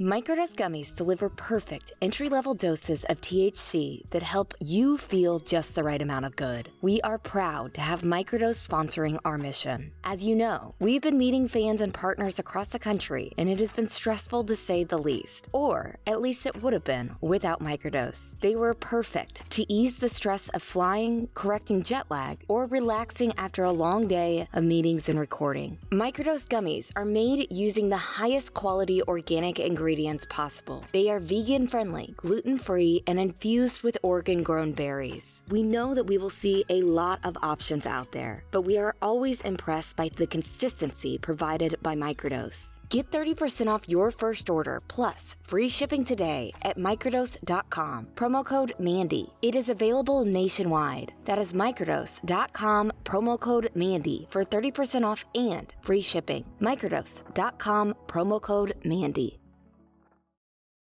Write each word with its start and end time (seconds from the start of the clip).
Microdose 0.00 0.54
gummies 0.54 0.94
deliver 0.94 1.28
perfect 1.28 1.92
entry 2.00 2.30
level 2.30 2.54
doses 2.54 3.04
of 3.10 3.20
THC 3.20 4.08
that 4.08 4.22
help 4.22 4.54
you 4.58 4.96
feel 4.96 5.38
just 5.38 5.74
the 5.74 5.84
right 5.84 6.00
amount 6.00 6.24
of 6.24 6.36
good. 6.36 6.70
We 6.80 7.02
are 7.02 7.18
proud 7.18 7.74
to 7.74 7.82
have 7.82 8.00
Microdose 8.00 8.66
sponsoring 8.66 9.18
our 9.26 9.36
mission. 9.36 9.92
As 10.02 10.24
you 10.24 10.34
know, 10.34 10.74
we've 10.78 11.02
been 11.02 11.18
meeting 11.18 11.48
fans 11.48 11.82
and 11.82 11.92
partners 11.92 12.38
across 12.38 12.68
the 12.68 12.78
country, 12.78 13.34
and 13.36 13.46
it 13.50 13.58
has 13.58 13.72
been 13.72 13.88
stressful 13.88 14.44
to 14.44 14.56
say 14.56 14.84
the 14.84 14.96
least. 14.96 15.50
Or 15.52 15.98
at 16.06 16.22
least 16.22 16.46
it 16.46 16.62
would 16.62 16.72
have 16.72 16.84
been 16.84 17.16
without 17.20 17.60
Microdose. 17.60 18.40
They 18.40 18.56
were 18.56 18.72
perfect 18.72 19.50
to 19.50 19.70
ease 19.70 19.98
the 19.98 20.08
stress 20.08 20.48
of 20.54 20.62
flying, 20.62 21.28
correcting 21.34 21.82
jet 21.82 22.06
lag, 22.08 22.38
or 22.48 22.64
relaxing 22.64 23.34
after 23.36 23.64
a 23.64 23.70
long 23.70 24.08
day 24.08 24.48
of 24.54 24.64
meetings 24.64 25.10
and 25.10 25.20
recording. 25.20 25.76
Microdose 25.90 26.48
gummies 26.48 26.90
are 26.96 27.04
made 27.04 27.48
using 27.50 27.90
the 27.90 27.98
highest 27.98 28.54
quality 28.54 29.02
organic 29.02 29.60
ingredients 29.60 29.89
ingredients 29.90 30.24
possible. 30.28 30.84
They 30.92 31.10
are 31.10 31.18
vegan 31.18 31.66
friendly, 31.66 32.14
gluten 32.16 32.58
free, 32.58 33.02
and 33.08 33.18
infused 33.18 33.82
with 33.82 33.98
Oregon 34.04 34.44
grown 34.44 34.72
berries. 34.72 35.42
We 35.48 35.64
know 35.64 35.94
that 35.94 36.06
we 36.06 36.16
will 36.16 36.30
see 36.30 36.64
a 36.68 36.82
lot 36.82 37.18
of 37.24 37.36
options 37.42 37.86
out 37.86 38.12
there, 38.12 38.44
but 38.52 38.62
we 38.62 38.78
are 38.78 38.94
always 39.02 39.40
impressed 39.40 39.96
by 39.96 40.10
the 40.16 40.28
consistency 40.28 41.18
provided 41.18 41.76
by 41.82 41.96
Microdose. 41.96 42.78
Get 42.90 43.10
30% 43.10 43.68
off 43.68 43.88
your 43.88 44.10
first 44.10 44.50
order 44.50 44.80
plus 44.88 45.36
free 45.44 45.68
shipping 45.68 46.04
today 46.04 46.52
at 46.62 46.76
microdose.com. 46.76 48.08
Promo 48.14 48.44
code 48.44 48.72
MANDY. 48.78 49.32
It 49.42 49.54
is 49.54 49.68
available 49.68 50.24
nationwide. 50.24 51.12
That 51.24 51.38
is 51.38 51.52
microdose.com, 51.52 52.92
promo 53.04 53.38
code 53.38 53.70
MANDY 53.74 54.28
for 54.30 54.44
30% 54.44 55.04
off 55.04 55.24
and 55.34 55.72
free 55.82 56.00
shipping. 56.02 56.44
Microdose.com, 56.60 57.94
promo 58.08 58.40
code 58.40 58.74
MANDY. 58.84 59.39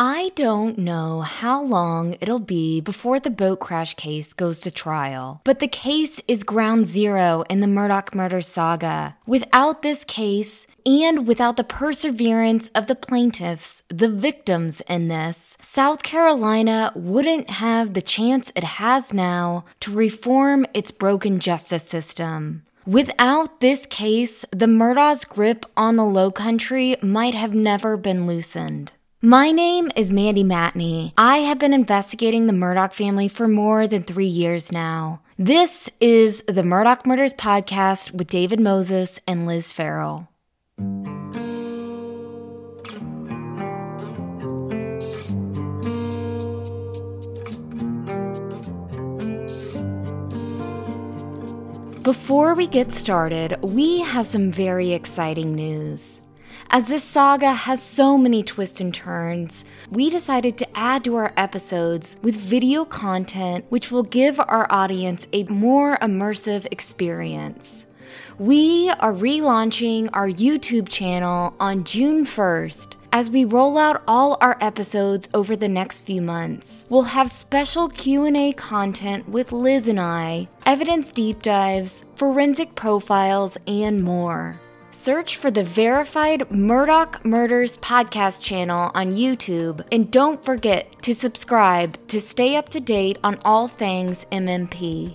I 0.00 0.30
don't 0.36 0.78
know 0.78 1.22
how 1.22 1.60
long 1.60 2.16
it'll 2.20 2.38
be 2.38 2.80
before 2.80 3.18
the 3.18 3.30
boat 3.30 3.58
crash 3.58 3.94
case 3.94 4.32
goes 4.32 4.60
to 4.60 4.70
trial, 4.70 5.40
but 5.42 5.58
the 5.58 5.66
case 5.66 6.20
is 6.28 6.44
ground 6.44 6.84
zero 6.84 7.42
in 7.50 7.58
the 7.58 7.66
Murdaugh 7.66 8.14
murder 8.14 8.40
saga. 8.40 9.16
Without 9.26 9.82
this 9.82 10.04
case, 10.04 10.68
and 10.86 11.26
without 11.26 11.56
the 11.56 11.64
perseverance 11.64 12.70
of 12.76 12.86
the 12.86 12.94
plaintiffs, 12.94 13.82
the 13.88 14.08
victims 14.08 14.80
in 14.82 15.08
this, 15.08 15.56
South 15.60 16.04
Carolina 16.04 16.92
wouldn't 16.94 17.50
have 17.50 17.94
the 17.94 18.00
chance 18.00 18.52
it 18.54 18.78
has 18.78 19.12
now 19.12 19.64
to 19.80 19.92
reform 19.92 20.64
its 20.74 20.92
broken 20.92 21.40
justice 21.40 21.82
system. 21.82 22.62
Without 22.86 23.58
this 23.58 23.84
case, 23.84 24.44
the 24.52 24.66
Murdaugh's 24.66 25.24
grip 25.24 25.66
on 25.76 25.96
the 25.96 26.04
Low 26.04 26.30
Country 26.30 26.94
might 27.02 27.34
have 27.34 27.52
never 27.52 27.96
been 27.96 28.28
loosened. 28.28 28.92
My 29.20 29.50
name 29.50 29.90
is 29.96 30.12
Mandy 30.12 30.44
Matney. 30.44 31.12
I 31.18 31.38
have 31.38 31.58
been 31.58 31.74
investigating 31.74 32.46
the 32.46 32.52
Murdaugh 32.52 32.92
family 32.92 33.26
for 33.26 33.48
more 33.48 33.88
than 33.88 34.04
three 34.04 34.28
years 34.28 34.70
now. 34.70 35.22
This 35.36 35.90
is 35.98 36.44
the 36.46 36.62
Murdaugh 36.62 37.04
Murders 37.04 37.34
Podcast 37.34 38.12
with 38.12 38.28
David 38.28 38.60
Moses 38.60 39.20
and 39.26 39.44
Liz 39.44 39.72
Farrell. 39.72 40.28
Before 52.04 52.54
we 52.54 52.68
get 52.68 52.92
started, 52.92 53.56
we 53.74 53.98
have 54.02 54.28
some 54.28 54.52
very 54.52 54.92
exciting 54.92 55.56
news. 55.56 56.17
As 56.70 56.86
this 56.86 57.02
saga 57.02 57.50
has 57.50 57.82
so 57.82 58.18
many 58.18 58.42
twists 58.42 58.78
and 58.78 58.92
turns, 58.92 59.64
we 59.90 60.10
decided 60.10 60.58
to 60.58 60.78
add 60.78 61.02
to 61.04 61.16
our 61.16 61.32
episodes 61.34 62.20
with 62.22 62.34
video 62.36 62.84
content 62.84 63.64
which 63.70 63.90
will 63.90 64.02
give 64.02 64.38
our 64.38 64.66
audience 64.68 65.26
a 65.32 65.44
more 65.44 65.96
immersive 66.02 66.66
experience. 66.70 67.86
We 68.38 68.90
are 69.00 69.14
relaunching 69.14 70.10
our 70.12 70.28
YouTube 70.28 70.90
channel 70.90 71.54
on 71.58 71.84
June 71.84 72.26
1st 72.26 72.96
as 73.14 73.30
we 73.30 73.46
roll 73.46 73.78
out 73.78 74.02
all 74.06 74.36
our 74.42 74.58
episodes 74.60 75.26
over 75.32 75.56
the 75.56 75.68
next 75.68 76.00
few 76.00 76.20
months. 76.20 76.86
We'll 76.90 77.02
have 77.02 77.32
special 77.32 77.88
Q&A 77.88 78.52
content 78.52 79.26
with 79.26 79.52
Liz 79.52 79.88
and 79.88 79.98
I, 79.98 80.48
evidence 80.66 81.12
deep 81.12 81.40
dives, 81.40 82.04
forensic 82.16 82.74
profiles, 82.74 83.56
and 83.66 84.04
more 84.04 84.60
search 84.98 85.36
for 85.36 85.48
the 85.48 85.62
verified 85.62 86.40
Murdaugh 86.50 87.24
Murders 87.24 87.76
podcast 87.76 88.42
channel 88.42 88.90
on 88.94 89.14
YouTube 89.14 89.86
and 89.92 90.10
don't 90.10 90.44
forget 90.44 91.00
to 91.02 91.14
subscribe 91.14 91.96
to 92.08 92.20
stay 92.20 92.56
up 92.56 92.68
to 92.70 92.80
date 92.80 93.16
on 93.22 93.38
all 93.44 93.68
things 93.68 94.26
MMP. 94.32 95.14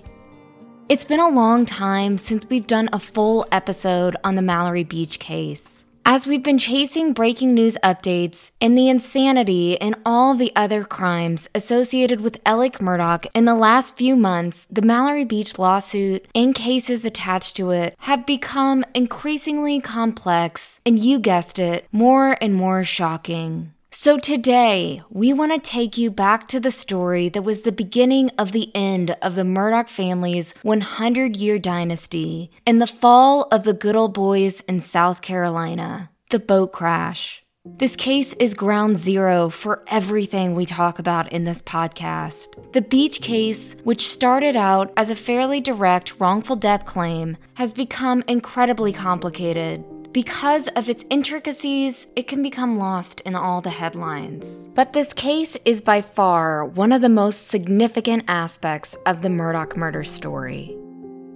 It's 0.88 1.04
been 1.04 1.20
a 1.20 1.28
long 1.28 1.66
time 1.66 2.18
since 2.18 2.46
we've 2.50 2.66
done 2.66 2.88
a 2.94 3.00
full 3.00 3.46
episode 3.52 4.16
on 4.24 4.36
the 4.36 4.42
Mallory 4.42 4.86
Beach 4.86 5.20
case. 5.20 5.83
As 6.06 6.28
we've 6.28 6.44
been 6.44 6.58
chasing 6.58 7.14
breaking 7.14 7.54
news 7.54 7.78
updates 7.82 8.52
and 8.60 8.78
the 8.78 8.90
insanity 8.90 9.80
and 9.80 9.96
all 10.06 10.36
the 10.36 10.52
other 10.54 10.84
crimes 10.84 11.48
associated 11.56 12.20
with 12.20 12.42
Alec 12.46 12.80
Murdaugh 12.80 13.26
in 13.34 13.46
the 13.46 13.56
last 13.56 13.96
few 13.96 14.18
months, 14.18 14.68
the 14.70 14.82
Mallory 14.82 15.24
Beach 15.24 15.58
lawsuit 15.58 16.26
and 16.36 16.54
cases 16.54 17.06
attached 17.06 17.56
to 17.56 17.72
it 17.72 17.96
have 18.00 18.26
become 18.26 18.84
increasingly 18.94 19.80
complex 19.80 20.82
and, 20.86 21.00
you 21.00 21.20
guessed 21.20 21.58
it, 21.58 21.88
more 21.94 22.38
and 22.42 22.54
more 22.54 22.84
shocking. 22.84 23.72
So 23.96 24.18
today, 24.18 25.02
we 25.12 25.34
want 25.34 25.52
to 25.54 25.60
take 25.60 26.00
you 26.00 26.10
back 26.10 26.48
to 26.48 26.60
the 26.60 26.72
story 26.72 27.30
that 27.30 27.44
was 27.44 27.62
the 27.62 27.72
beginning 27.72 28.32
of 28.40 28.52
the 28.52 28.76
end 28.76 29.16
of 29.22 29.36
the 29.36 29.44
Murdaugh 29.44 29.88
family's 29.88 30.56
100 30.64 31.36
year 31.36 31.60
dynasty 31.60 32.50
and 32.66 32.82
the 32.82 32.88
fall 32.88 33.48
of 33.52 33.66
the 33.66 33.74
good 33.74 33.96
old 33.96 34.16
boys 34.16 34.62
in 34.62 34.80
South 34.80 35.22
Carolina, 35.22 36.10
the 36.32 36.40
boat 36.40 36.72
crash. 36.72 37.44
This 37.66 37.96
case 37.96 38.34
is 38.40 38.56
ground 38.56 38.98
zero 38.98 39.52
for 39.52 39.84
everything 39.86 40.56
we 40.56 40.66
talk 40.66 40.98
about 40.98 41.32
in 41.32 41.44
this 41.44 41.62
podcast. 41.62 42.74
The 42.74 42.82
beach 42.82 43.22
case, 43.22 43.76
which 43.84 44.10
started 44.10 44.56
out 44.56 44.92
as 44.98 45.12
a 45.12 45.16
fairly 45.16 45.62
direct 45.62 46.20
wrongful 46.20 46.56
death 46.56 46.86
claim, 46.86 47.38
has 47.54 47.74
become 47.74 48.24
incredibly 48.28 48.92
complicated 48.92 49.86
because 50.14 50.68
of 50.70 50.90
its 50.90 51.04
intricacies, 51.10 52.06
it 52.16 52.28
can 52.28 52.44
become 52.44 52.78
lost 52.78 53.20
in 53.22 53.36
all 53.36 53.62
the 53.62 53.72
headlines. 53.72 54.70
But 54.76 54.94
this 54.94 55.12
case 55.12 55.58
is 55.66 55.82
by 55.82 56.04
far 56.04 56.66
one 56.66 56.92
of 56.92 57.02
the 57.02 57.10
most 57.10 57.48
significant 57.48 58.26
aspects 58.28 58.96
of 59.08 59.24
the 59.24 59.30
Murdaugh 59.30 59.76
murder 59.76 60.04
story. 60.04 60.78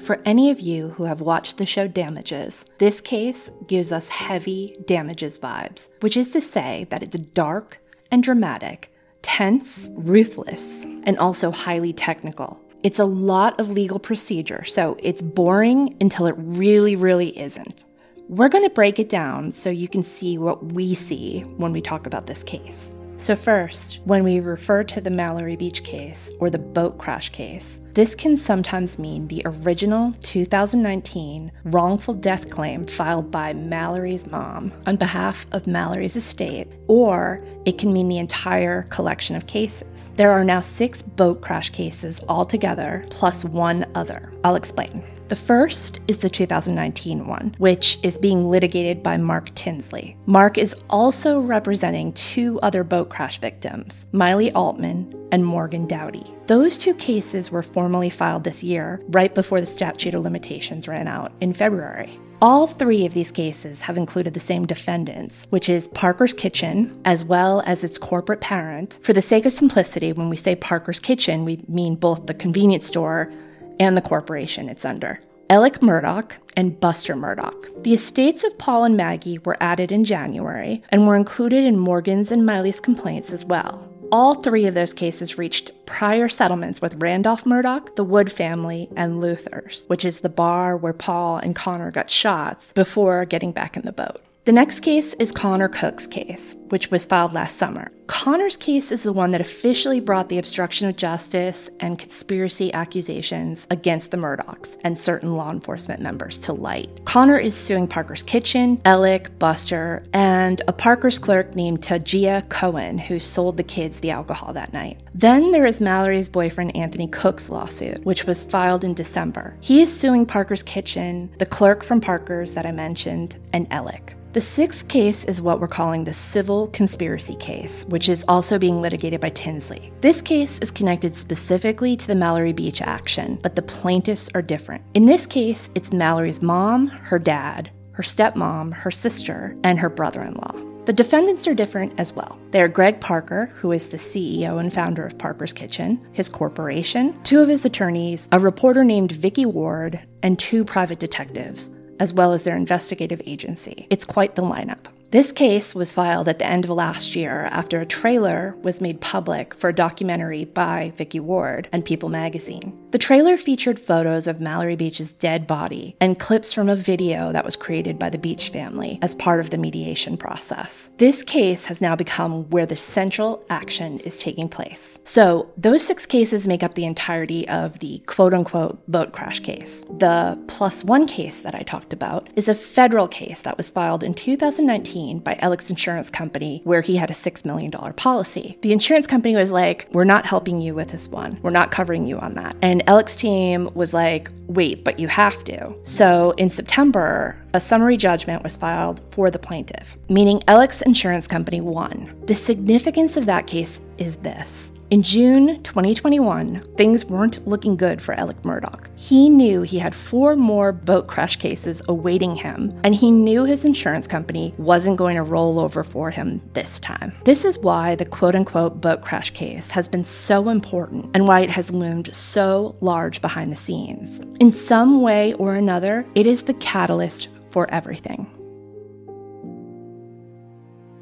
For 0.04 0.22
any 0.26 0.52
of 0.52 0.60
you 0.60 0.90
who 0.90 1.06
have 1.06 1.22
watched 1.22 1.58
the 1.58 1.66
show 1.66 1.88
Damages, 1.88 2.66
this 2.78 3.02
case 3.02 3.52
gives 3.66 3.92
us 3.92 4.10
heavy 4.10 4.76
Damages 4.86 5.40
vibes, 5.40 5.90
which 6.04 6.16
is 6.16 6.30
to 6.30 6.40
say 6.40 6.86
that 6.92 7.02
it's 7.02 7.18
dark 7.18 7.80
and 8.12 8.22
dramatic, 8.22 8.94
tense, 9.24 9.90
ruthless, 9.94 10.84
and 11.04 11.18
also 11.18 11.50
highly 11.50 11.94
technical. 11.94 12.62
It's 12.84 13.00
a 13.00 13.06
lot 13.06 13.60
of 13.60 13.72
legal 13.72 13.98
procedure, 13.98 14.64
so 14.66 14.98
it's 15.02 15.24
boring 15.24 15.98
until 16.00 16.28
it 16.28 16.36
really, 16.38 16.96
really 16.96 17.38
isn't. 17.40 17.87
We're 18.30 18.50
going 18.50 18.66
to 18.66 18.70
break 18.70 19.00
it 19.00 19.08
down 19.08 19.54
so 19.54 19.70
you 19.70 19.88
can 19.88 20.04
see 20.04 20.38
what 20.38 20.74
we 20.74 20.96
see 20.96 21.44
when 21.56 21.72
we 21.72 21.80
talk 21.80 22.06
about 22.06 22.28
this 22.28 22.44
case. 22.44 22.94
So, 23.16 23.38
first, 23.38 24.00
when 24.04 24.26
we 24.26 24.42
refer 24.42 24.84
to 24.84 25.00
the 25.00 25.10
Mallory 25.10 25.56
Beach 25.56 25.84
case 25.84 26.32
or 26.40 26.50
the 26.50 26.60
boat 26.60 26.98
crash 26.98 27.30
case, 27.30 27.82
this 27.94 28.16
can 28.16 28.36
sometimes 28.36 29.00
mean 29.00 29.28
the 29.28 29.42
original 29.46 30.14
2019 30.24 31.52
wrongful 31.64 32.14
death 32.16 32.52
claim 32.52 32.84
filed 32.84 33.32
by 33.32 33.54
Mallory's 33.54 34.28
mom 34.28 34.74
on 34.86 34.98
behalf 34.98 35.48
of 35.54 35.66
Mallory's 35.66 36.18
estate, 36.18 36.68
or 36.88 37.42
it 37.66 37.78
can 37.78 37.94
mean 37.94 38.10
the 38.10 38.20
entire 38.20 38.84
collection 38.84 39.38
of 39.38 39.48
cases. 39.48 40.12
There 40.18 40.32
are 40.32 40.44
now 40.44 40.60
six 40.60 41.02
boat 41.02 41.42
crash 41.42 41.70
cases 41.70 42.22
altogether, 42.28 43.06
plus 43.10 43.46
one 43.46 43.90
other. 43.96 44.34
I'll 44.44 44.56
explain. 44.56 45.02
The 45.28 45.36
first 45.36 46.00
is 46.08 46.20
the 46.20 46.30
2019 46.30 47.28
one, 47.28 47.54
which 47.58 48.00
is 48.02 48.18
being 48.18 48.50
litigated 48.50 49.04
by 49.04 49.18
Mark 49.18 49.54
Tinsley. 49.56 50.16
Mark 50.26 50.58
is 50.58 50.74
also 50.90 51.42
representing 51.42 52.14
two 52.14 52.58
other 52.62 52.86
boat 52.86 53.10
crash 53.10 53.40
victims, 53.40 54.08
Miley 54.14 54.54
Altman 54.54 55.14
and 55.34 55.46
Morgan 55.46 55.86
Dowdy. 55.86 56.34
Those 56.46 56.78
two 56.78 56.94
cases 56.94 57.52
were 57.52 57.62
formally 57.62 58.10
filed 58.10 58.46
this 58.46 58.64
year, 58.64 59.02
right 59.10 59.36
before 59.36 59.60
the 59.60 59.68
statute 59.68 60.14
of 60.14 60.24
limitations 60.24 60.88
ran 60.88 61.10
out 61.10 61.34
in 61.42 61.52
February. 61.52 62.18
All 62.40 62.68
three 62.68 63.06
of 63.06 63.14
these 63.14 63.32
cases 63.32 63.82
have 63.82 63.98
included 63.98 64.36
the 64.36 64.40
same 64.40 64.68
defendants, 64.68 65.48
which 65.50 65.68
is 65.68 65.88
Parker's 65.90 66.36
Kitchen, 66.36 67.02
as 67.04 67.26
well 67.26 67.64
as 67.66 67.84
its 67.84 67.98
corporate 67.98 68.42
parent. 68.42 69.00
For 69.02 69.12
the 69.12 69.24
sake 69.24 69.48
of 69.48 69.52
simplicity, 69.52 70.14
when 70.14 70.30
we 70.30 70.36
say 70.36 70.56
Parker's 70.56 71.00
Kitchen, 71.00 71.46
we 71.46 71.66
mean 71.68 71.96
both 71.96 72.28
the 72.28 72.36
convenience 72.36 72.86
store 72.86 73.32
and 73.80 73.96
the 73.96 74.02
corporation 74.02 74.70
it's 74.70 74.86
under. 74.86 75.20
Alec 75.50 75.80
Murdaugh 75.80 76.30
and 76.58 76.78
Buster 76.80 77.16
Murdaugh. 77.16 77.84
The 77.84 77.94
estates 77.94 78.44
of 78.44 78.58
Paul 78.58 78.84
and 78.84 78.98
Maggie 78.98 79.40
were 79.40 79.58
added 79.62 79.92
in 79.94 80.04
January 80.04 80.84
and 80.90 81.08
were 81.08 81.16
included 81.16 81.64
in 81.64 81.78
Morgan's 81.78 82.32
and 82.32 82.46
Miley's 82.46 82.82
complaints 82.82 83.32
as 83.32 83.46
well. 83.46 83.88
All 84.12 84.36
three 84.36 84.66
of 84.66 84.74
those 84.74 84.94
cases 84.94 85.38
reached 85.38 85.72
prior 85.86 86.30
settlements 86.30 86.82
with 86.82 87.02
Randolph 87.02 87.44
Murdaugh, 87.44 87.96
the 87.96 88.04
Wood 88.04 88.32
family, 88.32 88.90
and 88.96 89.20
Luther's, 89.20 89.84
which 89.88 90.06
is 90.06 90.20
the 90.20 90.30
bar 90.30 90.78
where 90.78 90.94
Paul 90.94 91.38
and 91.38 91.56
Connor 91.56 91.92
got 91.92 92.10
shots 92.10 92.72
before 92.74 93.26
getting 93.26 93.52
back 93.52 93.76
in 93.76 93.84
the 93.84 93.92
boat. 93.92 94.22
The 94.48 94.54
next 94.54 94.80
case 94.80 95.14
is 95.16 95.34
Connor 95.34 95.68
Cook's 95.68 96.08
case, 96.08 96.56
which 96.70 96.90
was 96.90 97.04
filed 97.04 97.34
last 97.34 97.58
summer. 97.58 97.92
Connor's 98.08 98.56
case 98.56 98.94
is 98.94 99.04
the 99.04 99.12
one 99.12 99.32
that 99.32 99.42
officially 99.42 100.00
brought 100.00 100.30
the 100.30 100.38
obstruction 100.38 100.88
of 100.88 100.96
justice 100.96 101.70
and 101.82 102.00
conspiracy 102.00 102.74
accusations 102.74 103.68
against 103.72 104.10
the 104.10 104.16
Murdaughs 104.16 104.78
and 104.86 104.98
certain 104.98 105.36
law 105.36 105.52
enforcement 105.52 106.02
members 106.02 106.38
to 106.38 106.54
light. 106.54 107.04
Connor 107.04 107.38
is 107.38 107.56
suing 107.56 107.90
Parker's 107.90 108.24
Kitchen, 108.24 108.80
Alec, 108.86 109.38
Buster, 109.38 110.06
and 110.14 110.62
a 110.70 110.72
Parker's 110.72 111.20
clerk 111.20 111.54
named 111.54 111.82
Tajia 111.82 112.48
Cohen, 112.48 112.98
who 112.98 113.20
sold 113.20 113.58
the 113.58 113.64
kids 113.64 114.00
the 114.00 114.12
alcohol 114.12 114.54
that 114.54 114.72
night. 114.72 114.98
Then 115.14 115.52
there 115.52 115.66
is 115.66 115.82
Mallory's 115.82 116.30
boyfriend 116.30 116.74
Anthony 116.74 117.10
Cook's 117.10 117.50
lawsuit, 117.50 118.06
which 118.06 118.24
was 118.24 118.46
filed 118.46 118.86
in 118.86 118.94
December. 118.94 119.58
He 119.60 119.82
is 119.82 119.94
suing 119.94 120.26
Parker's 120.26 120.64
Kitchen, 120.64 121.30
the 121.38 121.46
clerk 121.46 121.84
from 121.84 122.00
Parker's 122.00 122.54
that 122.54 122.66
I 122.66 122.72
mentioned, 122.72 123.36
and 123.52 123.68
Alec. 123.74 124.17
The 124.34 124.42
sixth 124.42 124.88
case 124.88 125.24
is 125.26 125.42
what 125.42 125.62
we're 125.62 125.68
calling 125.68 126.04
the 126.04 126.14
civil 126.14 126.68
conspiracy 126.68 127.36
case, 127.36 127.86
which 127.86 128.10
is 128.10 128.26
also 128.28 128.60
being 128.60 128.82
litigated 128.82 129.22
by 129.22 129.30
Tinsley. 129.30 129.92
This 130.02 130.22
case 130.22 130.60
is 130.60 130.70
connected 130.70 131.16
specifically 131.16 131.96
to 131.96 132.08
the 132.08 132.16
Mallory 132.16 132.52
Beach 132.52 132.82
action, 132.82 133.40
but 133.42 133.56
the 133.56 133.62
plaintiffs 133.62 134.30
are 134.36 134.42
different. 134.42 134.84
In 134.94 135.06
this 135.06 135.26
case, 135.26 135.72
it's 135.76 135.94
Mallory's 135.94 136.42
mom, 136.42 136.88
her 136.88 137.18
dad, 137.18 137.72
her 137.94 138.04
stepmom, 138.04 138.74
her 138.74 138.92
sister, 138.92 139.56
and 139.64 139.80
her 139.80 139.90
brother 139.90 140.22
in 140.22 140.34
law. 140.34 140.54
The 140.86 140.94
defendants 140.94 141.48
are 141.48 141.54
different 141.54 142.00
as 142.00 142.14
well. 142.14 142.40
They 142.52 142.62
are 142.62 142.68
Greg 142.68 143.02
Parker, 143.02 143.48
who 143.56 143.72
is 143.72 143.88
the 143.88 143.98
CEO 143.98 144.60
and 144.60 144.72
founder 144.72 145.06
of 145.06 145.18
Parker's 145.18 145.52
Kitchen, 145.52 146.00
his 146.14 146.30
corporation, 146.30 147.22
two 147.24 147.42
of 147.42 147.50
his 147.50 147.66
attorneys, 147.66 148.28
a 148.32 148.40
reporter 148.40 148.84
named 148.84 149.12
Vicky 149.12 149.46
Ward, 149.46 150.00
and 150.22 150.38
two 150.38 150.64
private 150.64 151.00
detectives, 151.00 151.70
as 152.00 152.14
well 152.14 152.34
as 152.34 152.44
their 152.44 152.56
investigative 152.56 153.22
agency. 153.26 153.88
It's 153.90 154.06
quite 154.06 154.36
the 154.36 154.42
lineup. 154.42 154.88
This 155.10 155.32
case 155.32 155.74
was 155.74 155.94
filed 155.94 156.28
at 156.28 156.38
the 156.38 156.46
end 156.46 156.66
of 156.66 156.72
last 156.72 157.16
year 157.16 157.48
after 157.52 157.80
a 157.80 157.86
trailer 157.86 158.54
was 158.62 158.82
made 158.82 159.00
public 159.00 159.54
for 159.54 159.70
a 159.70 159.74
documentary 159.74 160.44
by 160.44 160.92
Vicky 160.98 161.22
Ward 161.22 161.70
and 161.72 161.86
People 161.86 162.10
magazine. 162.10 162.78
The 162.92 162.98
trailer 162.98 163.38
featured 163.38 163.80
photos 163.80 164.28
of 164.28 164.42
Mallory 164.42 164.76
Beach's 164.76 165.12
dead 165.12 165.48
body 165.48 165.96
and 166.00 166.20
clips 166.20 166.54
from 166.54 166.70
a 166.70 166.76
video 166.76 167.32
that 167.32 167.46
was 167.46 167.56
created 167.56 168.00
by 168.00 168.10
the 168.10 168.18
Beach 168.18 168.50
family 168.50 169.00
as 169.02 169.16
part 169.16 169.40
of 169.40 169.50
the 169.50 169.58
mediation 169.58 170.18
process. 170.18 170.90
This 170.98 171.24
case 171.24 171.66
has 171.66 171.82
now 171.82 171.96
become 171.96 172.50
where 172.50 172.66
the 172.66 172.76
central 172.76 173.46
action 173.50 174.00
is 174.00 174.20
taking 174.20 174.50
place. 174.50 175.00
So, 175.04 175.52
those 175.58 175.86
six 175.86 176.06
cases 176.06 176.48
make 176.48 176.64
up 176.64 176.76
the 176.76 176.86
entirety 176.86 177.48
of 177.50 177.80
the 177.80 178.00
quote 178.08 178.34
unquote 178.34 178.80
boat 178.88 179.12
crash 179.12 179.40
case. 179.40 179.84
The 179.98 180.38
plus 180.48 180.84
one 180.84 181.08
case 181.08 181.40
that 181.40 181.56
I 181.56 181.64
talked 181.64 181.94
about 181.94 182.30
is 182.36 182.48
a 182.48 182.56
federal 182.56 183.08
case 183.08 183.42
that 183.42 183.58
was 183.58 183.70
filed 183.70 184.04
in 184.04 184.14
2019 184.14 184.68
2019 184.78 185.20
by 185.20 185.36
Alec's 185.42 185.70
insurance 185.70 186.10
company 186.10 186.62
where 186.64 186.82
he 186.82 186.96
had 186.96 187.10
a 187.10 187.14
$6 187.14 187.46
million 187.46 187.72
policy. 187.72 188.58
The 188.62 188.72
insurance 188.72 189.08
company 189.08 189.36
was 189.36 189.52
like, 189.52 189.88
We're 189.92 190.04
not 190.04 190.26
helping 190.26 190.62
you 190.62 190.76
with 190.76 190.90
this 190.90 191.08
one. 191.08 191.40
We're 191.42 191.52
not 191.52 191.72
covering 191.72 192.06
you 192.06 192.20
on 192.20 192.36
that. 192.36 192.56
And 192.62 192.77
Alec's 192.88 193.16
team 193.16 193.70
was 193.74 193.94
like, 193.94 194.30
Wait, 194.48 194.84
but 194.84 195.00
you 195.00 195.08
have 195.08 195.44
to. 195.46 195.74
So 195.84 196.32
in 196.38 196.50
September, 196.50 197.38
a 197.54 197.60
summary 197.60 197.98
judgment 197.98 198.44
was 198.44 198.56
filed 198.56 199.02
for 199.12 199.30
the 199.30 199.40
plaintiff, 199.40 199.98
meaning 200.10 200.42
Alec's 200.48 200.82
insurance 200.82 201.28
company 201.28 201.62
won. 201.62 202.14
The 202.26 202.36
significance 202.36 203.18
of 203.18 203.26
that 203.26 203.48
case 203.48 203.82
is 203.98 204.18
this 204.18 204.72
in 204.90 205.04
June 205.04 205.62
2021, 205.64 206.62
things 206.78 207.04
weren't 207.04 207.46
looking 207.46 207.76
good 207.76 208.02
for 208.02 208.14
Alec 208.14 208.42
Murdaugh. 208.44 208.88
He 208.96 209.30
knew 209.30 209.62
he 209.62 209.80
had 209.80 209.94
four 209.94 210.38
more 210.38 210.72
boat 210.72 211.08
crash 211.08 211.36
cases 211.36 211.82
awaiting 211.90 212.36
him, 212.36 212.72
and 212.84 212.96
he 212.96 213.12
knew 213.12 213.44
his 213.44 213.66
insurance 213.66 214.08
company 214.08 214.54
wasn't 214.58 214.98
going 214.98 215.18
to 215.18 215.24
roll 215.24 215.60
over 215.60 215.84
for 215.84 216.10
him 216.10 216.42
this 216.54 216.80
time. 216.80 217.14
This 217.26 217.44
is 217.44 217.58
why 217.58 217.96
the 217.96 218.06
quote 218.06 218.36
unquote 218.36 218.80
boat 218.80 219.02
crash 219.02 219.32
case 219.32 219.70
has 219.72 219.90
been 219.90 220.06
so 220.06 220.48
important 220.48 221.12
and 221.14 221.28
why 221.28 221.42
it 221.42 221.50
has 221.50 221.70
loomed 221.70 222.16
so 222.16 222.78
large 222.80 223.22
behind 223.22 223.52
the 223.52 223.58
scenes. 223.58 224.22
In 224.40 224.52
some 224.52 225.02
way 225.02 225.34
or 225.34 225.56
another, 225.56 226.06
it 226.16 226.26
is 226.26 226.44
the 226.44 226.54
catalyst 226.56 227.28
for 227.50 227.70
everything. 227.72 228.26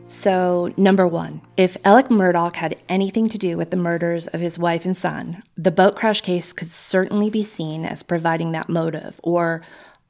So, 0.07 0.71
number 0.77 1.07
one, 1.07 1.41
if 1.57 1.77
Alec 1.83 2.09
Murdaugh 2.09 2.53
had 2.55 2.79
anything 2.87 3.27
to 3.29 3.39
do 3.39 3.57
with 3.57 3.71
the 3.71 3.77
murders 3.77 4.27
of 4.27 4.39
his 4.39 4.59
wife 4.59 4.85
and 4.85 4.95
son, 4.95 5.41
the 5.57 5.71
boat 5.71 5.95
crash 5.95 6.21
case 6.21 6.53
could 6.53 6.71
certainly 6.71 7.31
be 7.31 7.43
seen 7.43 7.85
as 7.85 8.03
providing 8.03 8.51
that 8.51 8.69
motive, 8.69 9.19
or 9.23 9.63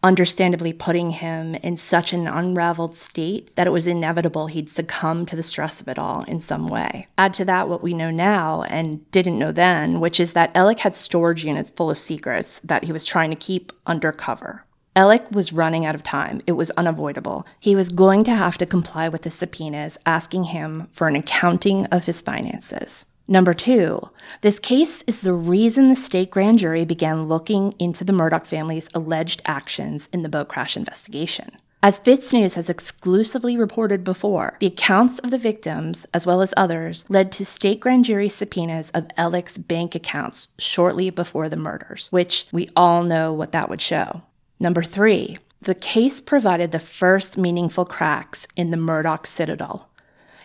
understandably 0.03 0.71
putting 0.71 1.09
him 1.09 1.55
in 1.55 1.77
such 1.77 2.13
an 2.13 2.27
unraveled 2.27 2.95
state 2.95 3.55
that 3.55 3.65
it 3.65 3.71
was 3.71 3.87
inevitable 3.87 4.47
he'd 4.47 4.69
succumb 4.69 5.25
to 5.25 5.35
the 5.35 5.41
stress 5.41 5.81
of 5.81 5.87
it 5.87 5.97
all 5.97 6.23
in 6.23 6.39
some 6.39 6.67
way. 6.67 7.07
Add 7.17 7.33
to 7.35 7.45
that 7.45 7.67
what 7.67 7.81
we 7.81 7.93
know 7.93 8.11
now 8.11 8.63
and 8.63 9.09
didn't 9.11 9.39
know 9.39 9.51
then, 9.51 9.99
which 9.99 10.19
is 10.19 10.33
that 10.33 10.55
Alec 10.55 10.79
had 10.79 10.95
storage 10.95 11.43
units 11.43 11.71
full 11.71 11.89
of 11.89 11.97
secrets 11.97 12.59
that 12.63 12.83
he 12.83 12.91
was 12.91 13.03
trying 13.03 13.31
to 13.31 13.35
keep 13.35 13.71
undercover. 13.87 14.65
Alec 14.97 15.29
was 15.29 15.51
running 15.51 15.85
out 15.85 15.93
of 15.93 16.03
time. 16.03 16.41
It 16.47 16.53
was 16.53 16.71
unavoidable. 16.71 17.45
He 17.59 17.75
was 17.75 17.89
going 17.89 18.23
to 18.23 18.33
have 18.33 18.57
to 18.59 18.65
comply 18.65 19.09
with 19.09 19.23
the 19.23 19.29
subpoenas 19.29 19.97
asking 20.05 20.45
him 20.45 20.87
for 20.93 21.09
an 21.09 21.17
accounting 21.17 21.85
of 21.87 22.05
his 22.05 22.21
finances. 22.21 23.05
Number 23.27 23.53
two, 23.53 24.09
this 24.39 24.57
case 24.57 25.03
is 25.05 25.19
the 25.19 25.33
reason 25.33 25.89
the 25.89 25.97
state 25.97 26.31
grand 26.31 26.59
jury 26.59 26.85
began 26.85 27.23
looking 27.23 27.73
into 27.77 28.05
the 28.05 28.13
Murdaugh 28.13 28.45
family's 28.45 28.87
alleged 28.93 29.41
actions 29.45 30.07
in 30.13 30.21
the 30.21 30.29
boat 30.29 30.47
crash 30.47 30.77
investigation. 30.77 31.51
As 31.83 31.99
FITSNews 31.99 32.55
has 32.55 32.69
exclusively 32.69 33.57
reported 33.57 34.03
before, 34.05 34.55
the 34.61 34.67
accounts 34.67 35.19
of 35.19 35.29
the 35.29 35.37
victims, 35.37 36.05
as 36.13 36.25
well 36.25 36.41
as 36.41 36.53
others, 36.55 37.03
led 37.09 37.33
to 37.33 37.45
state 37.45 37.81
grand 37.81 38.05
jury 38.05 38.29
subpoenas 38.29 38.91
of 38.91 39.07
Alec's 39.17 39.57
bank 39.57 39.93
accounts 39.93 40.47
shortly 40.57 41.09
before 41.09 41.49
the 41.49 41.57
murders, 41.57 42.07
which 42.11 42.47
we 42.53 42.69
all 42.77 43.03
know 43.03 43.33
what 43.33 43.51
that 43.51 43.69
would 43.69 43.81
show. 43.81 44.21
Number 44.59 44.83
three, 44.83 45.37
the 45.61 45.75
case 45.75 46.21
provided 46.21 46.71
the 46.71 46.79
first 46.79 47.37
meaningful 47.37 47.85
cracks 47.85 48.47
in 48.55 48.71
the 48.71 48.77
Murdaugh 48.77 49.25
citadel. 49.25 49.89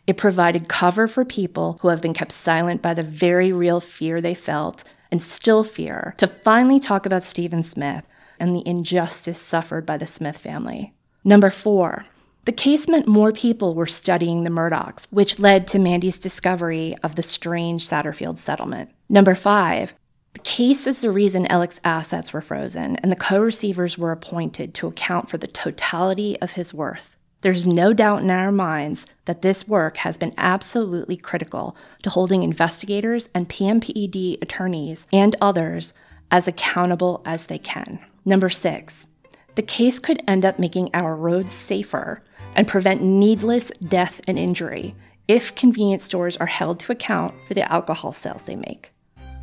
It 0.06 0.16
provided 0.16 0.68
cover 0.68 1.06
for 1.06 1.24
people 1.24 1.78
who 1.80 1.88
have 1.88 2.00
been 2.00 2.14
kept 2.14 2.32
silent 2.32 2.82
by 2.82 2.94
the 2.94 3.02
very 3.02 3.52
real 3.52 3.80
fear 3.80 4.20
they 4.20 4.34
felt 4.34 4.82
and 5.12 5.22
still 5.22 5.62
fear 5.62 6.14
to 6.16 6.26
finally 6.26 6.80
talk 6.80 7.06
about 7.06 7.22
Stephen 7.22 7.62
Smith 7.62 8.04
and 8.38 8.56
the 8.56 8.66
injustice 8.66 9.40
suffered 9.40 9.84
by 9.84 9.98
the 9.98 10.06
Smith 10.06 10.38
family. 10.38 10.94
Number 11.22 11.50
four, 11.50 12.06
the 12.46 12.52
case 12.52 12.88
meant 12.88 13.06
more 13.06 13.32
people 13.32 13.74
were 13.74 13.86
studying 13.86 14.42
the 14.42 14.50
Murdaughs, 14.50 15.06
which 15.10 15.38
led 15.38 15.68
to 15.68 15.78
Mandy's 15.78 16.18
discovery 16.18 16.96
of 17.02 17.14
the 17.14 17.22
strange 17.22 17.86
Satterfield 17.86 18.38
settlement. 18.38 18.90
Number 19.10 19.34
five, 19.34 19.92
the 20.32 20.38
case 20.40 20.86
is 20.86 21.00
the 21.00 21.10
reason 21.10 21.46
Alec's 21.46 21.80
assets 21.84 22.32
were 22.32 22.40
frozen, 22.40 22.96
and 22.96 23.10
the 23.10 23.16
co 23.16 23.40
receivers 23.40 23.98
were 23.98 24.12
appointed 24.12 24.74
to 24.74 24.86
account 24.86 25.28
for 25.28 25.38
the 25.38 25.46
totality 25.46 26.40
of 26.40 26.52
his 26.52 26.72
worth. 26.72 27.16
There's 27.42 27.66
no 27.66 27.92
doubt 27.92 28.22
in 28.22 28.30
our 28.30 28.52
minds 28.52 29.06
that 29.24 29.42
this 29.42 29.66
work 29.66 29.96
has 29.98 30.18
been 30.18 30.34
absolutely 30.36 31.16
critical 31.16 31.74
to 32.02 32.10
holding 32.10 32.42
investigators 32.42 33.28
and 33.34 33.48
PMPED 33.48 34.42
attorneys 34.42 35.06
and 35.12 35.34
others 35.40 35.94
as 36.30 36.46
accountable 36.46 37.22
as 37.24 37.46
they 37.46 37.58
can. 37.58 37.98
Number 38.24 38.50
six, 38.50 39.06
the 39.54 39.62
case 39.62 39.98
could 39.98 40.22
end 40.28 40.44
up 40.44 40.58
making 40.58 40.90
our 40.92 41.16
roads 41.16 41.52
safer 41.52 42.22
and 42.54 42.68
prevent 42.68 43.02
needless 43.02 43.70
death 43.88 44.20
and 44.26 44.38
injury 44.38 44.94
if 45.28 45.54
convenience 45.54 46.04
stores 46.04 46.36
are 46.36 46.46
held 46.46 46.78
to 46.80 46.92
account 46.92 47.34
for 47.48 47.54
the 47.54 47.70
alcohol 47.72 48.12
sales 48.12 48.42
they 48.42 48.56
make. 48.56 48.90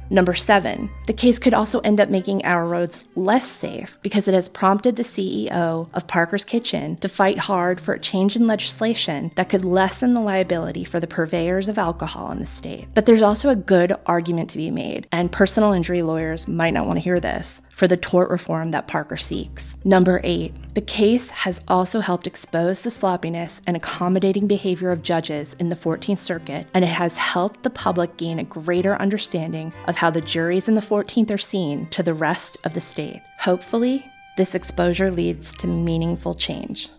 Number 0.10 0.34
seven, 0.34 0.90
the 1.06 1.14
case 1.14 1.38
could 1.38 1.54
also 1.54 1.80
end 1.80 2.00
up 2.00 2.10
making 2.10 2.46
our 2.46 2.66
roads 2.66 3.08
less 3.16 3.48
safe 3.48 3.98
because 4.02 4.28
it 4.28 4.34
has 4.34 4.48
prompted 4.48 4.96
the 4.96 5.04
CEO 5.04 5.90
of 5.94 6.08
Parker's 6.08 6.46
Kitchen 6.46 6.96
to 6.98 7.10
fight 7.10 7.38
hard 7.38 7.82
for 7.82 7.94
a 7.94 8.00
change 8.00 8.36
in 8.36 8.48
legislation 8.48 9.32
that 9.36 9.50
could 9.50 9.66
lessen 9.66 10.14
the 10.14 10.22
liability 10.22 10.86
for 10.86 11.00
the 11.00 11.08
purveyors 11.08 11.68
of 11.68 11.78
alcohol 11.78 12.32
in 12.32 12.40
the 12.40 12.46
state. 12.46 12.88
But 12.94 13.06
there's 13.06 13.22
also 13.22 13.50
a 13.50 13.56
good 13.56 13.94
argument 14.06 14.50
to 14.52 14.58
be 14.58 14.72
made, 14.72 15.08
and 15.12 15.32
personal 15.32 15.74
injury 15.74 16.02
lawyers 16.02 16.48
might 16.48 16.74
not 16.74 16.88
want 16.88 16.98
to 16.98 17.04
hear 17.04 17.20
this 17.20 17.62
for 17.78 17.88
the 17.88 17.96
tort 17.96 18.32
reform 18.32 18.72
that 18.72 18.88
Parker 18.88 19.18
seeks. 19.18 19.78
Number 19.86 20.20
eight, 20.24 20.52
the 20.74 20.82
case 20.82 21.30
has 21.30 21.62
also 21.68 22.00
helped 22.00 22.26
expose 22.26 22.82
the 22.82 22.90
sloppiness 22.90 23.62
and 23.68 23.78
accommodating 23.78 24.48
behavior 24.48 24.90
of 24.90 25.04
judges 25.04 25.54
in 25.60 25.70
the 25.70 25.76
14th 25.76 26.18
Circuit, 26.18 26.66
and 26.74 26.84
it 26.84 26.88
has 26.88 27.18
helped 27.18 27.62
the 27.62 27.70
public 27.70 28.18
gain 28.18 28.40
a 28.40 28.44
greater 28.44 28.96
understanding 28.96 29.72
of 29.86 29.96
how 29.96 30.10
the 30.10 30.22
juries 30.22 30.68
in 30.68 30.74
the 30.74 30.82
14th 30.82 31.30
are 31.30 31.38
seen 31.38 31.86
to 31.90 32.02
the 32.02 32.16
rest 32.16 32.58
of 32.64 32.74
the 32.74 32.82
state. 32.82 33.22
Hopefully, 33.40 34.04
this 34.38 34.56
exposure 34.56 35.12
leads 35.12 35.54
to 35.54 35.68
meaningful 35.68 36.34
change. 36.34 36.90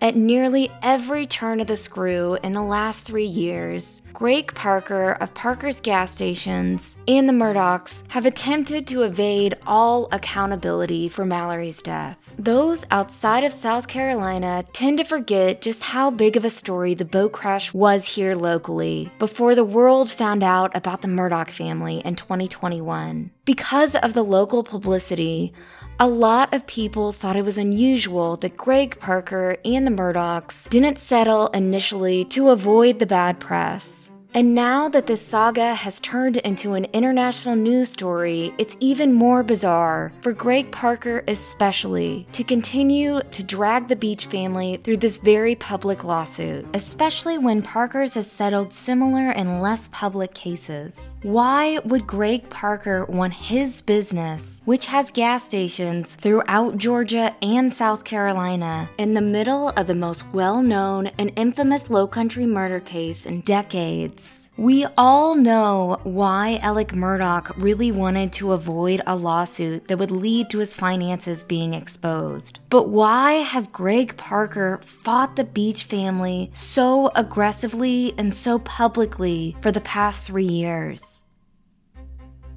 At 0.00 0.14
nearly 0.14 0.70
every 0.80 1.26
turn 1.26 1.58
of 1.58 1.66
the 1.66 1.76
screw 1.76 2.38
in 2.44 2.52
the 2.52 2.62
last 2.62 3.04
three 3.04 3.26
years, 3.26 4.00
Greg 4.12 4.54
Parker 4.54 5.12
of 5.20 5.34
Parker's 5.34 5.80
gas 5.80 6.12
stations 6.14 6.94
and 7.08 7.28
the 7.28 7.32
Murdaughs 7.32 8.04
have 8.08 8.24
attempted 8.24 8.86
to 8.86 9.02
evade 9.02 9.56
all 9.66 10.08
accountability 10.12 11.08
for 11.08 11.24
Mallory's 11.24 11.82
death. 11.82 12.32
Those 12.38 12.84
outside 12.92 13.42
of 13.42 13.52
South 13.52 13.88
Carolina 13.88 14.64
tend 14.72 14.98
to 14.98 15.04
forget 15.04 15.62
just 15.62 15.82
how 15.82 16.12
big 16.12 16.36
of 16.36 16.44
a 16.44 16.50
story 16.50 16.94
the 16.94 17.04
boat 17.04 17.32
crash 17.32 17.74
was 17.74 18.06
here 18.06 18.36
locally 18.36 19.10
before 19.18 19.56
the 19.56 19.64
world 19.64 20.10
found 20.10 20.44
out 20.44 20.76
about 20.76 21.02
the 21.02 21.08
Murdaugh 21.08 21.50
family 21.50 22.02
in 22.04 22.14
2021. 22.14 23.32
Because 23.44 23.96
of 23.96 24.14
the 24.14 24.22
local 24.22 24.62
publicity, 24.62 25.52
a 26.00 26.06
lot 26.06 26.54
of 26.54 26.64
people 26.66 27.10
thought 27.10 27.34
it 27.34 27.44
was 27.44 27.58
unusual 27.58 28.36
that 28.36 28.56
Greg 28.56 29.00
Parker 29.00 29.56
and 29.64 29.84
the 29.84 29.90
Murdaughs 29.90 30.68
didn't 30.68 30.98
settle 30.98 31.48
initially 31.48 32.24
to 32.26 32.50
avoid 32.50 33.00
the 33.00 33.06
bad 33.06 33.40
press. 33.40 34.07
And 34.34 34.54
now 34.54 34.90
that 34.90 35.06
this 35.06 35.26
saga 35.26 35.74
has 35.74 36.00
turned 36.00 36.36
into 36.38 36.74
an 36.74 36.84
international 36.92 37.56
news 37.56 37.88
story, 37.88 38.52
it's 38.58 38.76
even 38.78 39.12
more 39.12 39.42
bizarre, 39.42 40.12
for 40.20 40.32
Greg 40.32 40.70
Parker 40.70 41.24
especially, 41.26 42.26
to 42.32 42.44
continue 42.44 43.20
to 43.22 43.42
drag 43.42 43.88
the 43.88 43.96
Beach 43.96 44.26
family 44.26 44.80
through 44.84 44.98
this 44.98 45.16
very 45.16 45.54
public 45.54 46.04
lawsuit, 46.04 46.66
especially 46.74 47.38
when 47.38 47.62
Parker's 47.62 48.14
has 48.14 48.30
settled 48.30 48.72
similar 48.72 49.30
and 49.30 49.62
less 49.62 49.88
public 49.92 50.34
cases. 50.34 51.14
Why 51.22 51.78
would 51.86 52.06
Greg 52.06 52.48
Parker 52.50 53.06
want 53.06 53.32
his 53.32 53.80
business, 53.80 54.60
which 54.66 54.86
has 54.86 55.10
gas 55.10 55.44
stations 55.44 56.16
throughout 56.16 56.76
Georgia 56.76 57.34
and 57.40 57.72
South 57.72 58.04
Carolina, 58.04 58.90
in 58.98 59.14
the 59.14 59.22
middle 59.22 59.70
of 59.70 59.86
the 59.86 59.94
most 59.94 60.24
well 60.34 60.62
known 60.62 61.06
and 61.18 61.32
infamous 61.36 61.88
low 61.88 62.06
country 62.06 62.44
murder 62.44 62.78
case 62.78 63.24
in 63.24 63.40
decades? 63.40 64.27
We 64.58 64.86
all 64.98 65.36
know 65.36 66.00
why 66.02 66.58
Alec 66.62 66.88
Murdaugh 66.88 67.52
really 67.62 67.92
wanted 67.92 68.32
to 68.32 68.50
avoid 68.50 69.00
a 69.06 69.14
lawsuit 69.14 69.86
that 69.86 70.00
would 70.00 70.10
lead 70.10 70.50
to 70.50 70.58
his 70.58 70.74
finances 70.74 71.44
being 71.44 71.74
exposed. 71.74 72.58
But 72.68 72.88
why 72.88 73.34
has 73.34 73.68
Greg 73.68 74.16
Parker 74.16 74.80
fought 74.82 75.36
the 75.36 75.44
Beach 75.44 75.84
family 75.84 76.50
so 76.54 77.12
aggressively 77.14 78.12
and 78.18 78.34
so 78.34 78.58
publicly 78.58 79.54
for 79.60 79.70
the 79.70 79.80
past 79.82 80.26
three 80.26 80.48
years? 80.48 81.22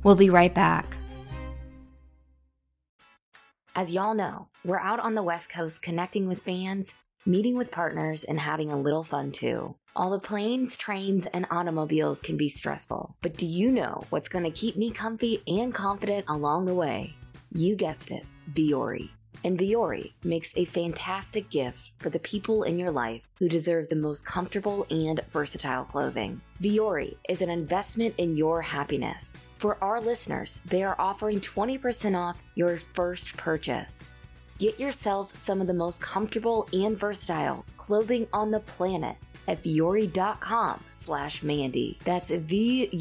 We'll 0.01 0.15
be 0.15 0.31
right 0.31 0.55
back. 0.55 0.98
As 3.75 3.91
y'all 3.91 4.15
know, 4.15 4.48
we're 4.65 4.79
out 4.79 5.00
on 5.00 5.13
the 5.13 5.22
West 5.22 5.50
Coast 5.50 5.84
connecting 5.84 6.27
with 6.27 6.41
fans, 6.41 6.96
meeting 7.27 7.55
with 7.55 7.72
partners, 7.72 8.24
and 8.24 8.39
having 8.39 8.72
a 8.72 8.81
little 8.81 9.03
fun 9.03 9.31
too. 9.31 9.75
All 9.93 10.12
the 10.12 10.19
planes, 10.19 10.77
trains, 10.77 11.25
and 11.33 11.45
automobiles 11.51 12.21
can 12.21 12.38
be 12.38 12.48
stressful, 12.48 13.13
but 13.21 13.36
do 13.36 13.45
you 13.45 13.69
know 13.69 14.05
what's 14.10 14.29
going 14.29 14.45
to 14.45 14.51
keep 14.51 14.77
me 14.77 14.89
comfy 14.89 15.43
and 15.48 15.74
confident 15.74 16.24
along 16.29 16.65
the 16.65 16.74
way? 16.74 17.13
You 17.53 17.75
guessed 17.75 18.10
it, 18.10 18.25
Vuori. 18.53 19.10
And 19.43 19.60
Vuori 19.60 20.13
makes 20.24 20.53
a 20.55 20.63
fantastic 20.63 21.50
gift 21.50 21.91
for 21.98 22.10
the 22.10 22.19
people 22.19 22.63
in 22.63 22.79
your 22.79 22.91
life 22.91 23.27
who 23.38 23.50
deserve 23.50 23.89
the 23.89 23.98
most 23.98 24.25
comfortable 24.25 24.88
and 24.89 25.19
versatile 25.29 25.83
clothing. 25.83 26.39
Vuori 26.62 27.17
is 27.27 27.41
an 27.41 27.50
investment 27.50 28.15
in 28.17 28.38
your 28.38 28.62
happiness. 28.62 29.39
For 29.57 29.77
our 29.83 30.00
listeners, 30.00 30.62
they 30.63 30.83
are 30.83 30.95
offering 31.00 31.41
20% 31.41 32.17
off 32.17 32.41
your 32.55 32.79
first 32.93 33.36
purchase. 33.36 34.10
Get 34.57 34.79
yourself 34.79 35.38
some 35.38 35.60
of 35.60 35.67
the 35.67 35.74
most 35.74 36.00
comfortable 36.00 36.69
and 36.71 36.98
versatile 36.98 37.65
clothing 37.75 38.27
on 38.31 38.51
the 38.51 38.62
planet 38.62 39.17
at 39.48 39.63
vuori.com 39.63 40.83
slash 40.91 41.43
Mandy. 41.43 41.98
That's 42.03 42.29
V-U-O-R-I 42.31 42.91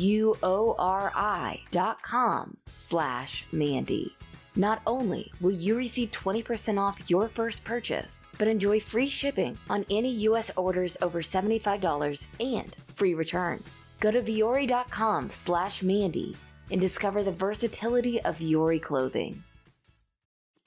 dot 1.70 2.02
com 2.02 2.56
slash 2.68 3.46
Mandy. 3.52 4.16
Not 4.56 4.82
only 4.86 5.32
will 5.40 5.52
you 5.52 5.76
receive 5.76 6.10
20% 6.10 6.78
off 6.78 7.08
your 7.08 7.28
first 7.28 7.62
purchase, 7.64 8.26
but 8.36 8.48
enjoy 8.48 8.80
free 8.80 9.06
shipping 9.06 9.56
on 9.68 9.86
any 9.90 10.10
U.S. 10.28 10.50
orders 10.56 10.96
over 11.00 11.22
$75 11.22 12.26
and 12.40 12.76
free 12.94 13.14
returns. 13.14 13.84
Go 14.00 14.10
to 14.10 14.20
vuori.com 14.20 15.30
slash 15.30 15.82
Mandy 15.82 16.36
and 16.70 16.80
discover 16.80 17.22
the 17.22 17.32
versatility 17.32 18.20
of 18.22 18.38
Vuori 18.38 18.80
clothing. 18.80 19.42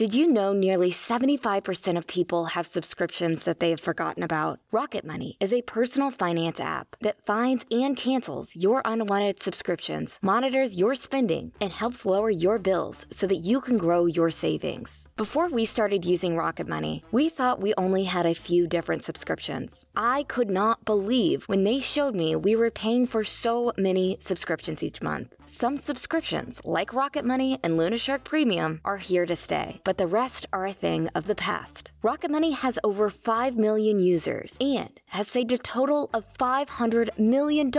Did 0.03 0.13
you 0.13 0.27
know 0.27 0.51
nearly 0.51 0.91
75% 0.91 1.97
of 1.97 2.07
people 2.07 2.47
have 2.47 2.67
subscriptions 2.67 3.45
that 3.45 3.61
they 3.61 3.69
have 3.69 3.79
forgotten 3.79 4.21
about? 4.21 4.59
Rocket 4.69 5.05
Money 5.05 5.37
is 5.39 5.53
a 5.53 5.61
personal 5.61 6.11
finance 6.11 6.59
app 6.59 6.97
that 6.99 7.25
finds 7.25 7.63
and 7.71 7.95
cancels 7.95 8.53
your 8.53 8.81
unwanted 8.83 9.41
subscriptions, 9.41 10.19
monitors 10.21 10.75
your 10.75 10.93
spending, 10.95 11.53
and 11.61 11.71
helps 11.71 12.05
lower 12.05 12.29
your 12.29 12.59
bills 12.59 13.05
so 13.11 13.25
that 13.27 13.45
you 13.47 13.61
can 13.61 13.77
grow 13.77 14.05
your 14.05 14.29
savings. 14.29 15.05
Before 15.15 15.47
we 15.47 15.65
started 15.65 16.03
using 16.03 16.35
Rocket 16.35 16.67
Money, 16.67 17.05
we 17.11 17.29
thought 17.29 17.61
we 17.61 17.75
only 17.77 18.05
had 18.05 18.25
a 18.25 18.33
few 18.33 18.65
different 18.65 19.03
subscriptions. 19.03 19.85
I 19.95 20.23
could 20.23 20.49
not 20.49 20.85
believe 20.85 21.43
when 21.43 21.63
they 21.63 21.79
showed 21.79 22.15
me 22.15 22.35
we 22.35 22.55
were 22.55 22.71
paying 22.71 23.05
for 23.05 23.23
so 23.23 23.71
many 23.77 24.17
subscriptions 24.19 24.81
each 24.81 25.03
month. 25.03 25.35
Some 25.45 25.77
subscriptions, 25.77 26.59
like 26.65 26.95
Rocket 26.95 27.25
Money 27.25 27.59
and 27.61 27.77
Luna 27.77 27.99
Shark 27.99 28.23
Premium, 28.23 28.81
are 28.83 28.97
here 28.97 29.27
to 29.27 29.35
stay, 29.35 29.81
but 29.83 29.92
the 29.97 30.07
rest 30.07 30.45
are 30.53 30.65
a 30.65 30.73
thing 30.73 31.09
of 31.15 31.27
the 31.27 31.35
past. 31.35 31.91
Rocket 32.01 32.29
Money 32.29 32.51
has 32.51 32.77
over 32.83 33.09
5 33.09 33.55
million 33.55 33.99
users 33.99 34.57
and 34.59 34.99
has 35.07 35.27
saved 35.27 35.51
a 35.51 35.57
total 35.57 36.09
of 36.13 36.25
$500 36.37 37.17
million 37.17 37.71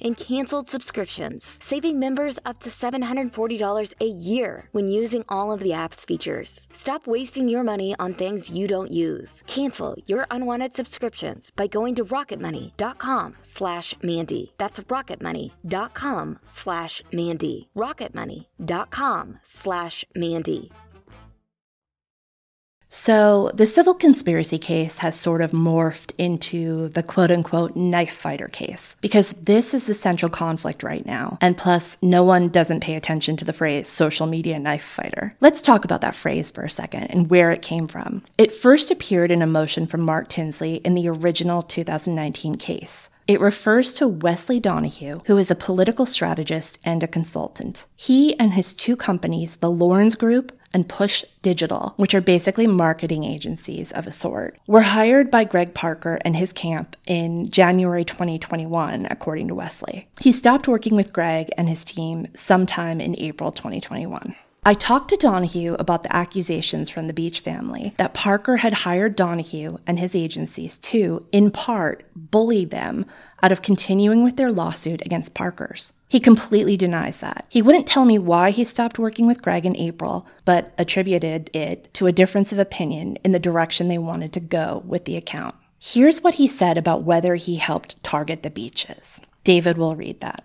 in 0.00 0.14
canceled 0.14 0.70
subscriptions, 0.70 1.58
saving 1.60 1.98
members 1.98 2.38
up 2.44 2.60
to 2.60 2.70
$740 2.70 3.92
a 4.00 4.04
year 4.06 4.68
when 4.72 4.88
using 4.88 5.24
all 5.28 5.50
of 5.50 5.60
the 5.60 5.72
app's 5.72 6.04
features. 6.04 6.68
Stop 6.72 7.06
wasting 7.06 7.48
your 7.48 7.64
money 7.64 7.94
on 7.98 8.14
things 8.14 8.50
you 8.50 8.68
don't 8.68 8.92
use. 8.92 9.42
Cancel 9.46 9.96
your 10.06 10.26
unwanted 10.30 10.76
subscriptions 10.76 11.50
by 11.56 11.66
going 11.66 11.94
to 11.96 12.04
rocketmoney.com 12.04 13.34
slash 13.42 13.94
Mandy. 14.02 14.52
That's 14.58 14.80
rocketmoney.com 14.80 16.38
slash 16.48 17.02
Mandy. 17.12 17.68
rocketmoney.com 17.76 19.38
slash 19.42 20.04
Mandy. 20.14 20.70
So, 22.98 23.50
the 23.52 23.66
civil 23.66 23.92
conspiracy 23.92 24.58
case 24.58 24.96
has 24.98 25.20
sort 25.20 25.42
of 25.42 25.50
morphed 25.50 26.12
into 26.16 26.88
the 26.88 27.02
quote 27.02 27.30
unquote 27.30 27.76
knife 27.76 28.14
fighter 28.14 28.48
case 28.48 28.96
because 29.02 29.32
this 29.32 29.74
is 29.74 29.84
the 29.84 29.94
central 29.94 30.30
conflict 30.30 30.82
right 30.82 31.04
now. 31.04 31.36
And 31.42 31.58
plus, 31.58 31.98
no 32.00 32.24
one 32.24 32.48
doesn't 32.48 32.80
pay 32.80 32.94
attention 32.94 33.36
to 33.36 33.44
the 33.44 33.52
phrase 33.52 33.86
social 33.86 34.26
media 34.26 34.58
knife 34.58 34.82
fighter. 34.82 35.36
Let's 35.42 35.60
talk 35.60 35.84
about 35.84 36.00
that 36.00 36.14
phrase 36.14 36.48
for 36.48 36.64
a 36.64 36.70
second 36.70 37.04
and 37.08 37.28
where 37.28 37.52
it 37.52 37.60
came 37.60 37.86
from. 37.86 38.24
It 38.38 38.50
first 38.50 38.90
appeared 38.90 39.30
in 39.30 39.42
a 39.42 39.46
motion 39.46 39.86
from 39.86 40.00
Mark 40.00 40.30
Tinsley 40.30 40.76
in 40.76 40.94
the 40.94 41.08
original 41.10 41.62
2019 41.62 42.56
case. 42.56 43.10
It 43.28 43.40
refers 43.40 43.92
to 43.94 44.06
Wesley 44.06 44.60
Donehue, 44.60 45.18
who 45.26 45.36
is 45.36 45.50
a 45.50 45.56
political 45.56 46.06
strategist 46.06 46.78
and 46.84 47.02
a 47.02 47.08
consultant. 47.08 47.86
He 47.96 48.38
and 48.38 48.52
his 48.52 48.72
two 48.72 48.94
companies, 48.94 49.56
the 49.56 49.70
Laurens 49.70 50.14
Group 50.14 50.56
and 50.72 50.88
Push 50.88 51.24
Digital, 51.42 51.94
which 51.96 52.14
are 52.14 52.20
basically 52.20 52.68
marketing 52.68 53.24
agencies 53.24 53.90
of 53.92 54.06
a 54.06 54.12
sort, 54.12 54.60
were 54.68 54.82
hired 54.82 55.28
by 55.28 55.42
Greg 55.42 55.74
Parker 55.74 56.20
and 56.24 56.36
his 56.36 56.52
camp 56.52 56.96
in 57.06 57.50
January 57.50 58.04
2021, 58.04 59.08
according 59.10 59.48
to 59.48 59.56
Wesley. 59.56 60.06
He 60.20 60.30
stopped 60.30 60.68
working 60.68 60.94
with 60.94 61.12
Greg 61.12 61.50
and 61.58 61.68
his 61.68 61.84
team 61.84 62.28
sometime 62.36 63.00
in 63.00 63.18
April 63.18 63.50
2021. 63.50 64.36
I 64.66 64.74
talked 64.74 65.10
to 65.10 65.16
Donehue 65.16 65.76
about 65.78 66.02
the 66.02 66.14
accusations 66.14 66.90
from 66.90 67.06
the 67.06 67.12
Beach 67.12 67.38
family 67.38 67.94
that 67.98 68.14
Parker 68.14 68.56
had 68.56 68.72
hired 68.72 69.14
Donehue 69.14 69.76
and 69.86 69.96
his 69.96 70.16
agencies 70.16 70.76
to, 70.78 71.20
in 71.30 71.52
part, 71.52 72.04
bully 72.16 72.64
them 72.64 73.06
out 73.44 73.52
of 73.52 73.62
continuing 73.62 74.24
with 74.24 74.36
their 74.36 74.50
lawsuit 74.50 75.06
against 75.06 75.34
Parker's. 75.34 75.92
He 76.08 76.18
completely 76.18 76.76
denies 76.76 77.20
that. 77.20 77.46
He 77.48 77.62
wouldn't 77.62 77.86
tell 77.86 78.04
me 78.04 78.18
why 78.18 78.50
he 78.50 78.64
stopped 78.64 78.98
working 78.98 79.28
with 79.28 79.40
Greg 79.40 79.64
in 79.64 79.76
April, 79.76 80.26
but 80.44 80.74
attributed 80.78 81.48
it 81.54 81.94
to 81.94 82.08
a 82.08 82.12
difference 82.12 82.50
of 82.50 82.58
opinion 82.58 83.18
in 83.22 83.30
the 83.30 83.38
direction 83.38 83.86
they 83.86 83.98
wanted 83.98 84.32
to 84.32 84.40
go 84.40 84.82
with 84.84 85.04
the 85.04 85.16
account. 85.16 85.54
Here's 85.78 86.24
what 86.24 86.34
he 86.34 86.48
said 86.48 86.76
about 86.76 87.04
whether 87.04 87.36
he 87.36 87.54
helped 87.54 88.02
target 88.02 88.42
the 88.42 88.50
beaches. 88.50 89.20
David 89.44 89.78
will 89.78 89.94
read 89.94 90.18
that. 90.22 90.42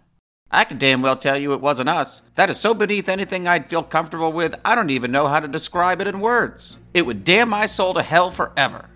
I 0.53 0.65
can 0.65 0.77
damn 0.77 1.01
well 1.01 1.15
tell 1.15 1.38
you 1.38 1.53
it 1.53 1.62
wasn't 1.62 1.88
us. 1.88 2.22
That 2.36 2.50
is 2.50 2.60
so 2.60 2.74
beneath 2.74 3.08
anything 3.08 3.48
I'd 3.48 3.70
feel 3.70 3.84
comfortable 3.84 4.34
with, 4.34 4.60
I 4.65 4.75
don't 4.75 4.89
even 4.89 5.10
know 5.10 5.27
how 5.27 5.39
to 5.39 5.48
describe 5.48 6.01
it 6.01 6.08
in 6.08 6.20
words. 6.20 6.77
It 6.93 7.05
would 7.05 7.24
damn 7.24 7.48
my 7.48 7.65
soul 7.65 7.93
to 7.93 8.03
hell 8.03 8.31
forever. 8.31 8.90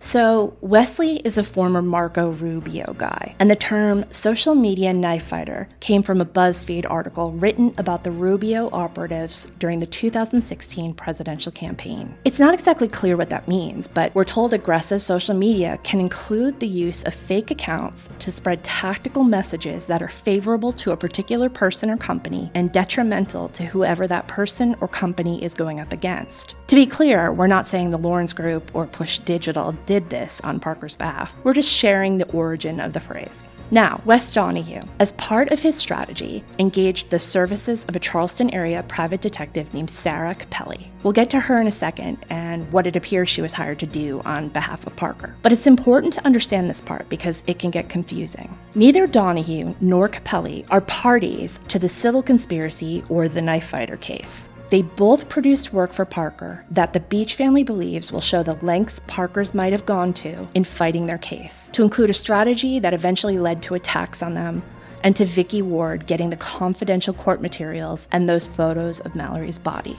So, 0.00 0.56
Wesley 0.60 1.16
is 1.24 1.38
a 1.38 1.44
former 1.44 1.80
Marco 1.80 2.30
Rubio 2.32 2.94
guy, 2.98 3.34
and 3.38 3.50
the 3.50 3.56
term 3.56 4.04
social 4.10 4.54
media 4.54 4.92
knife 4.92 5.26
fighter 5.26 5.68
came 5.80 6.02
from 6.02 6.20
a 6.20 6.26
BuzzFeed 6.26 6.84
article 6.88 7.32
written 7.32 7.74
about 7.78 8.04
the 8.04 8.10
Rubio 8.10 8.68
operatives 8.70 9.46
during 9.58 9.78
the 9.78 9.86
2016 9.86 10.94
presidential 10.94 11.52
campaign. 11.52 12.14
It's 12.24 12.38
not 12.38 12.54
exactly 12.54 12.86
clear 12.86 13.16
what 13.16 13.30
that 13.30 13.48
means, 13.48 13.88
but 13.88 14.14
we're 14.14 14.24
told 14.24 14.52
aggressive 14.52 15.00
social 15.00 15.34
media 15.34 15.78
can 15.84 16.00
include 16.00 16.60
the 16.60 16.68
use 16.68 17.02
of 17.04 17.14
fake 17.14 17.50
accounts 17.50 18.10
to 18.18 18.30
spread 18.30 18.62
tactical 18.62 19.24
messages 19.24 19.86
that 19.86 20.02
are 20.02 20.08
favorable 20.08 20.72
to 20.74 20.92
a 20.92 20.96
particular 20.96 21.48
person 21.48 21.88
or 21.88 21.96
company 21.96 22.50
and 22.54 22.72
detrimental 22.72 23.48
to 23.50 23.64
whoever 23.64 24.06
that 24.06 24.28
person 24.28 24.74
or 24.80 24.88
company 24.88 25.42
is 25.42 25.54
going 25.54 25.80
up 25.80 25.92
against. 25.92 26.56
To 26.68 26.76
be 26.76 26.86
clear, 26.86 27.32
we're 27.32 27.46
not 27.46 27.66
saying 27.66 27.90
the 27.90 27.98
Laurens 27.98 28.32
Group 28.32 28.70
or 28.74 28.86
Push 28.86 29.20
Digital 29.20 29.72
did 29.86 29.93
this 30.00 30.40
on 30.42 30.60
Parker's 30.60 30.96
behalf. 30.96 31.34
We're 31.44 31.54
just 31.54 31.70
sharing 31.70 32.18
the 32.18 32.30
origin 32.30 32.80
of 32.80 32.92
the 32.92 33.00
phrase. 33.00 33.44
Now, 33.70 34.00
Wes 34.04 34.30
Donehue, 34.30 34.82
as 35.00 35.12
part 35.12 35.50
of 35.50 35.58
his 35.58 35.74
strategy, 35.74 36.44
engaged 36.58 37.10
the 37.10 37.18
services 37.18 37.84
of 37.86 37.96
a 37.96 37.98
Charleston 37.98 38.54
area 38.54 38.82
private 38.84 39.22
detective 39.22 39.72
named 39.72 39.90
Sarah 39.90 40.34
Capelli. 40.34 40.86
We'll 41.02 41.14
get 41.14 41.30
to 41.30 41.40
her 41.40 41.60
in 41.60 41.66
a 41.66 41.72
second 41.72 42.24
and 42.28 42.70
what 42.72 42.86
it 42.86 42.94
appears 42.94 43.28
she 43.28 43.42
was 43.42 43.54
hired 43.54 43.78
to 43.80 43.86
do 43.86 44.20
on 44.24 44.50
behalf 44.50 44.86
of 44.86 44.94
Parker. 44.96 45.34
But 45.42 45.52
it's 45.52 45.66
important 45.66 46.12
to 46.12 46.24
understand 46.26 46.68
this 46.68 46.82
part 46.82 47.08
because 47.08 47.42
it 47.46 47.58
can 47.58 47.70
get 47.70 47.88
confusing. 47.88 48.56
Neither 48.74 49.06
Donehue 49.06 49.74
nor 49.80 50.08
Capelli 50.08 50.66
are 50.70 50.82
parties 50.82 51.58
to 51.68 51.78
the 51.78 51.88
civil 51.88 52.22
conspiracy 52.22 53.02
or 53.08 53.28
the 53.28 53.42
knife 53.42 53.66
fighter 53.66 53.96
case. 53.96 54.50
They 54.70 54.82
both 54.82 55.28
produced 55.28 55.72
work 55.72 55.92
for 55.92 56.04
Parker 56.04 56.64
that 56.70 56.94
the 56.94 57.00
Beach 57.00 57.34
family 57.34 57.62
believes 57.62 58.10
will 58.10 58.20
show 58.20 58.42
the 58.42 58.56
lengths 58.64 59.00
Parker's 59.06 59.54
might 59.54 59.72
have 59.72 59.86
gone 59.86 60.12
to 60.14 60.48
in 60.54 60.64
fighting 60.64 61.06
their 61.06 61.18
case, 61.18 61.68
to 61.72 61.82
include 61.82 62.10
a 62.10 62.14
strategy 62.14 62.78
that 62.80 62.94
eventually 62.94 63.38
led 63.38 63.62
to 63.64 63.74
attacks 63.74 64.22
on 64.22 64.34
them, 64.34 64.62
and 65.02 65.14
to 65.16 65.26
Vicky 65.26 65.60
Ward 65.60 66.06
getting 66.06 66.30
the 66.30 66.36
confidential 66.36 67.12
court 67.12 67.42
materials 67.42 68.08
and 68.10 68.26
those 68.26 68.46
photos 68.46 69.00
of 69.00 69.14
Mallory's 69.14 69.58
body. 69.58 69.98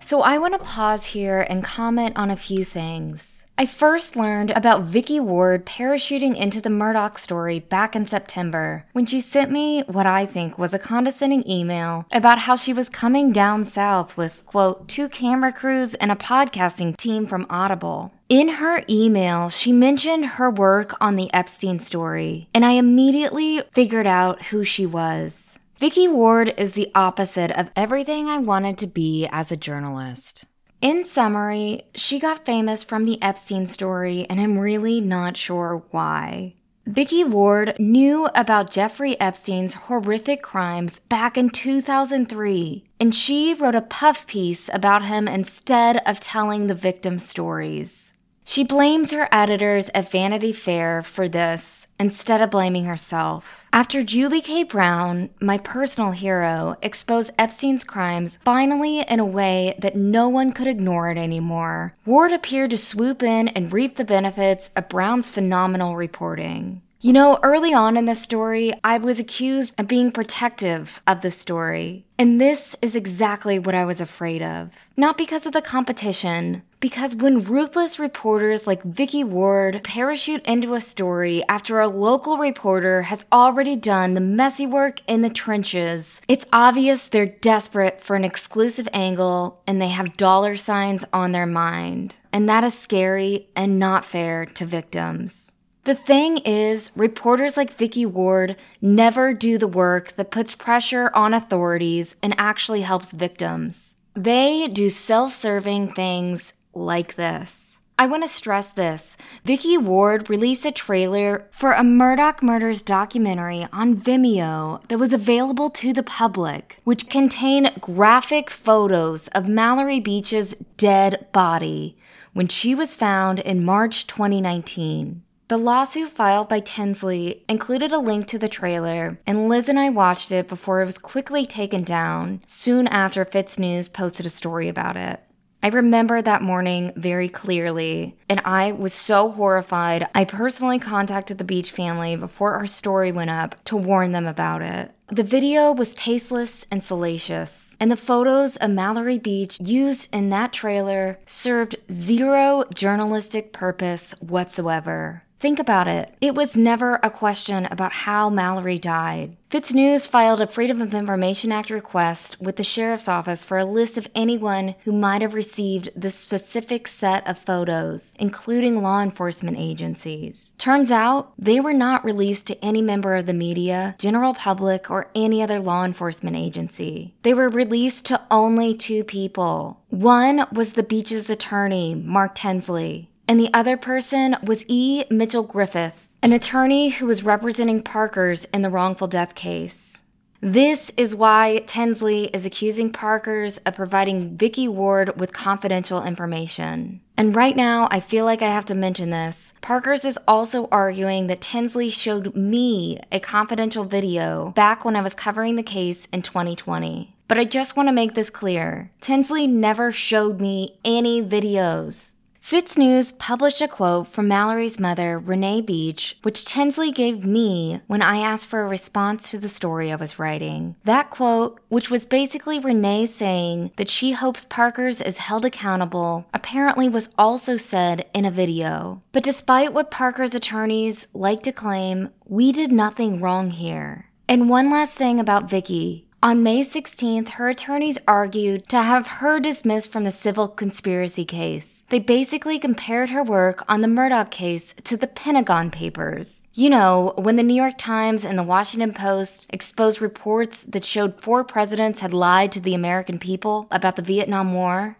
So 0.00 0.22
I 0.22 0.38
want 0.38 0.54
to 0.54 0.58
pause 0.60 1.04
here 1.04 1.42
and 1.42 1.62
comment 1.62 2.16
on 2.16 2.30
a 2.30 2.36
few 2.36 2.64
things. 2.64 3.39
I 3.60 3.66
first 3.66 4.16
learned 4.16 4.52
about 4.52 4.84
Vicky 4.84 5.20
Ward 5.20 5.66
parachuting 5.66 6.34
into 6.34 6.62
the 6.62 6.70
Murdaugh 6.70 7.18
story 7.18 7.58
back 7.58 7.94
in 7.94 8.06
September 8.06 8.86
when 8.92 9.04
she 9.04 9.20
sent 9.20 9.50
me 9.50 9.82
what 9.82 10.06
I 10.06 10.24
think 10.24 10.56
was 10.56 10.72
a 10.72 10.78
condescending 10.78 11.46
email 11.46 12.06
about 12.10 12.38
how 12.38 12.56
she 12.56 12.72
was 12.72 12.88
coming 12.88 13.32
down 13.32 13.66
south 13.66 14.16
with, 14.16 14.46
quote, 14.46 14.88
two 14.88 15.10
camera 15.10 15.52
crews 15.52 15.92
and 15.92 16.10
a 16.10 16.14
podcasting 16.14 16.96
team 16.96 17.26
from 17.26 17.46
Audible. 17.50 18.14
In 18.30 18.48
her 18.48 18.82
email, 18.88 19.50
she 19.50 19.72
mentioned 19.72 20.24
her 20.24 20.50
work 20.50 20.94
on 20.98 21.16
the 21.16 21.28
Epstein 21.34 21.80
story, 21.80 22.48
and 22.54 22.64
I 22.64 22.70
immediately 22.70 23.60
figured 23.74 24.06
out 24.06 24.46
who 24.46 24.64
she 24.64 24.86
was. 24.86 25.58
Vicky 25.76 26.08
Ward 26.08 26.54
is 26.56 26.72
the 26.72 26.90
opposite 26.94 27.50
of 27.50 27.70
everything 27.76 28.26
I 28.26 28.38
wanted 28.38 28.78
to 28.78 28.86
be 28.86 29.28
as 29.30 29.52
a 29.52 29.56
journalist. 29.56 30.46
In 30.80 31.04
summary, 31.04 31.82
she 31.94 32.18
got 32.18 32.46
famous 32.46 32.84
from 32.84 33.04
the 33.04 33.20
Epstein 33.22 33.66
story, 33.66 34.26
and 34.30 34.40
I'm 34.40 34.58
really 34.58 34.98
not 35.02 35.36
sure 35.36 35.82
why. 35.90 36.54
Vicky 36.86 37.22
Ward 37.22 37.76
knew 37.78 38.30
about 38.34 38.70
Jeffrey 38.70 39.20
Epstein's 39.20 39.74
horrific 39.74 40.40
crimes 40.40 41.00
back 41.00 41.36
in 41.36 41.50
2003, 41.50 42.84
and 42.98 43.14
she 43.14 43.52
wrote 43.52 43.74
a 43.74 43.82
puff 43.82 44.26
piece 44.26 44.70
about 44.72 45.04
him 45.04 45.28
instead 45.28 45.98
of 46.06 46.18
telling 46.18 46.66
the 46.66 46.74
victim's 46.74 47.28
stories. 47.28 48.14
She 48.44 48.64
blames 48.64 49.12
her 49.12 49.28
editors 49.30 49.90
at 49.94 50.10
Vanity 50.10 50.54
Fair 50.54 51.02
for 51.02 51.28
this 51.28 51.79
instead 52.00 52.40
of 52.40 52.50
blaming 52.50 52.84
herself. 52.84 53.66
After 53.72 54.02
Julie 54.02 54.40
K. 54.40 54.64
Brown, 54.64 55.28
my 55.40 55.58
personal 55.58 56.10
hero, 56.10 56.76
exposed 56.82 57.30
Epstein's 57.38 57.84
crimes 57.84 58.38
finally 58.42 59.02
in 59.02 59.20
a 59.20 59.24
way 59.24 59.76
that 59.78 59.94
no 59.94 60.28
one 60.28 60.52
could 60.52 60.66
ignore 60.66 61.10
it 61.10 61.18
anymore, 61.18 61.94
Ward 62.06 62.32
appeared 62.32 62.70
to 62.70 62.78
swoop 62.78 63.22
in 63.22 63.48
and 63.48 63.72
reap 63.72 63.96
the 63.96 64.04
benefits 64.04 64.70
of 64.74 64.88
Brown's 64.88 65.28
phenomenal 65.28 65.94
reporting. 65.94 66.80
You 67.02 67.14
know, 67.14 67.38
early 67.42 67.72
on 67.72 67.96
in 67.96 68.04
the 68.04 68.14
story, 68.14 68.74
I 68.84 68.98
was 68.98 69.18
accused 69.18 69.72
of 69.80 69.88
being 69.88 70.12
protective 70.12 71.02
of 71.06 71.22
the 71.22 71.30
story. 71.30 72.04
And 72.18 72.38
this 72.38 72.76
is 72.82 72.94
exactly 72.94 73.58
what 73.58 73.74
I 73.74 73.86
was 73.86 74.02
afraid 74.02 74.42
of. 74.42 74.76
Not 74.98 75.16
because 75.16 75.46
of 75.46 75.54
the 75.54 75.62
competition, 75.62 76.60
because 76.78 77.16
when 77.16 77.42
ruthless 77.42 77.98
reporters 77.98 78.66
like 78.66 78.82
Vicky 78.82 79.24
Ward 79.24 79.80
parachute 79.82 80.44
into 80.44 80.74
a 80.74 80.80
story 80.82 81.42
after 81.48 81.80
a 81.80 81.88
local 81.88 82.36
reporter 82.36 83.00
has 83.04 83.24
already 83.32 83.76
done 83.76 84.12
the 84.12 84.20
messy 84.20 84.66
work 84.66 85.00
in 85.06 85.22
the 85.22 85.30
trenches, 85.30 86.20
it's 86.28 86.44
obvious 86.52 87.08
they're 87.08 87.24
desperate 87.24 88.02
for 88.02 88.14
an 88.14 88.26
exclusive 88.26 88.90
angle 88.92 89.62
and 89.66 89.80
they 89.80 89.88
have 89.88 90.18
dollar 90.18 90.54
signs 90.54 91.06
on 91.14 91.32
their 91.32 91.46
mind. 91.46 92.16
And 92.30 92.46
that 92.46 92.62
is 92.62 92.78
scary 92.78 93.48
and 93.56 93.78
not 93.78 94.04
fair 94.04 94.44
to 94.44 94.66
victims. 94.66 95.49
The 95.84 95.94
thing 95.94 96.38
is, 96.38 96.92
reporters 96.94 97.56
like 97.56 97.78
Vicky 97.78 98.04
Ward 98.04 98.56
never 98.82 99.32
do 99.32 99.56
the 99.56 99.66
work 99.66 100.14
that 100.16 100.30
puts 100.30 100.54
pressure 100.54 101.10
on 101.14 101.32
authorities 101.32 102.16
and 102.22 102.34
actually 102.36 102.82
helps 102.82 103.12
victims. 103.12 103.94
They 104.14 104.68
do 104.68 104.90
self-serving 104.90 105.94
things 105.94 106.52
like 106.74 107.14
this. 107.14 107.78
I 107.98 108.06
want 108.06 108.22
to 108.22 108.28
stress 108.28 108.68
this. 108.68 109.16
Vicky 109.44 109.78
Ward 109.78 110.28
released 110.28 110.66
a 110.66 110.72
trailer 110.72 111.46
for 111.50 111.72
a 111.72 111.82
Murdaugh 111.82 112.42
Murders 112.42 112.82
documentary 112.82 113.66
on 113.72 113.96
Vimeo 113.96 114.86
that 114.88 114.98
was 114.98 115.12
available 115.12 115.70
to 115.70 115.92
the 115.92 116.02
public, 116.02 116.80
which 116.84 117.08
contained 117.08 117.78
graphic 117.80 118.50
photos 118.50 119.28
of 119.28 119.48
Mallory 119.48 120.00
Beach's 120.00 120.54
dead 120.76 121.26
body 121.32 121.96
when 122.32 122.48
she 122.48 122.74
was 122.74 122.94
found 122.94 123.38
in 123.38 123.64
March 123.64 124.06
2019. 124.06 125.22
The 125.50 125.58
lawsuit 125.58 126.10
filed 126.10 126.48
by 126.48 126.60
Tinsley 126.60 127.42
included 127.48 127.92
a 127.92 127.98
link 127.98 128.28
to 128.28 128.38
the 128.38 128.48
trailer, 128.48 129.18
and 129.26 129.48
Liz 129.48 129.68
and 129.68 129.80
I 129.80 129.90
watched 129.90 130.30
it 130.30 130.46
before 130.48 130.80
it 130.80 130.84
was 130.84 130.96
quickly 130.96 131.44
taken 131.44 131.82
down 131.82 132.42
soon 132.46 132.86
after 132.86 133.24
FITSNews 133.24 133.92
posted 133.92 134.26
a 134.26 134.30
story 134.30 134.68
about 134.68 134.96
it. 134.96 135.20
I 135.60 135.66
remember 135.66 136.22
that 136.22 136.42
morning 136.42 136.92
very 136.94 137.28
clearly, 137.28 138.16
and 138.28 138.40
I 138.44 138.70
was 138.70 138.94
so 138.94 139.32
horrified. 139.32 140.06
I 140.14 140.24
personally 140.24 140.78
contacted 140.78 141.38
the 141.38 141.42
Beach 141.42 141.72
family 141.72 142.14
before 142.14 142.54
our 142.54 142.66
story 142.66 143.10
went 143.10 143.30
up 143.30 143.56
to 143.64 143.76
warn 143.76 144.12
them 144.12 144.28
about 144.28 144.62
it. 144.62 144.92
The 145.08 145.24
video 145.24 145.72
was 145.72 145.96
tasteless 145.96 146.64
and 146.70 146.84
salacious, 146.84 147.76
and 147.80 147.90
the 147.90 147.96
photos 147.96 148.54
of 148.58 148.70
Mallory 148.70 149.18
Beach 149.18 149.58
used 149.58 150.14
in 150.14 150.28
that 150.28 150.52
trailer 150.52 151.18
served 151.26 151.74
zero 151.90 152.62
journalistic 152.72 153.52
purpose 153.52 154.12
whatsoever. 154.20 155.22
Think 155.40 155.58
about 155.58 155.88
it. 155.88 156.14
It 156.20 156.34
was 156.34 156.54
never 156.54 157.00
a 157.02 157.08
question 157.08 157.64
about 157.70 157.92
how 157.92 158.28
Mallory 158.28 158.78
died. 158.78 159.38
FITSNews 159.50 160.06
filed 160.06 160.42
a 160.42 160.46
Freedom 160.46 160.82
of 160.82 160.92
Information 160.92 161.50
Act 161.50 161.70
request 161.70 162.38
with 162.42 162.56
the 162.56 162.62
sheriff's 162.62 163.08
office 163.08 163.42
for 163.42 163.56
a 163.56 163.64
list 163.64 163.96
of 163.96 164.06
anyone 164.14 164.74
who 164.84 164.92
might 164.92 165.22
have 165.22 165.32
received 165.32 165.88
this 165.96 166.14
specific 166.14 166.86
set 166.86 167.26
of 167.26 167.38
photos, 167.38 168.12
including 168.18 168.82
law 168.82 169.00
enforcement 169.00 169.56
agencies. 169.58 170.52
Turns 170.58 170.90
out 170.90 171.32
they 171.38 171.58
were 171.58 171.72
not 171.72 172.04
released 172.04 172.46
to 172.48 172.62
any 172.62 172.82
member 172.82 173.16
of 173.16 173.24
the 173.24 173.32
media, 173.32 173.96
general 173.98 174.34
public, 174.34 174.90
or 174.90 175.10
any 175.14 175.42
other 175.42 175.58
law 175.58 175.86
enforcement 175.86 176.36
agency. 176.36 177.14
They 177.22 177.32
were 177.32 177.48
released 177.48 178.04
to 178.06 178.20
only 178.30 178.76
two 178.76 179.04
people. 179.04 179.80
One 179.88 180.46
was 180.52 180.74
the 180.74 180.82
beach's 180.82 181.30
attorney, 181.30 181.94
Mark 181.94 182.34
Tinsley 182.34 183.10
and 183.30 183.38
the 183.38 183.54
other 183.54 183.76
person 183.76 184.34
was 184.42 184.64
E. 184.66 185.04
Mitchell 185.08 185.44
Griffith, 185.44 186.10
an 186.20 186.32
attorney 186.32 186.88
who 186.88 187.06
was 187.06 187.22
representing 187.22 187.80
Parker's 187.80 188.44
in 188.46 188.62
the 188.62 188.68
wrongful 188.68 189.06
death 189.06 189.36
case. 189.36 189.98
This 190.40 190.90
is 190.96 191.14
why 191.14 191.62
Tinsley 191.68 192.24
is 192.34 192.44
accusing 192.44 192.90
Parkers 192.90 193.58
of 193.58 193.76
providing 193.76 194.36
Vicky 194.36 194.66
Ward 194.66 195.20
with 195.20 195.32
confidential 195.32 196.02
information. 196.02 197.02
And 197.16 197.36
right 197.36 197.54
now, 197.54 197.86
I 197.92 198.00
feel 198.00 198.24
like 198.24 198.42
I 198.42 198.50
have 198.50 198.64
to 198.64 198.74
mention 198.74 199.10
this. 199.10 199.52
Parkers 199.60 200.04
is 200.04 200.18
also 200.26 200.66
arguing 200.72 201.28
that 201.28 201.40
Tinsley 201.40 201.88
showed 201.88 202.34
me 202.34 202.98
a 203.12 203.20
confidential 203.20 203.84
video 203.84 204.50
back 204.56 204.84
when 204.84 204.96
I 204.96 205.02
was 205.02 205.14
covering 205.14 205.54
the 205.54 205.62
case 205.62 206.08
in 206.12 206.22
2020. 206.22 207.14
But 207.28 207.38
I 207.38 207.44
just 207.44 207.76
want 207.76 207.88
to 207.88 207.92
make 207.92 208.14
this 208.14 208.28
clear 208.28 208.90
Tinsley 209.00 209.46
never 209.46 209.92
showed 209.92 210.40
me 210.40 210.80
any 210.84 211.22
videos. 211.22 212.14
FITSNews 212.42 213.16
published 213.18 213.60
a 213.60 213.68
quote 213.68 214.08
from 214.08 214.26
Mallory's 214.26 214.80
mother, 214.80 215.18
Renee 215.18 215.60
Beach, 215.60 216.18
which 216.22 216.44
Tinsley 216.44 216.90
gave 216.90 217.24
me 217.24 217.80
when 217.86 218.02
I 218.02 218.18
asked 218.18 218.48
for 218.48 218.62
a 218.62 218.68
response 218.68 219.30
to 219.30 219.38
the 219.38 219.48
story 219.48 219.92
I 219.92 219.96
was 219.96 220.18
writing. 220.18 220.74
That 220.84 221.10
quote, 221.10 221.60
which 221.68 221.90
was 221.90 222.06
basically 222.06 222.58
Renee 222.58 223.06
saying 223.06 223.72
that 223.76 223.88
she 223.88 224.12
hopes 224.12 224.46
Parker's 224.46 225.00
is 225.00 225.18
held 225.18 225.44
accountable, 225.44 226.26
apparently 226.34 226.88
was 226.88 227.10
also 227.16 227.56
said 227.56 228.08
in 228.14 228.24
a 228.24 228.30
video. 228.30 229.00
But 229.12 229.22
despite 229.22 229.72
what 229.72 229.90
Parker's 229.90 230.34
attorneys 230.34 231.06
like 231.12 231.42
to 231.42 231.52
claim, 231.52 232.08
we 232.26 232.52
did 232.52 232.72
nothing 232.72 233.20
wrong 233.20 233.50
here. 233.50 234.06
And 234.28 234.48
one 234.48 234.70
last 234.70 234.94
thing 234.94 235.20
about 235.20 235.50
Vicky. 235.50 236.06
On 236.22 236.42
May 236.42 236.62
16th, 236.62 237.30
her 237.30 237.48
attorneys 237.48 237.96
argued 238.06 238.68
to 238.68 238.82
have 238.82 239.06
her 239.06 239.40
dismissed 239.40 239.90
from 239.90 240.04
the 240.04 240.12
civil 240.12 240.48
conspiracy 240.48 241.24
case. 241.24 241.82
They 241.88 241.98
basically 241.98 242.58
compared 242.58 243.08
her 243.08 243.22
work 243.22 243.64
on 243.70 243.80
the 243.80 243.88
Murdaugh 243.88 244.30
case 244.30 244.74
to 244.84 244.98
the 244.98 245.06
Pentagon 245.06 245.70
Papers. 245.70 246.46
You 246.52 246.68
know, 246.68 247.14
when 247.16 247.36
the 247.36 247.42
New 247.42 247.54
York 247.54 247.78
Times 247.78 248.26
and 248.26 248.38
the 248.38 248.42
Washington 248.42 248.92
Post 248.92 249.46
exposed 249.48 250.02
reports 250.02 250.62
that 250.64 250.84
showed 250.84 251.22
four 251.22 251.42
presidents 251.42 252.00
had 252.00 252.12
lied 252.12 252.52
to 252.52 252.60
the 252.60 252.74
American 252.74 253.18
people 253.18 253.66
about 253.70 253.96
the 253.96 254.02
Vietnam 254.02 254.52
War. 254.52 254.98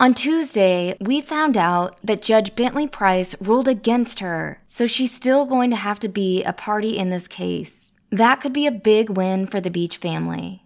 On 0.00 0.14
Tuesday, 0.14 0.96
we 0.98 1.20
found 1.20 1.58
out 1.58 1.98
that 2.02 2.22
Judge 2.22 2.56
Bentley 2.56 2.88
Price 2.88 3.36
ruled 3.38 3.68
against 3.68 4.20
her, 4.20 4.58
so 4.66 4.86
she's 4.86 5.12
still 5.12 5.44
going 5.44 5.68
to 5.68 5.76
have 5.76 6.00
to 6.00 6.08
be 6.08 6.42
a 6.42 6.54
party 6.54 6.96
in 6.96 7.10
this 7.10 7.28
case. 7.28 7.83
That 8.14 8.40
could 8.40 8.52
be 8.52 8.68
a 8.68 8.70
big 8.70 9.10
win 9.10 9.48
for 9.48 9.60
the 9.60 9.72
Beach 9.72 9.96
family. 9.96 10.62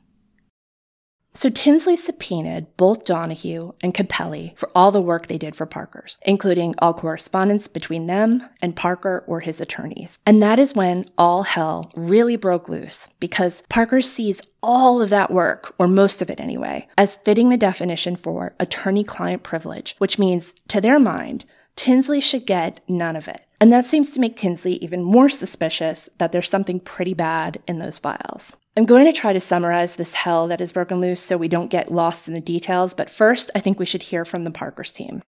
So 1.32 1.48
Tinsley 1.48 1.96
subpoenaed 1.96 2.76
both 2.76 3.06
Donehue 3.06 3.72
and 3.82 3.94
Capelli 3.94 4.54
for 4.58 4.70
all 4.74 4.92
the 4.92 5.00
work 5.00 5.28
they 5.28 5.38
did 5.38 5.56
for 5.56 5.64
Parker's, 5.64 6.18
including 6.26 6.74
all 6.76 6.92
correspondence 6.92 7.66
between 7.66 8.06
them 8.06 8.46
and 8.60 8.76
Parker 8.76 9.24
or 9.26 9.40
his 9.40 9.62
attorneys. 9.62 10.18
And 10.26 10.42
that 10.42 10.58
is 10.58 10.74
when 10.74 11.06
all 11.16 11.44
hell 11.44 11.90
really 11.96 12.36
broke 12.36 12.68
loose 12.68 13.08
because 13.18 13.62
Parker 13.70 14.02
sees 14.02 14.42
all 14.62 15.00
of 15.00 15.08
that 15.08 15.30
work, 15.30 15.74
or 15.78 15.88
most 15.88 16.20
of 16.20 16.28
it 16.28 16.40
anyway, 16.40 16.86
as 16.98 17.16
fitting 17.16 17.48
the 17.48 17.56
definition 17.56 18.14
for 18.14 18.54
attorney 18.60 19.04
client 19.04 19.42
privilege, 19.42 19.94
which 19.96 20.18
means, 20.18 20.52
to 20.68 20.82
their 20.82 20.98
mind, 20.98 21.46
Tinsley 21.76 22.20
should 22.20 22.44
get 22.44 22.80
none 22.88 23.16
of 23.16 23.26
it. 23.26 23.47
And 23.60 23.72
that 23.72 23.84
seems 23.84 24.10
to 24.10 24.20
make 24.20 24.36
Tinsley 24.36 24.74
even 24.74 25.02
more 25.02 25.28
suspicious 25.28 26.08
that 26.18 26.30
there's 26.30 26.48
something 26.48 26.78
pretty 26.78 27.14
bad 27.14 27.60
in 27.66 27.78
those 27.78 27.98
files. 27.98 28.54
I'm 28.76 28.84
going 28.84 29.06
to 29.06 29.12
try 29.12 29.32
to 29.32 29.40
summarize 29.40 29.96
this 29.96 30.14
hell 30.14 30.46
that 30.48 30.60
is 30.60 30.70
broken 30.70 31.00
loose 31.00 31.20
so 31.20 31.36
we 31.36 31.48
don't 31.48 31.70
get 31.70 31.90
lost 31.90 32.28
in 32.28 32.34
the 32.34 32.40
details, 32.40 32.94
but 32.94 33.10
first, 33.10 33.50
I 33.56 33.60
think 33.60 33.80
we 33.80 33.86
should 33.86 34.02
hear 34.04 34.24
from 34.24 34.44
the 34.44 34.52
Parkers 34.52 34.92
team. 34.92 35.22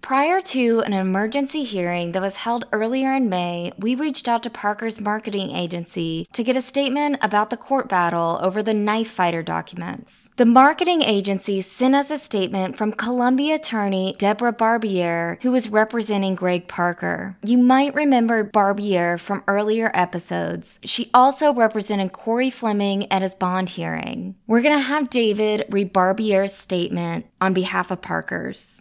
Prior 0.00 0.40
to 0.40 0.80
an 0.86 0.94
emergency 0.94 1.64
hearing 1.64 2.12
that 2.12 2.22
was 2.22 2.38
held 2.38 2.64
earlier 2.72 3.12
in 3.12 3.28
May, 3.28 3.72
we 3.78 3.94
reached 3.94 4.26
out 4.26 4.42
to 4.44 4.50
Parker's 4.50 5.00
marketing 5.00 5.54
agency 5.54 6.26
to 6.32 6.42
get 6.42 6.56
a 6.56 6.62
statement 6.62 7.18
about 7.20 7.50
the 7.50 7.58
court 7.58 7.90
battle 7.90 8.38
over 8.40 8.62
the 8.62 8.72
knife 8.72 9.10
fighter 9.10 9.42
documents. 9.42 10.30
The 10.36 10.46
marketing 10.46 11.02
agency 11.02 11.60
sent 11.60 11.94
us 11.94 12.10
a 12.10 12.18
statement 12.18 12.78
from 12.78 12.92
Columbia 12.92 13.56
attorney 13.56 14.14
Deborah 14.18 14.52
Barbier, 14.52 15.38
who 15.42 15.50
was 15.50 15.68
representing 15.68 16.36
Greg 16.36 16.68
Parker. 16.68 17.36
You 17.44 17.58
might 17.58 17.94
remember 17.94 18.44
Barbier 18.44 19.18
from 19.18 19.44
earlier 19.46 19.90
episodes. 19.92 20.78
She 20.84 21.10
also 21.12 21.52
represented 21.52 22.12
Corey 22.12 22.50
Fleming 22.50 23.10
at 23.12 23.22
his 23.22 23.34
bond 23.34 23.70
hearing. 23.70 24.36
We're 24.46 24.62
going 24.62 24.78
to 24.78 24.80
have 24.80 25.10
David 25.10 25.66
read 25.68 25.92
Barbier's 25.92 26.54
statement 26.54 27.26
on 27.42 27.52
behalf 27.52 27.90
of 27.90 28.00
Parker's. 28.00 28.80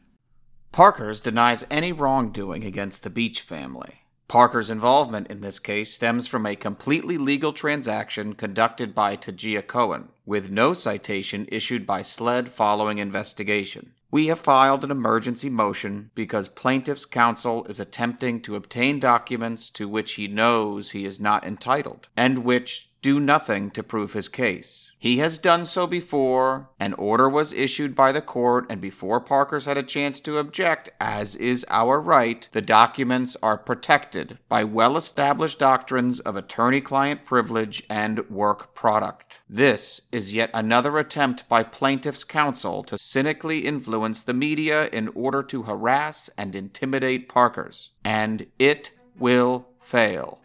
Parker's 0.77 1.19
denies 1.19 1.65
any 1.71 1.91
wrongdoing 1.91 2.63
against 2.63 3.01
the 3.01 3.09
Beach 3.09 3.41
family. 3.41 4.03
Parker's 4.27 4.69
involvement 4.69 5.25
in 5.25 5.41
this 5.41 5.57
case 5.57 5.91
stems 5.91 6.27
from 6.27 6.45
a 6.45 6.55
completely 6.55 7.17
legal 7.17 7.51
transaction 7.51 8.35
conducted 8.35 8.93
by 8.93 9.17
Tajia 9.17 9.65
Cohen, 9.65 10.09
with 10.23 10.51
no 10.51 10.75
citation 10.75 11.47
issued 11.51 11.87
by 11.87 12.03
SLED 12.03 12.49
following 12.49 12.99
investigation. 12.99 13.93
We 14.11 14.27
have 14.27 14.39
filed 14.39 14.83
an 14.83 14.91
emergency 14.91 15.49
motion 15.49 16.11
because 16.13 16.47
plaintiff's 16.47 17.07
counsel 17.07 17.65
is 17.65 17.79
attempting 17.79 18.41
to 18.41 18.55
obtain 18.55 18.99
documents 18.99 19.71
to 19.71 19.89
which 19.89 20.13
he 20.13 20.27
knows 20.27 20.91
he 20.91 21.05
is 21.05 21.19
not 21.19 21.43
entitled, 21.43 22.07
and 22.15 22.45
which 22.45 22.91
do 23.01 23.19
nothing 23.19 23.71
to 23.71 23.81
prove 23.81 24.13
his 24.13 24.29
case. 24.29 24.86
He 24.99 25.19
has 25.19 25.37
done 25.37 25.65
so 25.65 25.85
before, 25.85 26.69
an 26.79 26.93
order 26.93 27.29
was 27.29 27.53
issued 27.53 27.95
by 27.95 28.11
the 28.11 28.21
court, 28.21 28.65
and 28.67 28.81
before 28.81 29.21
Parker's 29.21 29.65
had 29.65 29.77
a 29.77 29.83
chance 29.83 30.19
to 30.21 30.39
object, 30.39 30.89
as 30.99 31.35
is 31.35 31.63
our 31.69 32.01
right, 32.01 32.47
the 32.51 32.61
documents 32.61 33.37
are 33.43 33.59
protected 33.59 34.39
by 34.49 34.63
well 34.63 34.97
established 34.97 35.59
doctrines 35.59 36.19
of 36.21 36.35
attorney 36.35 36.81
client 36.81 37.25
privilege 37.25 37.83
and 37.87 38.27
work 38.27 38.73
product. 38.73 39.41
This 39.47 40.01
is 40.11 40.33
yet 40.33 40.49
another 40.51 40.97
attempt 40.97 41.47
by 41.47 41.61
plaintiff's 41.61 42.23
counsel 42.23 42.83
to 42.85 42.97
cynically 42.97 43.67
influence 43.67 44.23
the 44.23 44.33
media 44.33 44.87
in 44.87 45.09
order 45.09 45.43
to 45.43 45.63
harass 45.63 46.27
and 46.39 46.55
intimidate 46.55 47.29
Parker's, 47.29 47.91
and 48.03 48.47
it 48.57 48.91
will 49.19 49.67
fail. 49.79 50.41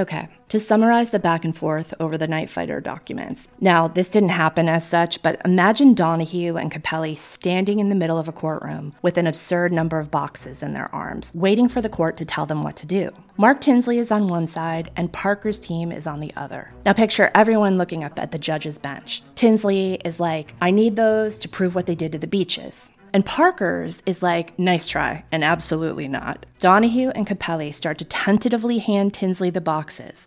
Okay, 0.00 0.28
to 0.48 0.58
summarize 0.58 1.10
the 1.10 1.18
back 1.18 1.44
and 1.44 1.54
forth 1.54 1.92
over 2.00 2.16
the 2.16 2.26
knife 2.26 2.50
fighter 2.50 2.80
documents. 2.80 3.48
Now, 3.60 3.86
this 3.86 4.08
didn't 4.08 4.30
happen 4.30 4.66
as 4.66 4.88
such, 4.88 5.20
but 5.20 5.38
imagine 5.44 5.92
Donehue 5.92 6.56
and 6.56 6.72
Capelli 6.72 7.14
standing 7.18 7.80
in 7.80 7.90
the 7.90 7.94
middle 7.94 8.16
of 8.16 8.26
a 8.26 8.32
courtroom 8.32 8.94
with 9.02 9.18
an 9.18 9.26
absurd 9.26 9.72
number 9.72 9.98
of 9.98 10.10
boxes 10.10 10.62
in 10.62 10.72
their 10.72 10.88
arms, 10.94 11.30
waiting 11.34 11.68
for 11.68 11.82
the 11.82 11.90
court 11.90 12.16
to 12.16 12.24
tell 12.24 12.46
them 12.46 12.62
what 12.62 12.76
to 12.76 12.86
do. 12.86 13.10
Mark 13.36 13.60
Tinsley 13.60 13.98
is 13.98 14.10
on 14.10 14.26
one 14.26 14.46
side, 14.46 14.90
and 14.96 15.12
Parker's 15.12 15.58
team 15.58 15.92
is 15.92 16.06
on 16.06 16.20
the 16.20 16.32
other. 16.34 16.72
Now, 16.86 16.94
picture 16.94 17.30
everyone 17.34 17.76
looking 17.76 18.02
up 18.02 18.18
at 18.18 18.30
the 18.30 18.38
judge's 18.38 18.78
bench. 18.78 19.22
Tinsley 19.34 20.00
is 20.02 20.18
like, 20.18 20.54
I 20.62 20.70
need 20.70 20.96
those 20.96 21.36
to 21.36 21.48
prove 21.48 21.74
what 21.74 21.84
they 21.84 21.94
did 21.94 22.12
to 22.12 22.18
the 22.18 22.26
beaches. 22.26 22.90
And 23.12 23.26
Parker's 23.26 24.02
is 24.06 24.22
like, 24.22 24.58
nice 24.58 24.86
try, 24.86 25.24
and 25.32 25.44
absolutely 25.44 26.08
not. 26.08 26.46
Donehue 26.58 27.10
and 27.10 27.26
Capelli 27.26 27.72
start 27.74 27.98
to 27.98 28.04
tentatively 28.04 28.78
hand 28.78 29.14
Tinsley 29.14 29.50
the 29.50 29.60
boxes. 29.60 30.26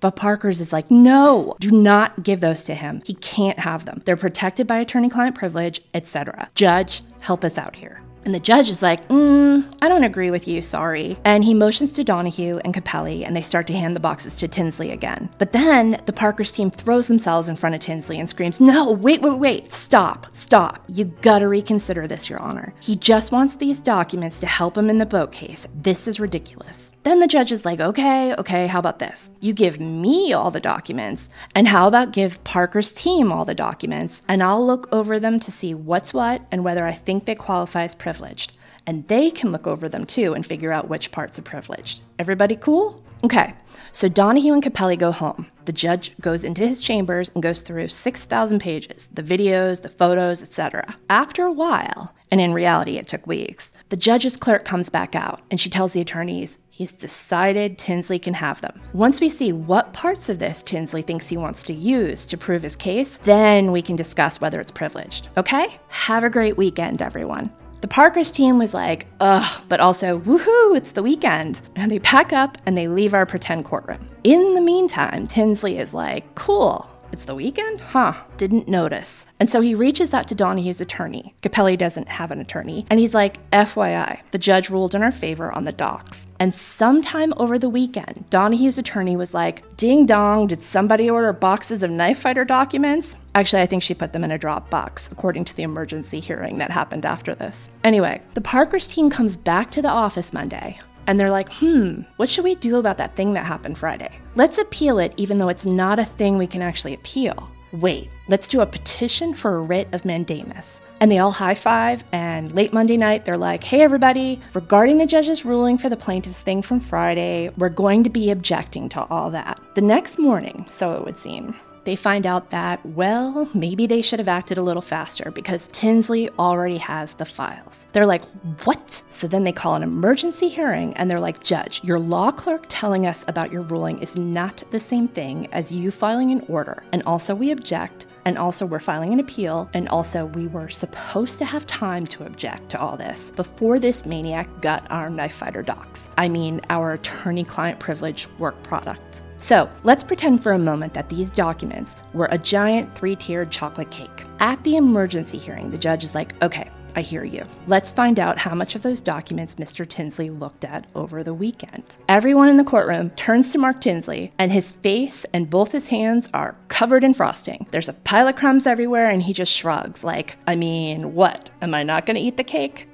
But 0.00 0.16
Parker's 0.16 0.60
is 0.60 0.72
like, 0.72 0.90
no, 0.90 1.56
do 1.60 1.70
not 1.70 2.22
give 2.22 2.40
those 2.40 2.64
to 2.64 2.74
him. 2.74 3.00
He 3.06 3.14
can't 3.14 3.58
have 3.58 3.86
them. 3.86 4.02
They're 4.04 4.16
protected 4.16 4.66
by 4.66 4.78
attorney 4.78 5.08
client 5.08 5.34
privilege, 5.34 5.80
etc. 5.94 6.50
Judge, 6.54 7.02
help 7.20 7.42
us 7.42 7.56
out 7.56 7.76
here. 7.76 8.03
And 8.24 8.34
the 8.34 8.40
judge 8.40 8.70
is 8.70 8.82
like, 8.82 9.06
mm, 9.08 9.70
I 9.82 9.88
don't 9.88 10.04
agree 10.04 10.30
with 10.30 10.48
you, 10.48 10.62
sorry. 10.62 11.16
And 11.24 11.44
he 11.44 11.52
motions 11.52 11.92
to 11.92 12.04
Donehue 12.04 12.58
and 12.64 12.72
Capelli, 12.72 13.26
and 13.26 13.36
they 13.36 13.42
start 13.42 13.66
to 13.66 13.74
hand 13.74 13.94
the 13.94 14.00
boxes 14.00 14.34
to 14.36 14.48
Tinsley 14.48 14.90
again. 14.90 15.28
But 15.38 15.52
then 15.52 16.00
the 16.06 16.12
Parker's 16.12 16.52
team 16.52 16.70
throws 16.70 17.06
themselves 17.06 17.48
in 17.48 17.56
front 17.56 17.74
of 17.74 17.82
Tinsley 17.82 18.18
and 18.18 18.28
screams, 18.28 18.60
No, 18.60 18.90
wait, 18.92 19.20
wait, 19.20 19.38
wait, 19.38 19.72
stop, 19.72 20.26
stop. 20.32 20.82
You 20.88 21.04
gotta 21.04 21.48
reconsider 21.48 22.06
this, 22.06 22.30
Your 22.30 22.40
Honor. 22.40 22.74
He 22.80 22.96
just 22.96 23.32
wants 23.32 23.56
these 23.56 23.78
documents 23.78 24.40
to 24.40 24.46
help 24.46 24.76
him 24.78 24.88
in 24.88 24.98
the 24.98 25.06
boat 25.06 25.32
case. 25.32 25.68
This 25.74 26.08
is 26.08 26.18
ridiculous. 26.18 26.93
Then 27.04 27.20
the 27.20 27.26
judge 27.26 27.52
is 27.52 27.66
like, 27.66 27.80
okay, 27.80 28.34
okay, 28.34 28.66
how 28.66 28.78
about 28.78 28.98
this? 28.98 29.30
You 29.40 29.52
give 29.52 29.78
me 29.78 30.32
all 30.32 30.50
the 30.50 30.58
documents, 30.58 31.28
and 31.54 31.68
how 31.68 31.86
about 31.86 32.12
give 32.12 32.42
Parker's 32.44 32.92
team 32.92 33.30
all 33.30 33.44
the 33.44 33.54
documents, 33.54 34.22
and 34.26 34.42
I'll 34.42 34.66
look 34.66 34.88
over 34.90 35.20
them 35.20 35.38
to 35.40 35.52
see 35.52 35.74
what's 35.74 36.14
what 36.14 36.40
and 36.50 36.64
whether 36.64 36.86
I 36.86 36.92
think 36.92 37.26
they 37.26 37.34
qualify 37.34 37.82
as 37.82 37.94
privileged. 37.94 38.56
And 38.86 39.06
they 39.08 39.30
can 39.30 39.52
look 39.52 39.66
over 39.66 39.86
them 39.86 40.06
too 40.06 40.32
and 40.32 40.46
figure 40.46 40.72
out 40.72 40.88
which 40.88 41.12
parts 41.12 41.38
are 41.38 41.42
privileged. 41.42 42.00
Everybody 42.18 42.56
cool? 42.56 43.02
Okay, 43.22 43.54
so 43.92 44.08
Donehue 44.08 44.54
and 44.54 44.62
Capelli 44.62 44.98
go 44.98 45.12
home. 45.12 45.46
The 45.66 45.72
judge 45.72 46.14
goes 46.22 46.42
into 46.42 46.66
his 46.66 46.80
chambers 46.80 47.30
and 47.34 47.42
goes 47.42 47.60
through 47.60 47.88
6,000 47.88 48.58
pages 48.60 49.08
the 49.12 49.22
videos, 49.22 49.82
the 49.82 49.90
photos, 49.90 50.42
etc. 50.42 50.96
After 51.10 51.44
a 51.44 51.52
while, 51.52 52.14
and 52.30 52.40
in 52.40 52.54
reality 52.54 52.96
it 52.96 53.08
took 53.08 53.26
weeks, 53.26 53.72
the 53.90 53.96
judge's 53.96 54.38
clerk 54.38 54.64
comes 54.64 54.88
back 54.88 55.14
out 55.14 55.42
and 55.50 55.60
she 55.60 55.68
tells 55.68 55.92
the 55.92 56.00
attorneys 56.00 56.58
he's 56.74 56.90
decided 56.90 57.78
Tinsley 57.78 58.18
can 58.18 58.34
have 58.34 58.60
them. 58.60 58.80
Once 58.94 59.20
we 59.20 59.30
see 59.30 59.52
what 59.52 59.92
parts 59.92 60.28
of 60.28 60.40
this 60.40 60.60
Tinsley 60.60 61.02
thinks 61.02 61.28
he 61.28 61.36
wants 61.36 61.62
to 61.62 61.72
use 61.72 62.26
to 62.26 62.36
prove 62.36 62.64
his 62.64 62.74
case, 62.74 63.16
then 63.18 63.70
we 63.70 63.80
can 63.80 63.94
discuss 63.94 64.40
whether 64.40 64.58
it's 64.58 64.72
privileged. 64.72 65.28
Okay? 65.36 65.78
Have 65.86 66.24
a 66.24 66.28
great 66.28 66.56
weekend, 66.56 67.00
everyone. 67.00 67.48
The 67.80 67.86
Parkers 67.86 68.32
team 68.32 68.58
was 68.58 68.74
like, 68.74 69.06
ugh, 69.20 69.62
but 69.68 69.78
also, 69.78 70.18
woohoo, 70.18 70.76
it's 70.76 70.90
the 70.90 71.02
weekend. 71.02 71.60
And 71.76 71.92
they 71.92 72.00
pack 72.00 72.32
up 72.32 72.58
and 72.66 72.76
they 72.76 72.88
leave 72.88 73.14
our 73.14 73.26
pretend 73.26 73.66
courtroom. 73.66 74.04
In 74.24 74.54
the 74.54 74.60
meantime, 74.60 75.28
Tinsley 75.28 75.78
is 75.78 75.94
like, 75.94 76.34
cool, 76.34 76.90
it's 77.14 77.24
the 77.24 77.34
weekend? 77.36 77.80
Huh, 77.80 78.12
didn't 78.38 78.66
notice. 78.66 79.28
And 79.38 79.48
so 79.48 79.60
he 79.60 79.72
reaches 79.76 80.12
out 80.12 80.26
to 80.26 80.34
Donehue's 80.34 80.80
attorney. 80.80 81.32
Capelli 81.44 81.78
doesn't 81.78 82.08
have 82.08 82.32
an 82.32 82.40
attorney. 82.40 82.86
And 82.90 82.98
he's 82.98 83.14
like, 83.14 83.38
FYI, 83.52 84.18
the 84.32 84.38
judge 84.38 84.68
ruled 84.68 84.96
in 84.96 85.02
our 85.02 85.12
favor 85.12 85.52
on 85.52 85.62
the 85.62 85.70
docs. 85.70 86.26
And 86.40 86.52
sometime 86.52 87.32
over 87.36 87.56
the 87.56 87.68
weekend, 87.68 88.26
Donehue's 88.30 88.78
attorney 88.78 89.16
was 89.16 89.32
like, 89.32 89.62
Ding 89.76 90.06
dong, 90.06 90.48
did 90.48 90.60
somebody 90.60 91.08
order 91.08 91.32
boxes 91.32 91.84
of 91.84 91.90
knife 91.92 92.18
fighter 92.18 92.44
documents? 92.44 93.14
Actually, 93.36 93.62
I 93.62 93.66
think 93.66 93.84
she 93.84 93.94
put 93.94 94.12
them 94.12 94.24
in 94.24 94.32
a 94.32 94.38
Dropbox, 94.38 95.12
according 95.12 95.44
to 95.44 95.56
the 95.56 95.62
emergency 95.62 96.18
hearing 96.18 96.58
that 96.58 96.72
happened 96.72 97.06
after 97.06 97.36
this. 97.36 97.70
Anyway, 97.84 98.22
the 98.34 98.40
Parkers 98.40 98.88
team 98.88 99.08
comes 99.08 99.36
back 99.36 99.70
to 99.70 99.82
the 99.82 99.88
office 99.88 100.32
Monday 100.32 100.80
and 101.06 101.18
they're 101.18 101.30
like, 101.30 101.48
hmm, 101.50 102.02
what 102.16 102.28
should 102.28 102.44
we 102.44 102.54
do 102.54 102.76
about 102.76 102.98
that 102.98 103.16
thing 103.16 103.32
that 103.34 103.44
happened 103.44 103.78
Friday? 103.78 104.18
Let's 104.34 104.58
appeal 104.58 104.98
it 104.98 105.14
even 105.16 105.38
though 105.38 105.48
it's 105.48 105.66
not 105.66 105.98
a 105.98 106.04
thing 106.04 106.38
we 106.38 106.46
can 106.46 106.62
actually 106.62 106.94
appeal. 106.94 107.50
Wait, 107.72 108.10
let's 108.28 108.48
do 108.48 108.60
a 108.60 108.66
petition 108.66 109.34
for 109.34 109.56
a 109.56 109.60
writ 109.60 109.88
of 109.92 110.04
mandamus. 110.04 110.80
And 111.00 111.10
they 111.10 111.18
all 111.18 111.32
high 111.32 111.54
five, 111.54 112.04
and 112.12 112.52
late 112.54 112.72
Monday 112.72 112.96
night, 112.96 113.24
they're 113.24 113.36
like, 113.36 113.64
hey, 113.64 113.82
everybody, 113.82 114.40
regarding 114.54 114.96
the 114.96 115.06
judge's 115.06 115.44
ruling 115.44 115.76
for 115.76 115.88
the 115.88 115.96
plaintiff's 115.96 116.38
thing 116.38 116.62
from 116.62 116.78
Friday, 116.78 117.50
we're 117.58 117.68
going 117.68 118.04
to 118.04 118.10
be 118.10 118.30
objecting 118.30 118.88
to 118.90 119.04
all 119.10 119.30
that. 119.32 119.60
The 119.74 119.80
next 119.80 120.18
morning, 120.18 120.64
so 120.68 120.94
it 120.94 121.04
would 121.04 121.18
seem, 121.18 121.54
they 121.84 121.96
find 121.96 122.26
out 122.26 122.50
that, 122.50 122.84
well, 122.86 123.48
maybe 123.54 123.86
they 123.86 124.02
should 124.02 124.18
have 124.18 124.28
acted 124.28 124.58
a 124.58 124.62
little 124.62 124.82
faster 124.82 125.30
because 125.30 125.68
Tinsley 125.72 126.30
already 126.38 126.78
has 126.78 127.14
the 127.14 127.24
files. 127.24 127.86
They're 127.92 128.06
like, 128.06 128.24
what? 128.64 129.02
So 129.08 129.26
then 129.26 129.44
they 129.44 129.52
call 129.52 129.74
an 129.74 129.82
emergency 129.82 130.48
hearing 130.48 130.94
and 130.94 131.10
they're 131.10 131.20
like, 131.20 131.42
Judge, 131.42 131.82
your 131.84 131.98
law 131.98 132.30
clerk 132.30 132.66
telling 132.68 133.06
us 133.06 133.24
about 133.28 133.52
your 133.52 133.62
ruling 133.62 133.98
is 133.98 134.16
not 134.16 134.62
the 134.70 134.80
same 134.80 135.08
thing 135.08 135.48
as 135.52 135.70
you 135.72 135.90
filing 135.90 136.30
an 136.30 136.44
order. 136.48 136.82
And 136.92 137.02
also, 137.04 137.34
we 137.34 137.50
object. 137.50 138.06
And 138.26 138.38
also, 138.38 138.64
we're 138.64 138.80
filing 138.80 139.12
an 139.12 139.20
appeal. 139.20 139.68
And 139.74 139.88
also, 139.90 140.26
we 140.26 140.46
were 140.46 140.70
supposed 140.70 141.38
to 141.38 141.44
have 141.44 141.66
time 141.66 142.06
to 142.06 142.24
object 142.24 142.70
to 142.70 142.80
all 142.80 142.96
this 142.96 143.30
before 143.36 143.78
this 143.78 144.06
maniac 144.06 144.48
got 144.62 144.90
our 144.90 145.10
knife 145.10 145.34
fighter 145.34 145.62
docs. 145.62 146.08
I 146.16 146.28
mean, 146.28 146.60
our 146.70 146.94
attorney 146.94 147.44
client 147.44 147.80
privilege 147.80 148.26
work 148.38 148.60
product. 148.62 149.20
So 149.44 149.68
let's 149.82 150.02
pretend 150.02 150.42
for 150.42 150.52
a 150.52 150.58
moment 150.58 150.94
that 150.94 151.10
these 151.10 151.30
documents 151.30 151.98
were 152.14 152.30
a 152.30 152.38
giant 152.38 152.94
three 152.94 153.14
tiered 153.14 153.50
chocolate 153.50 153.90
cake. 153.90 154.24
At 154.40 154.64
the 154.64 154.76
emergency 154.76 155.36
hearing, 155.36 155.70
the 155.70 155.76
judge 155.76 156.02
is 156.02 156.14
like, 156.14 156.32
okay, 156.42 156.70
I 156.96 157.02
hear 157.02 157.24
you. 157.24 157.44
Let's 157.66 157.90
find 157.90 158.18
out 158.18 158.38
how 158.38 158.54
much 158.54 158.74
of 158.74 158.80
those 158.80 159.02
documents 159.02 159.56
Mr. 159.56 159.86
Tinsley 159.86 160.30
looked 160.30 160.64
at 160.64 160.86
over 160.94 161.22
the 161.22 161.34
weekend. 161.34 161.98
Everyone 162.08 162.48
in 162.48 162.56
the 162.56 162.64
courtroom 162.64 163.10
turns 163.10 163.52
to 163.52 163.58
Mark 163.58 163.82
Tinsley, 163.82 164.30
and 164.38 164.50
his 164.50 164.72
face 164.72 165.26
and 165.34 165.50
both 165.50 165.72
his 165.72 165.88
hands 165.88 166.26
are 166.32 166.56
covered 166.68 167.04
in 167.04 167.12
frosting. 167.12 167.66
There's 167.70 167.90
a 167.90 167.92
pile 167.92 168.28
of 168.28 168.36
crumbs 168.36 168.66
everywhere, 168.66 169.10
and 169.10 169.22
he 169.22 169.34
just 169.34 169.52
shrugs, 169.52 170.02
like, 170.02 170.38
I 170.46 170.56
mean, 170.56 171.14
what? 171.14 171.50
Am 171.60 171.74
I 171.74 171.82
not 171.82 172.06
gonna 172.06 172.18
eat 172.18 172.38
the 172.38 172.44
cake? 172.44 172.88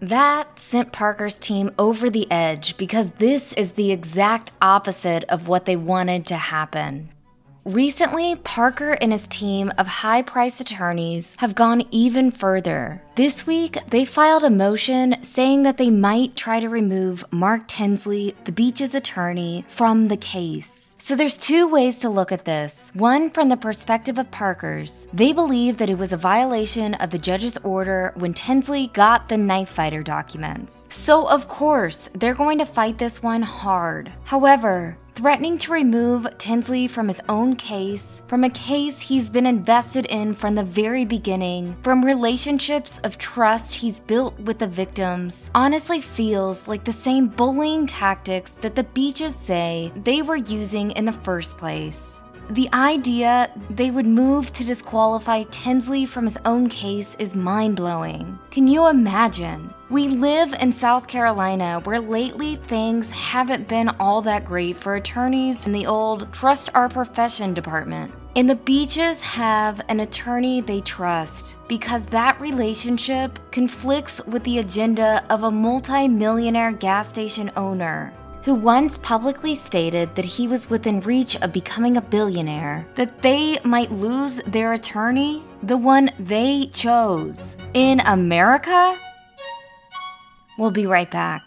That 0.00 0.58
sent 0.58 0.92
Parker's 0.92 1.38
team 1.38 1.70
over 1.78 2.10
the 2.10 2.30
edge 2.30 2.76
because 2.76 3.10
this 3.12 3.54
is 3.54 3.72
the 3.72 3.92
exact 3.92 4.52
opposite 4.60 5.24
of 5.24 5.48
what 5.48 5.64
they 5.64 5.76
wanted 5.76 6.26
to 6.26 6.36
happen. 6.36 7.08
Recently, 7.64 8.36
Parker 8.36 8.92
and 9.00 9.10
his 9.10 9.26
team 9.26 9.72
of 9.76 9.88
high 9.88 10.22
priced 10.22 10.60
attorneys 10.60 11.34
have 11.38 11.56
gone 11.56 11.82
even 11.90 12.30
further. 12.30 13.02
This 13.16 13.44
week, 13.44 13.78
they 13.88 14.04
filed 14.04 14.44
a 14.44 14.50
motion 14.50 15.16
saying 15.24 15.62
that 15.64 15.76
they 15.76 15.90
might 15.90 16.36
try 16.36 16.60
to 16.60 16.68
remove 16.68 17.24
Mark 17.32 17.66
Tinsley, 17.66 18.36
the 18.44 18.52
beach's 18.52 18.94
attorney, 18.94 19.64
from 19.66 20.06
the 20.06 20.16
case. 20.16 20.85
So 21.06 21.14
there's 21.14 21.36
two 21.38 21.68
ways 21.68 22.00
to 22.00 22.08
look 22.08 22.32
at 22.32 22.44
this. 22.44 22.90
One 22.92 23.30
from 23.30 23.48
the 23.48 23.56
perspective 23.56 24.18
of 24.18 24.28
Parkers. 24.32 25.06
They 25.12 25.32
believe 25.32 25.76
that 25.76 25.88
it 25.88 25.98
was 25.98 26.12
a 26.12 26.16
violation 26.16 26.94
of 26.94 27.10
the 27.10 27.18
judge's 27.18 27.56
order 27.58 28.12
when 28.16 28.34
Tinsley 28.34 28.88
got 28.88 29.28
the 29.28 29.36
knife 29.36 29.68
fighter 29.68 30.02
documents. 30.02 30.88
So 30.90 31.28
of 31.28 31.46
course, 31.46 32.10
they're 32.12 32.34
going 32.34 32.58
to 32.58 32.66
fight 32.66 32.98
this 32.98 33.22
one 33.22 33.42
hard. 33.42 34.10
However, 34.24 34.98
threatening 35.16 35.56
to 35.56 35.72
remove 35.72 36.28
Tinsley 36.36 36.86
from 36.86 37.08
his 37.08 37.22
own 37.26 37.56
case, 37.56 38.20
from 38.26 38.44
a 38.44 38.50
case 38.50 39.00
he's 39.00 39.30
been 39.30 39.46
invested 39.46 40.04
in 40.06 40.34
from 40.34 40.54
the 40.54 40.62
very 40.62 41.06
beginning, 41.06 41.74
from 41.82 42.04
relationships 42.04 43.00
of 43.02 43.16
trust 43.16 43.72
he's 43.72 43.98
built 43.98 44.38
with 44.40 44.58
the 44.58 44.66
victims, 44.66 45.50
honestly 45.54 46.02
feels 46.02 46.68
like 46.68 46.84
the 46.84 46.92
same 46.92 47.28
bullying 47.28 47.86
tactics 47.86 48.50
that 48.60 48.74
the 48.74 48.84
beaches 48.84 49.34
say 49.34 49.90
they 50.04 50.20
were 50.20 50.36
using 50.36 50.90
in 50.90 51.06
the 51.06 51.12
first 51.12 51.56
place. 51.56 52.15
The 52.50 52.68
idea 52.72 53.50
they 53.70 53.90
would 53.90 54.06
move 54.06 54.52
to 54.52 54.64
disqualify 54.64 55.42
Tinsley 55.50 56.06
from 56.06 56.26
his 56.26 56.38
own 56.44 56.68
case 56.68 57.16
is 57.18 57.34
mind 57.34 57.74
blowing. 57.74 58.38
Can 58.52 58.68
you 58.68 58.86
imagine? 58.86 59.74
We 59.90 60.06
live 60.06 60.52
in 60.52 60.72
South 60.72 61.08
Carolina 61.08 61.80
where 61.80 62.00
lately 62.00 62.54
things 62.54 63.10
haven't 63.10 63.66
been 63.66 63.88
all 63.98 64.22
that 64.22 64.44
great 64.44 64.76
for 64.76 64.94
attorneys 64.94 65.66
in 65.66 65.72
the 65.72 65.86
old 65.86 66.32
trust 66.32 66.70
our 66.72 66.88
profession 66.88 67.52
department. 67.52 68.14
And 68.36 68.48
the 68.48 68.54
beaches 68.54 69.20
have 69.22 69.80
an 69.88 69.98
attorney 69.98 70.60
they 70.60 70.82
trust 70.82 71.56
because 71.66 72.06
that 72.06 72.40
relationship 72.40 73.40
conflicts 73.50 74.24
with 74.24 74.44
the 74.44 74.58
agenda 74.58 75.24
of 75.30 75.42
a 75.42 75.50
multi 75.50 76.06
millionaire 76.06 76.70
gas 76.70 77.08
station 77.08 77.50
owner 77.56 78.12
who 78.46 78.54
once 78.54 78.96
publicly 78.98 79.56
stated 79.56 80.14
that 80.14 80.24
he 80.24 80.46
was 80.46 80.70
within 80.70 81.00
reach 81.00 81.34
of 81.42 81.52
becoming 81.52 81.96
a 81.96 82.00
billionaire, 82.00 82.86
that 82.94 83.20
they 83.20 83.58
might 83.64 83.90
lose 83.90 84.36
their 84.46 84.72
attorney, 84.72 85.42
the 85.64 85.76
one 85.76 86.08
they 86.20 86.66
chose. 86.66 87.56
In 87.74 87.98
America? 88.06 88.96
We'll 90.60 90.70
be 90.70 90.86
right 90.86 91.10
back. 91.10 91.42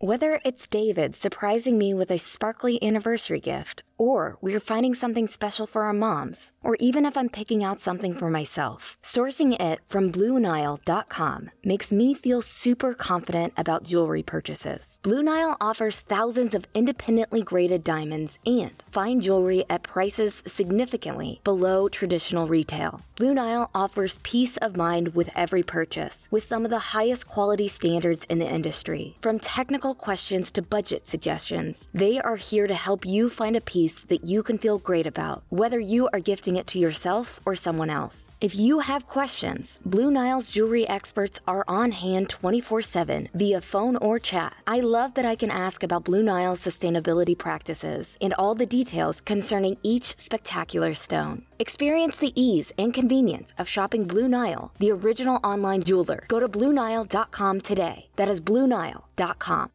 Whether 0.00 0.40
it's 0.44 0.66
David 0.66 1.14
surprising 1.14 1.78
me 1.78 1.94
with 1.94 2.10
a 2.10 2.18
sparkly 2.18 2.82
anniversary 2.82 3.38
gift, 3.38 3.84
or 3.98 4.38
we're 4.40 4.60
finding 4.60 4.94
something 4.94 5.28
special 5.28 5.66
for 5.66 5.82
our 5.82 5.92
moms, 5.92 6.50
or 6.62 6.76
even 6.80 7.06
if 7.06 7.16
I'm 7.16 7.28
picking 7.28 7.62
out 7.62 7.80
something 7.80 8.14
for 8.14 8.30
myself, 8.30 8.96
sourcing 9.02 9.60
it 9.60 9.80
from 9.88 10.10
BlueNile.com 10.10 11.50
makes 11.64 11.92
me 11.92 12.14
feel 12.14 12.42
super 12.42 12.94
confident 12.94 13.52
about 13.56 13.84
jewelry 13.84 14.22
purchases. 14.22 14.98
Blue 15.02 15.22
Nile 15.22 15.56
offers 15.60 16.00
thousands 16.00 16.54
of 16.54 16.66
independently 16.74 17.42
graded 17.42 17.84
diamonds 17.84 18.38
and 18.46 18.82
fine 18.90 19.20
jewelry 19.20 19.64
at 19.68 19.82
prices 19.82 20.42
significantly 20.46 21.40
below 21.44 21.88
traditional 21.88 22.46
retail. 22.46 23.02
Blue 23.16 23.34
Nile 23.34 23.70
offers 23.74 24.18
peace 24.22 24.56
of 24.58 24.76
mind 24.76 25.14
with 25.14 25.30
every 25.34 25.62
purchase, 25.62 26.26
with 26.30 26.44
some 26.44 26.64
of 26.64 26.70
the 26.70 26.92
highest 26.96 27.28
quality 27.28 27.68
standards 27.68 28.24
in 28.28 28.38
the 28.38 28.48
industry. 28.48 29.16
From 29.20 29.38
technical 29.38 29.94
questions 29.94 30.50
to 30.52 30.62
budget 30.62 31.06
suggestions, 31.06 31.88
they 31.92 32.20
are 32.20 32.36
here 32.36 32.66
to 32.66 32.74
help 32.74 33.04
you 33.04 33.28
find 33.28 33.56
a 33.56 33.60
piece 33.60 33.81
that 34.08 34.24
you 34.24 34.42
can 34.42 34.58
feel 34.58 34.78
great 34.78 35.06
about, 35.06 35.42
whether 35.48 35.80
you 35.80 36.08
are 36.12 36.20
gifting 36.20 36.56
it 36.56 36.66
to 36.68 36.78
yourself 36.78 37.40
or 37.44 37.56
someone 37.56 37.90
else. 37.90 38.30
If 38.40 38.54
you 38.56 38.80
have 38.80 39.06
questions, 39.06 39.78
Blue 39.84 40.10
Nile's 40.10 40.48
jewelry 40.48 40.88
experts 40.88 41.40
are 41.46 41.64
on 41.66 41.92
hand 41.92 42.28
24 42.28 42.82
7 42.82 43.28
via 43.34 43.60
phone 43.60 43.96
or 43.96 44.18
chat. 44.18 44.54
I 44.66 44.80
love 44.80 45.14
that 45.14 45.24
I 45.24 45.34
can 45.34 45.50
ask 45.50 45.82
about 45.82 46.04
Blue 46.04 46.22
Nile's 46.22 46.60
sustainability 46.60 47.36
practices 47.36 48.16
and 48.20 48.34
all 48.34 48.54
the 48.54 48.66
details 48.66 49.20
concerning 49.20 49.76
each 49.82 50.18
spectacular 50.18 50.94
stone. 50.94 51.44
Experience 51.58 52.16
the 52.16 52.32
ease 52.40 52.72
and 52.78 52.94
convenience 52.94 53.52
of 53.58 53.68
shopping 53.68 54.04
Blue 54.04 54.28
Nile, 54.28 54.72
the 54.78 54.92
original 54.92 55.40
online 55.42 55.82
jeweler. 55.82 56.24
Go 56.28 56.40
to 56.40 56.48
BlueNile.com 56.48 57.60
today. 57.60 58.06
That 58.16 58.28
is 58.28 58.40
BlueNile.com. 58.40 59.70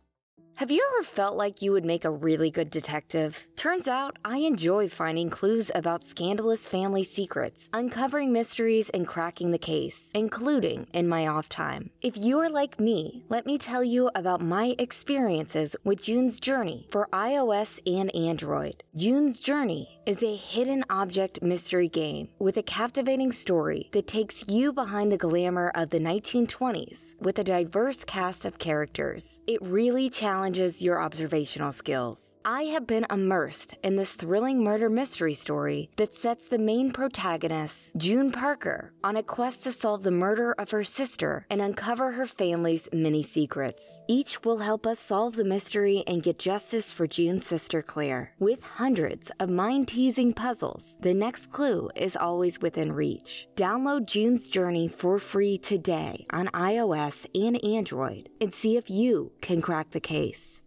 Have 0.58 0.72
you 0.72 0.84
ever 0.91 1.04
felt 1.04 1.38
like 1.38 1.62
you 1.62 1.72
would 1.74 1.86
make 1.86 2.04
a 2.04 2.10
really 2.10 2.50
good 2.50 2.72
detective? 2.72 3.46
Turns 3.56 3.88
out 3.88 4.17
I 4.26 4.39
enjoy 4.39 4.89
finding 4.89 5.30
clues 5.30 5.70
about 5.76 6.04
scandalous 6.04 6.65
family 6.65 7.04
secrets, 7.04 7.70
uncovering 7.74 8.34
mysteries, 8.34 8.89
and 8.89 9.06
cracking 9.06 9.52
the 9.52 9.60
case, 9.60 10.10
including 10.15 10.88
in 10.93 11.08
my 11.08 11.28
off 11.28 11.48
time. 11.48 11.91
If 12.02 12.17
you're 12.17 12.50
like 12.50 12.80
me, 12.80 13.24
let 13.30 13.46
me 13.46 13.60
tell 13.60 13.84
you 13.84 14.10
about 14.15 14.41
my 14.41 14.74
experiences 14.80 15.76
with 15.84 16.02
June's 16.02 16.39
Journey 16.39 16.88
for 16.89 17.08
iOS 17.13 17.80
and 17.86 18.10
Android. 18.15 18.84
June's 18.96 19.39
Journey 19.39 19.96
is 20.08 20.24
a 20.24 20.38
hidden 20.38 20.86
object 20.89 21.41
mystery 21.41 21.89
game 21.89 22.30
with 22.39 22.56
a 22.56 22.63
captivating 22.63 23.34
story 23.34 23.89
that 23.91 24.08
takes 24.08 24.48
you 24.48 24.72
behind 24.72 25.12
the 25.12 25.17
glamour 25.17 25.70
of 25.76 25.89
the 25.89 26.00
1920s 26.00 27.12
with 27.20 27.38
a 27.39 27.43
diverse 27.43 28.06
cast 28.06 28.46
of 28.46 28.58
characters. 28.58 29.38
It 29.48 29.62
really 29.62 30.10
challenges 30.10 30.82
your 30.82 31.02
observational 31.02 31.74
skills. 31.74 32.27
I 32.49 32.63
have 32.71 32.88
been 32.88 33.05
immersed 33.12 33.75
in 33.83 33.97
this 33.97 34.13
thrilling 34.13 34.63
murder 34.63 34.89
mystery 34.89 35.33
story 35.33 35.89
that 35.97 36.15
sets 36.15 36.47
the 36.47 36.57
main 36.57 36.91
protagonist, 36.91 37.91
June 37.97 38.31
Parker, 38.31 38.93
on 39.03 39.17
a 39.17 39.21
quest 39.21 39.65
to 39.65 39.73
solve 39.73 40.03
the 40.03 40.12
murder 40.12 40.55
of 40.57 40.71
her 40.71 40.86
sister 40.86 41.45
and 41.49 41.62
uncover 41.62 42.13
her 42.13 42.25
family's 42.25 42.88
many 42.93 43.21
secrets. 43.21 44.01
Each 44.07 44.45
will 44.45 44.60
help 44.60 44.88
us 44.88 44.97
solve 44.97 45.36
the 45.36 45.43
mystery 45.43 46.05
and 46.07 46.23
get 46.23 46.39
justice 46.39 46.93
for 46.93 47.05
June's 47.05 47.45
sister 47.45 47.81
Claire. 47.81 48.31
With 48.39 48.63
hundreds 48.63 49.29
of 49.41 49.49
mind 49.49 49.89
teasing 49.89 50.31
puzzles, 50.31 50.95
the 51.01 51.13
next 51.13 51.47
clue 51.47 51.89
is 51.97 52.15
always 52.15 52.62
within 52.62 52.93
reach. 52.93 53.49
Download 53.57 54.05
June's 54.05 54.47
Journey 54.47 54.88
for 54.88 55.19
free 55.19 55.57
today 55.57 56.25
on 56.29 56.47
iOS 56.53 57.25
and 57.36 57.62
Android 57.62 58.29
and 58.39 58.53
see 58.53 58.77
if 58.77 58.89
you 58.89 59.33
can 59.41 59.62
crack 59.62 59.91
the 59.91 59.99
case. 59.99 60.62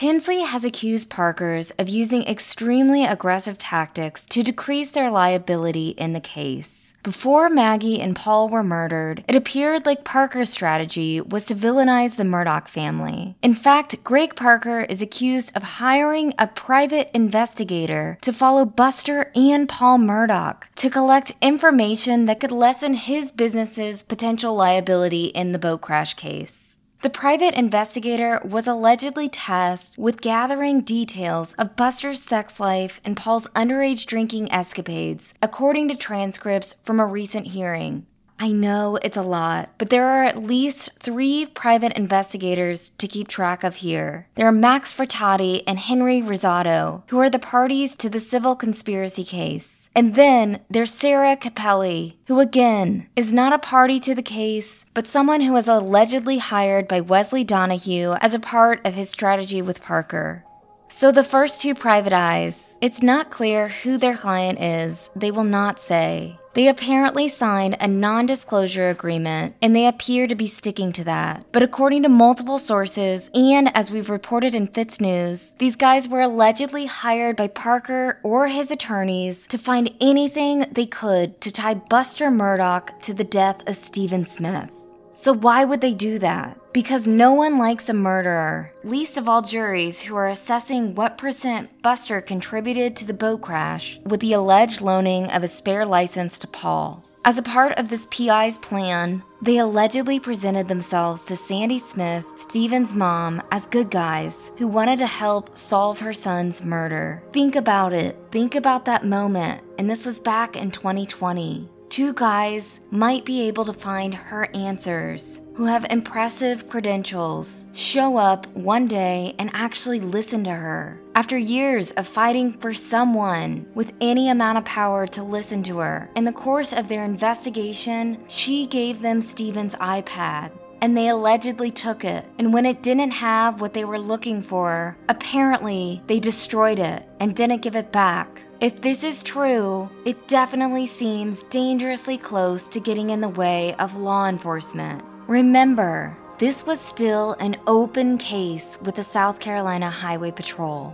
Tinsley 0.00 0.40
has 0.40 0.64
accused 0.64 1.10
Parkers 1.10 1.72
of 1.72 1.90
using 1.90 2.22
extremely 2.22 3.04
aggressive 3.04 3.58
tactics 3.58 4.24
to 4.30 4.42
decrease 4.42 4.92
their 4.92 5.10
liability 5.10 5.90
in 5.90 6.14
the 6.14 6.20
case. 6.20 6.94
Before 7.02 7.50
Maggie 7.50 8.00
and 8.00 8.16
Paul 8.16 8.48
were 8.48 8.62
murdered, 8.62 9.22
it 9.28 9.36
appeared 9.36 9.84
like 9.84 10.02
Parker's 10.02 10.48
strategy 10.48 11.20
was 11.20 11.44
to 11.44 11.54
villainize 11.54 12.16
the 12.16 12.22
Murdaugh 12.22 12.66
family. 12.66 13.36
In 13.42 13.52
fact, 13.52 14.02
Greg 14.02 14.36
Parker 14.36 14.80
is 14.80 15.02
accused 15.02 15.54
of 15.54 15.62
hiring 15.62 16.32
a 16.38 16.46
private 16.46 17.10
investigator 17.12 18.16
to 18.22 18.32
follow 18.32 18.64
Buster 18.64 19.30
and 19.34 19.68
Paul 19.68 19.98
Murdaugh 19.98 20.62
to 20.76 20.88
collect 20.88 21.34
information 21.42 22.24
that 22.24 22.40
could 22.40 22.52
lessen 22.52 22.94
his 22.94 23.32
business's 23.32 24.02
potential 24.02 24.54
liability 24.54 25.26
in 25.26 25.52
the 25.52 25.58
boat 25.58 25.82
crash 25.82 26.14
case. 26.14 26.69
The 27.02 27.08
private 27.08 27.54
investigator 27.54 28.42
was 28.44 28.66
allegedly 28.66 29.30
tasked 29.30 29.96
with 29.96 30.20
gathering 30.20 30.82
details 30.82 31.54
of 31.54 31.74
Buster's 31.74 32.20
sex 32.20 32.60
life 32.60 33.00
and 33.06 33.16
Paul's 33.16 33.46
underage 33.56 34.04
drinking 34.04 34.52
escapades, 34.52 35.32
according 35.40 35.88
to 35.88 35.96
transcripts 35.96 36.74
from 36.82 37.00
a 37.00 37.06
recent 37.06 37.46
hearing. 37.48 38.04
I 38.38 38.52
know 38.52 38.98
it's 39.02 39.16
a 39.16 39.22
lot, 39.22 39.70
but 39.78 39.88
there 39.88 40.06
are 40.06 40.24
at 40.24 40.42
least 40.42 40.90
three 40.98 41.46
private 41.46 41.96
investigators 41.96 42.90
to 42.98 43.08
keep 43.08 43.28
track 43.28 43.64
of 43.64 43.76
here. 43.76 44.28
There 44.34 44.46
are 44.46 44.52
Max 44.52 44.92
Furtado 44.92 45.62
and 45.66 45.78
Henry 45.78 46.20
Rosado, 46.20 47.04
who 47.08 47.18
are 47.18 47.30
the 47.30 47.38
parties 47.38 47.96
to 47.96 48.10
the 48.10 48.20
civil 48.20 48.54
conspiracy 48.54 49.24
case. 49.24 49.79
And 49.94 50.14
then 50.14 50.60
there's 50.70 50.92
Sarah 50.92 51.36
Capelli, 51.36 52.14
who 52.28 52.38
again 52.38 53.08
is 53.16 53.32
not 53.32 53.52
a 53.52 53.58
party 53.58 53.98
to 54.00 54.14
the 54.14 54.22
case, 54.22 54.84
but 54.94 55.06
someone 55.06 55.40
who 55.40 55.52
was 55.52 55.68
allegedly 55.68 56.38
hired 56.38 56.86
by 56.86 57.00
Wesley 57.00 57.44
Donehue 57.44 58.16
as 58.20 58.32
a 58.32 58.38
part 58.38 58.84
of 58.86 58.94
his 58.94 59.10
strategy 59.10 59.60
with 59.60 59.82
Parker. 59.82 60.44
So 60.88 61.12
the 61.12 61.22
first 61.22 61.60
two 61.60 61.74
private 61.76 62.12
eyes, 62.12 62.76
it's 62.80 63.02
not 63.02 63.30
clear 63.30 63.68
who 63.68 63.96
their 63.96 64.16
client 64.16 64.60
is. 64.60 65.08
They 65.14 65.30
will 65.30 65.44
not 65.44 65.78
say. 65.78 66.39
They 66.54 66.66
apparently 66.66 67.28
signed 67.28 67.76
a 67.80 67.86
non 67.86 68.26
disclosure 68.26 68.88
agreement 68.88 69.54
and 69.62 69.74
they 69.74 69.86
appear 69.86 70.26
to 70.26 70.34
be 70.34 70.48
sticking 70.48 70.92
to 70.92 71.04
that. 71.04 71.46
But 71.52 71.62
according 71.62 72.02
to 72.02 72.08
multiple 72.08 72.58
sources, 72.58 73.30
and 73.34 73.74
as 73.76 73.90
we've 73.90 74.10
reported 74.10 74.54
in 74.54 74.68
FITSNews, 74.68 75.56
these 75.58 75.76
guys 75.76 76.08
were 76.08 76.22
allegedly 76.22 76.86
hired 76.86 77.36
by 77.36 77.48
Parker 77.48 78.18
or 78.22 78.48
his 78.48 78.70
attorneys 78.70 79.46
to 79.46 79.58
find 79.58 79.94
anything 80.00 80.66
they 80.72 80.86
could 80.86 81.40
to 81.40 81.52
tie 81.52 81.74
Buster 81.74 82.30
Murdaugh 82.30 83.00
to 83.02 83.14
the 83.14 83.24
death 83.24 83.66
of 83.68 83.76
Stephen 83.76 84.24
Smith. 84.24 84.72
So, 85.12 85.32
why 85.32 85.64
would 85.64 85.80
they 85.80 85.94
do 85.94 86.18
that? 86.18 86.59
Because 86.72 87.04
no 87.04 87.32
one 87.32 87.58
likes 87.58 87.88
a 87.88 87.92
murderer, 87.92 88.72
least 88.84 89.16
of 89.16 89.28
all 89.28 89.42
juries 89.42 90.00
who 90.00 90.14
are 90.14 90.28
assessing 90.28 90.94
what 90.94 91.18
percent 91.18 91.82
Buster 91.82 92.20
contributed 92.20 92.94
to 92.96 93.04
the 93.04 93.12
boat 93.12 93.40
crash 93.40 93.98
with 94.04 94.20
the 94.20 94.34
alleged 94.34 94.80
loaning 94.80 95.28
of 95.32 95.42
a 95.42 95.48
spare 95.48 95.84
license 95.84 96.38
to 96.38 96.46
Paul. 96.46 97.04
As 97.24 97.38
a 97.38 97.42
part 97.42 97.76
of 97.76 97.88
this 97.88 98.06
PI's 98.12 98.58
plan, 98.58 99.24
they 99.42 99.58
allegedly 99.58 100.20
presented 100.20 100.68
themselves 100.68 101.22
to 101.22 101.36
Sandy 101.36 101.80
Smith, 101.80 102.24
Stephen's 102.36 102.94
mom, 102.94 103.42
as 103.50 103.66
good 103.66 103.90
guys 103.90 104.52
who 104.56 104.68
wanted 104.68 105.00
to 105.00 105.06
help 105.06 105.58
solve 105.58 105.98
her 105.98 106.12
son's 106.12 106.62
murder. 106.62 107.20
Think 107.32 107.56
about 107.56 107.92
it. 107.92 108.16
Think 108.30 108.54
about 108.54 108.84
that 108.84 109.04
moment. 109.04 109.60
And 109.76 109.90
this 109.90 110.06
was 110.06 110.20
back 110.20 110.56
in 110.56 110.70
2020 110.70 111.68
two 111.90 112.12
guys 112.14 112.78
might 112.92 113.24
be 113.24 113.48
able 113.48 113.64
to 113.64 113.72
find 113.72 114.14
her 114.14 114.48
answers 114.54 115.42
who 115.60 115.66
have 115.66 115.84
impressive 115.90 116.66
credentials 116.70 117.66
show 117.74 118.16
up 118.16 118.46
one 118.56 118.86
day 118.86 119.34
and 119.38 119.50
actually 119.52 120.00
listen 120.00 120.42
to 120.42 120.50
her. 120.50 120.98
After 121.14 121.36
years 121.36 121.90
of 121.90 122.08
fighting 122.08 122.54
for 122.54 122.72
someone 122.72 123.66
with 123.74 123.92
any 124.00 124.30
amount 124.30 124.56
of 124.56 124.64
power 124.64 125.06
to 125.08 125.22
listen 125.22 125.62
to 125.64 125.76
her, 125.76 126.08
in 126.16 126.24
the 126.24 126.32
course 126.32 126.72
of 126.72 126.88
their 126.88 127.04
investigation, 127.04 128.24
she 128.26 128.64
gave 128.64 129.02
them 129.02 129.20
Stephen's 129.20 129.74
iPad. 129.74 130.50
And 130.80 130.96
they 130.96 131.08
allegedly 131.08 131.70
took 131.70 132.06
it. 132.06 132.24
And 132.38 132.54
when 132.54 132.64
it 132.64 132.82
didn't 132.82 133.10
have 133.10 133.60
what 133.60 133.74
they 133.74 133.84
were 133.84 133.98
looking 133.98 134.40
for, 134.40 134.96
apparently 135.10 136.00
they 136.06 136.20
destroyed 136.20 136.78
it 136.78 137.06
and 137.20 137.36
didn't 137.36 137.60
give 137.60 137.76
it 137.76 137.92
back. 137.92 138.40
If 138.60 138.80
this 138.80 139.04
is 139.04 139.22
true, 139.22 139.90
it 140.06 140.26
definitely 140.26 140.86
seems 140.86 141.42
dangerously 141.44 142.16
close 142.16 142.66
to 142.68 142.80
getting 142.80 143.10
in 143.10 143.20
the 143.20 143.28
way 143.28 143.74
of 143.74 143.98
law 143.98 144.26
enforcement. 144.26 145.04
Remember, 145.30 146.18
this 146.38 146.66
was 146.66 146.80
still 146.80 147.34
an 147.34 147.56
open 147.68 148.18
case 148.18 148.76
with 148.82 148.96
the 148.96 149.04
South 149.04 149.38
Carolina 149.38 149.88
Highway 149.88 150.32
Patrol. 150.32 150.92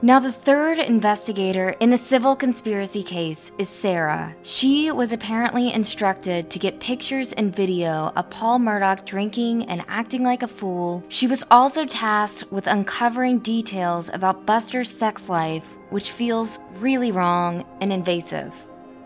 Now, 0.00 0.20
the 0.20 0.30
third 0.30 0.78
investigator 0.78 1.70
in 1.80 1.90
the 1.90 1.98
civil 1.98 2.36
conspiracy 2.36 3.02
case 3.02 3.50
is 3.58 3.68
Sarah. 3.68 4.36
She 4.44 4.92
was 4.92 5.10
apparently 5.12 5.72
instructed 5.72 6.50
to 6.50 6.60
get 6.60 6.78
pictures 6.78 7.32
and 7.32 7.52
video 7.52 8.12
of 8.14 8.30
Paul 8.30 8.60
Murdaugh 8.60 9.04
drinking 9.04 9.64
and 9.64 9.84
acting 9.88 10.22
like 10.22 10.44
a 10.44 10.46
fool. 10.46 11.02
She 11.08 11.26
was 11.26 11.42
also 11.50 11.84
tasked 11.84 12.52
with 12.52 12.68
uncovering 12.68 13.40
details 13.40 14.08
about 14.12 14.46
Buster's 14.46 14.96
sex 14.96 15.28
life, 15.28 15.68
which 15.90 16.12
feels 16.12 16.60
really 16.78 17.10
wrong 17.10 17.66
and 17.80 17.92
invasive. 17.92 18.54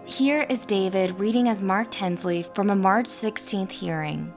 Here 0.04 0.44
is 0.50 0.66
David 0.66 1.18
reading 1.18 1.48
as 1.48 1.62
Mark 1.62 1.90
Tinsley 1.90 2.42
from 2.54 2.68
a 2.68 2.76
March 2.76 3.06
16th 3.06 3.70
hearing. 3.70 4.30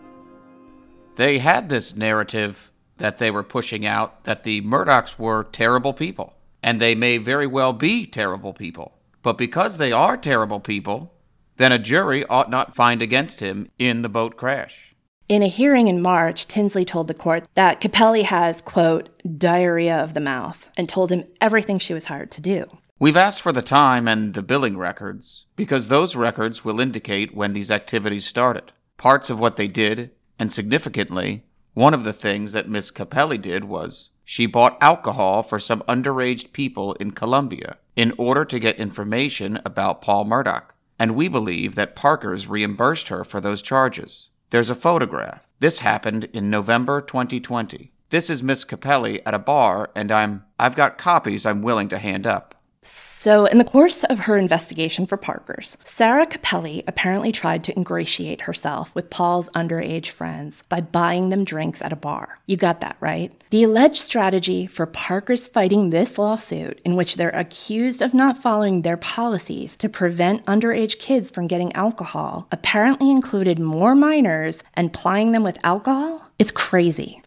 They 1.15 1.39
had 1.39 1.69
this 1.69 1.95
narrative 1.95 2.71
that 2.97 3.17
they 3.17 3.31
were 3.31 3.43
pushing 3.43 3.85
out 3.85 4.23
that 4.25 4.43
the 4.43 4.61
Murdaughs 4.61 5.17
were 5.17 5.45
terrible 5.45 5.93
people 5.93 6.35
and 6.65 6.81
they 6.81 6.95
may 6.95 7.17
very 7.17 7.45
well 7.45 7.73
be 7.73 8.05
terrible 8.05 8.51
people. 8.51 8.97
But 9.21 9.37
because 9.37 9.77
they 9.77 9.91
are 9.91 10.17
terrible 10.17 10.59
people, 10.59 11.13
then 11.57 11.71
a 11.71 11.79
jury 11.79 12.25
ought 12.25 12.49
not 12.49 12.75
find 12.75 13.01
against 13.01 13.39
him 13.39 13.69
in 13.77 14.01
the 14.01 14.09
boat 14.09 14.35
crash. 14.35 14.95
In 15.29 15.41
a 15.41 15.47
hearing 15.47 15.87
in 15.87 16.01
March, 16.01 16.47
Tinsley 16.47 16.83
told 16.83 17.07
the 17.07 17.13
court 17.13 17.47
that 17.53 17.81
Capelli 17.81 18.23
has, 18.23 18.61
quote, 18.61 19.09
diarrhea 19.37 19.95
of 19.95 20.13
the 20.13 20.19
mouth, 20.19 20.69
and 20.75 20.89
told 20.89 21.11
him 21.11 21.23
everything 21.39 21.79
she 21.79 21.93
was 21.93 22.05
hired 22.05 22.31
to 22.31 22.41
do. 22.41 22.65
We've 22.97 23.17
asked 23.17 23.41
for 23.41 23.51
the 23.51 23.61
time 23.61 24.07
and 24.07 24.33
the 24.33 24.41
billing 24.41 24.77
records 24.77 25.45
because 25.55 25.87
those 25.87 26.15
records 26.15 26.65
will 26.65 26.79
indicate 26.79 27.35
when 27.35 27.53
these 27.53 27.69
activities 27.69 28.25
started, 28.25 28.71
parts 28.97 29.29
of 29.29 29.39
what 29.39 29.57
they 29.57 29.67
did, 29.67 30.11
and 30.39 30.51
significantly, 30.51 31.45
one 31.73 31.93
of 31.93 32.03
the 32.03 32.13
things 32.13 32.51
that 32.53 32.69
Miss 32.69 32.91
Capelli 32.91 33.41
did 33.41 33.65
was 33.65 34.09
she 34.23 34.45
bought 34.45 34.77
alcohol 34.81 35.43
for 35.43 35.59
some 35.59 35.81
underage 35.81 36.51
people 36.51 36.93
in 36.93 37.11
Columbia 37.11 37.77
in 37.95 38.13
order 38.17 38.43
to 38.45 38.59
get 38.59 38.77
information 38.77 39.59
about 39.65 40.01
Paul 40.01 40.25
Murdaugh, 40.25 40.69
and 40.97 41.15
we 41.15 41.27
believe 41.27 41.75
that 41.75 41.95
Parker's 41.95 42.47
reimbursed 42.47 43.09
her 43.09 43.23
for 43.23 43.39
those 43.39 43.61
charges. 43.61 44.29
There's 44.49 44.69
a 44.69 44.75
photograph. 44.75 45.47
This 45.59 45.79
happened 45.79 46.25
in 46.33 46.49
November 46.49 47.01
2020. 47.01 47.91
This 48.09 48.29
is 48.29 48.43
Miss 48.43 48.63
Capelli 48.63 49.21
at 49.25 49.33
a 49.33 49.39
bar, 49.39 49.89
and 49.95 50.11
I'm 50.11 50.45
I've 50.59 50.75
got 50.75 50.97
copies 50.97 51.45
I'm 51.45 51.61
willing 51.61 51.89
to 51.89 51.97
hand 51.97 52.25
up. 52.25 52.54
So, 52.87 53.47
in 53.47 53.57
the 53.57 53.63
course 53.63 54.03
of 54.03 54.19
her 54.19 54.37
investigation 54.37 55.07
for 55.07 55.17
Parker's, 55.17 55.79
Sarah 55.83 56.27
Capelli 56.27 56.83
apparently 56.87 57.31
tried 57.31 57.63
to 57.63 57.75
ingratiate 57.75 58.41
herself 58.41 58.93
with 58.93 59.09
Paul's 59.09 59.49
underage 59.49 60.09
friends 60.09 60.61
by 60.69 60.81
buying 60.81 61.29
them 61.29 61.43
drinks 61.43 61.81
at 61.81 61.91
a 61.91 61.95
bar. 61.95 62.37
You 62.45 62.55
got 62.55 62.81
that, 62.81 62.97
right? 62.99 63.31
The 63.49 63.63
alleged 63.63 63.97
strategy 63.97 64.67
for 64.67 64.85
Parker's 64.85 65.47
fighting 65.47 65.89
this 65.89 66.19
lawsuit, 66.19 66.79
in 66.85 66.95
which 66.95 67.15
they're 67.15 67.29
accused 67.29 68.03
of 68.03 68.13
not 68.13 68.37
following 68.37 68.83
their 68.83 68.97
policies 68.97 69.75
to 69.77 69.89
prevent 69.89 70.45
underage 70.45 70.99
kids 70.99 71.31
from 71.31 71.47
getting 71.47 71.73
alcohol, 71.73 72.47
apparently 72.51 73.09
included 73.09 73.57
more 73.57 73.95
minors 73.95 74.61
and 74.75 74.93
plying 74.93 75.31
them 75.31 75.41
with 75.41 75.57
alcohol? 75.63 76.29
It's 76.37 76.51
crazy. 76.51 77.23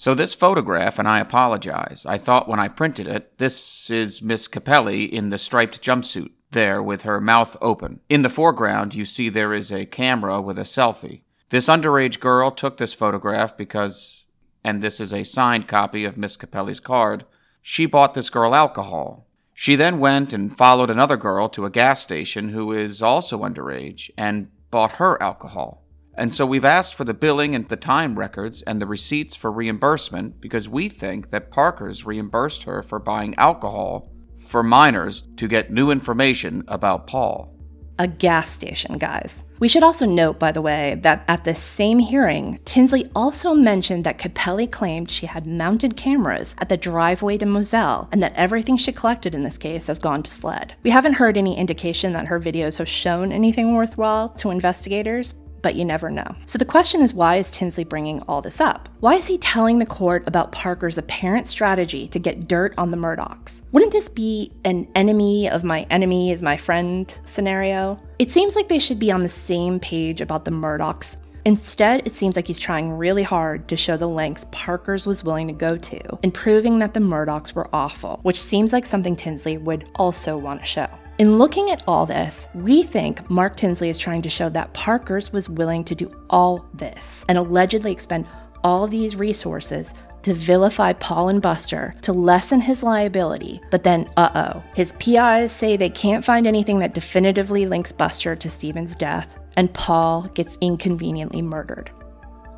So 0.00 0.14
this 0.14 0.32
photograph, 0.32 1.00
and 1.00 1.08
I 1.08 1.18
apologize, 1.18 2.06
I 2.06 2.18
thought 2.18 2.48
when 2.48 2.60
I 2.60 2.68
printed 2.68 3.08
it, 3.08 3.36
this 3.38 3.90
is 3.90 4.22
Miss 4.22 4.46
Capelli 4.46 5.10
in 5.10 5.30
the 5.30 5.38
striped 5.38 5.82
jumpsuit, 5.82 6.30
there 6.52 6.80
with 6.80 7.02
her 7.02 7.20
mouth 7.20 7.56
open. 7.60 7.98
In 8.08 8.22
the 8.22 8.30
foreground, 8.30 8.94
you 8.94 9.04
see 9.04 9.28
there 9.28 9.52
is 9.52 9.72
a 9.72 9.86
camera 9.86 10.40
with 10.40 10.56
a 10.56 10.62
selfie. 10.62 11.22
This 11.48 11.66
underage 11.66 12.20
girl 12.20 12.52
took 12.52 12.76
this 12.76 12.94
photograph 12.94 13.56
because, 13.56 14.26
and 14.62 14.82
this 14.82 15.00
is 15.00 15.12
a 15.12 15.24
signed 15.24 15.66
copy 15.66 16.04
of 16.04 16.16
Miss 16.16 16.36
Capelli's 16.36 16.78
card, 16.78 17.24
she 17.60 17.84
bought 17.84 18.14
this 18.14 18.30
girl 18.30 18.54
alcohol. 18.54 19.26
She 19.52 19.74
then 19.74 19.98
went 19.98 20.32
and 20.32 20.56
followed 20.56 20.90
another 20.90 21.16
girl 21.16 21.48
to 21.48 21.64
a 21.64 21.70
gas 21.70 22.00
station 22.00 22.50
who 22.50 22.70
is 22.70 23.02
also 23.02 23.40
underage 23.40 24.12
and 24.16 24.52
bought 24.70 24.92
her 24.92 25.20
alcohol. 25.20 25.82
And 26.18 26.34
so 26.34 26.44
we've 26.44 26.64
asked 26.64 26.96
for 26.96 27.04
the 27.04 27.14
billing 27.14 27.54
and 27.54 27.68
the 27.68 27.76
time 27.76 28.18
records 28.18 28.60
and 28.62 28.82
the 28.82 28.86
receipts 28.86 29.36
for 29.36 29.52
reimbursement 29.52 30.40
because 30.40 30.68
we 30.68 30.88
think 30.88 31.30
that 31.30 31.52
Parker's 31.52 32.04
reimbursed 32.04 32.64
her 32.64 32.82
for 32.82 32.98
buying 32.98 33.36
alcohol 33.36 34.10
for 34.36 34.64
minors 34.64 35.22
to 35.36 35.46
get 35.46 35.70
new 35.70 35.92
information 35.92 36.64
about 36.66 37.06
Paul. 37.06 37.54
A 38.00 38.08
gas 38.08 38.50
station, 38.50 38.98
guys. 38.98 39.44
We 39.60 39.68
should 39.68 39.82
also 39.84 40.06
note, 40.06 40.40
by 40.40 40.50
the 40.50 40.62
way, 40.62 40.98
that 41.02 41.24
at 41.28 41.44
the 41.44 41.54
same 41.54 42.00
hearing, 42.00 42.58
Tinsley 42.64 43.06
also 43.14 43.54
mentioned 43.54 44.04
that 44.04 44.18
Capelli 44.18 44.70
claimed 44.70 45.10
she 45.10 45.26
had 45.26 45.46
mounted 45.46 45.96
cameras 45.96 46.56
at 46.58 46.68
the 46.68 46.76
driveway 46.76 47.38
to 47.38 47.46
Moselle 47.46 48.08
and 48.10 48.20
that 48.22 48.34
everything 48.34 48.76
she 48.76 48.90
collected 48.90 49.36
in 49.36 49.44
this 49.44 49.58
case 49.58 49.86
has 49.86 49.98
gone 50.00 50.24
to 50.24 50.30
SLED. 50.30 50.74
We 50.82 50.90
haven't 50.90 51.14
heard 51.14 51.36
any 51.36 51.56
indication 51.56 52.12
that 52.14 52.26
her 52.26 52.40
videos 52.40 52.78
have 52.78 52.88
shown 52.88 53.30
anything 53.30 53.74
worthwhile 53.74 54.30
to 54.30 54.50
investigators, 54.50 55.34
but 55.62 55.74
you 55.74 55.84
never 55.84 56.10
know. 56.10 56.34
So 56.46 56.58
the 56.58 56.64
question 56.64 57.02
is 57.02 57.14
why 57.14 57.36
is 57.36 57.50
Tinsley 57.50 57.84
bringing 57.84 58.22
all 58.22 58.42
this 58.42 58.60
up? 58.60 58.88
Why 59.00 59.14
is 59.14 59.26
he 59.26 59.38
telling 59.38 59.78
the 59.78 59.86
court 59.86 60.26
about 60.26 60.52
Parker's 60.52 60.98
apparent 60.98 61.48
strategy 61.48 62.08
to 62.08 62.18
get 62.18 62.48
dirt 62.48 62.74
on 62.78 62.90
the 62.90 62.96
Murdaughs? 62.96 63.62
Wouldn't 63.72 63.92
this 63.92 64.08
be 64.08 64.52
an 64.64 64.88
enemy 64.94 65.48
of 65.48 65.64
my 65.64 65.86
enemy 65.90 66.30
is 66.30 66.42
my 66.42 66.56
friend 66.56 67.12
scenario? 67.26 68.00
It 68.18 68.30
seems 68.30 68.56
like 68.56 68.68
they 68.68 68.78
should 68.78 68.98
be 68.98 69.12
on 69.12 69.22
the 69.22 69.28
same 69.28 69.78
page 69.80 70.20
about 70.20 70.44
the 70.44 70.50
Murdaughs. 70.50 71.16
Instead, 71.44 72.06
it 72.06 72.12
seems 72.12 72.36
like 72.36 72.46
he's 72.46 72.58
trying 72.58 72.90
really 72.90 73.22
hard 73.22 73.68
to 73.68 73.76
show 73.76 73.96
the 73.96 74.06
lengths 74.06 74.46
Parker's 74.50 75.06
was 75.06 75.24
willing 75.24 75.46
to 75.46 75.52
go 75.54 75.78
to 75.78 76.18
in 76.22 76.30
proving 76.30 76.78
that 76.78 76.94
the 76.94 77.00
Murdaughs 77.00 77.54
were 77.54 77.70
awful, 77.72 78.20
which 78.22 78.40
seems 78.40 78.72
like 78.72 78.84
something 78.84 79.16
Tinsley 79.16 79.56
would 79.56 79.88
also 79.94 80.36
want 80.36 80.60
to 80.60 80.66
show. 80.66 80.88
In 81.18 81.36
looking 81.36 81.72
at 81.72 81.82
all 81.88 82.06
this, 82.06 82.48
we 82.54 82.84
think 82.84 83.28
Mark 83.28 83.56
Tinsley 83.56 83.88
is 83.88 83.98
trying 83.98 84.22
to 84.22 84.28
show 84.28 84.48
that 84.50 84.72
Parker's 84.72 85.32
was 85.32 85.48
willing 85.48 85.82
to 85.82 85.96
do 85.96 86.08
all 86.30 86.64
this 86.74 87.24
and 87.28 87.36
allegedly 87.36 87.90
expend 87.90 88.28
all 88.62 88.86
these 88.86 89.16
resources 89.16 89.94
to 90.22 90.32
vilify 90.32 90.92
Paul 90.92 91.30
and 91.30 91.42
Buster 91.42 91.92
to 92.02 92.12
lessen 92.12 92.60
his 92.60 92.84
liability, 92.84 93.60
but 93.72 93.82
then, 93.82 94.08
uh 94.16 94.30
oh, 94.54 94.62
his 94.76 94.92
PIs 95.00 95.50
say 95.50 95.76
they 95.76 95.90
can't 95.90 96.24
find 96.24 96.46
anything 96.46 96.78
that 96.78 96.94
definitively 96.94 97.66
links 97.66 97.90
Buster 97.90 98.36
to 98.36 98.48
Stephen's 98.48 98.94
death, 98.94 99.36
and 99.56 99.74
Paul 99.74 100.22
gets 100.34 100.56
inconveniently 100.60 101.42
murdered. 101.42 101.90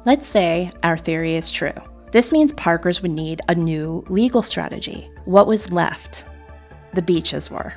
Let's 0.04 0.26
say 0.26 0.70
our 0.82 0.98
theory 0.98 1.34
is 1.34 1.50
true. 1.50 1.72
This 2.12 2.30
means 2.30 2.52
Parker's 2.52 3.00
would 3.00 3.12
need 3.12 3.40
a 3.48 3.54
new 3.54 4.04
legal 4.10 4.42
strategy. 4.42 5.10
What 5.24 5.46
was 5.46 5.72
left? 5.72 6.26
The 6.92 7.02
beaches 7.02 7.50
were. 7.50 7.72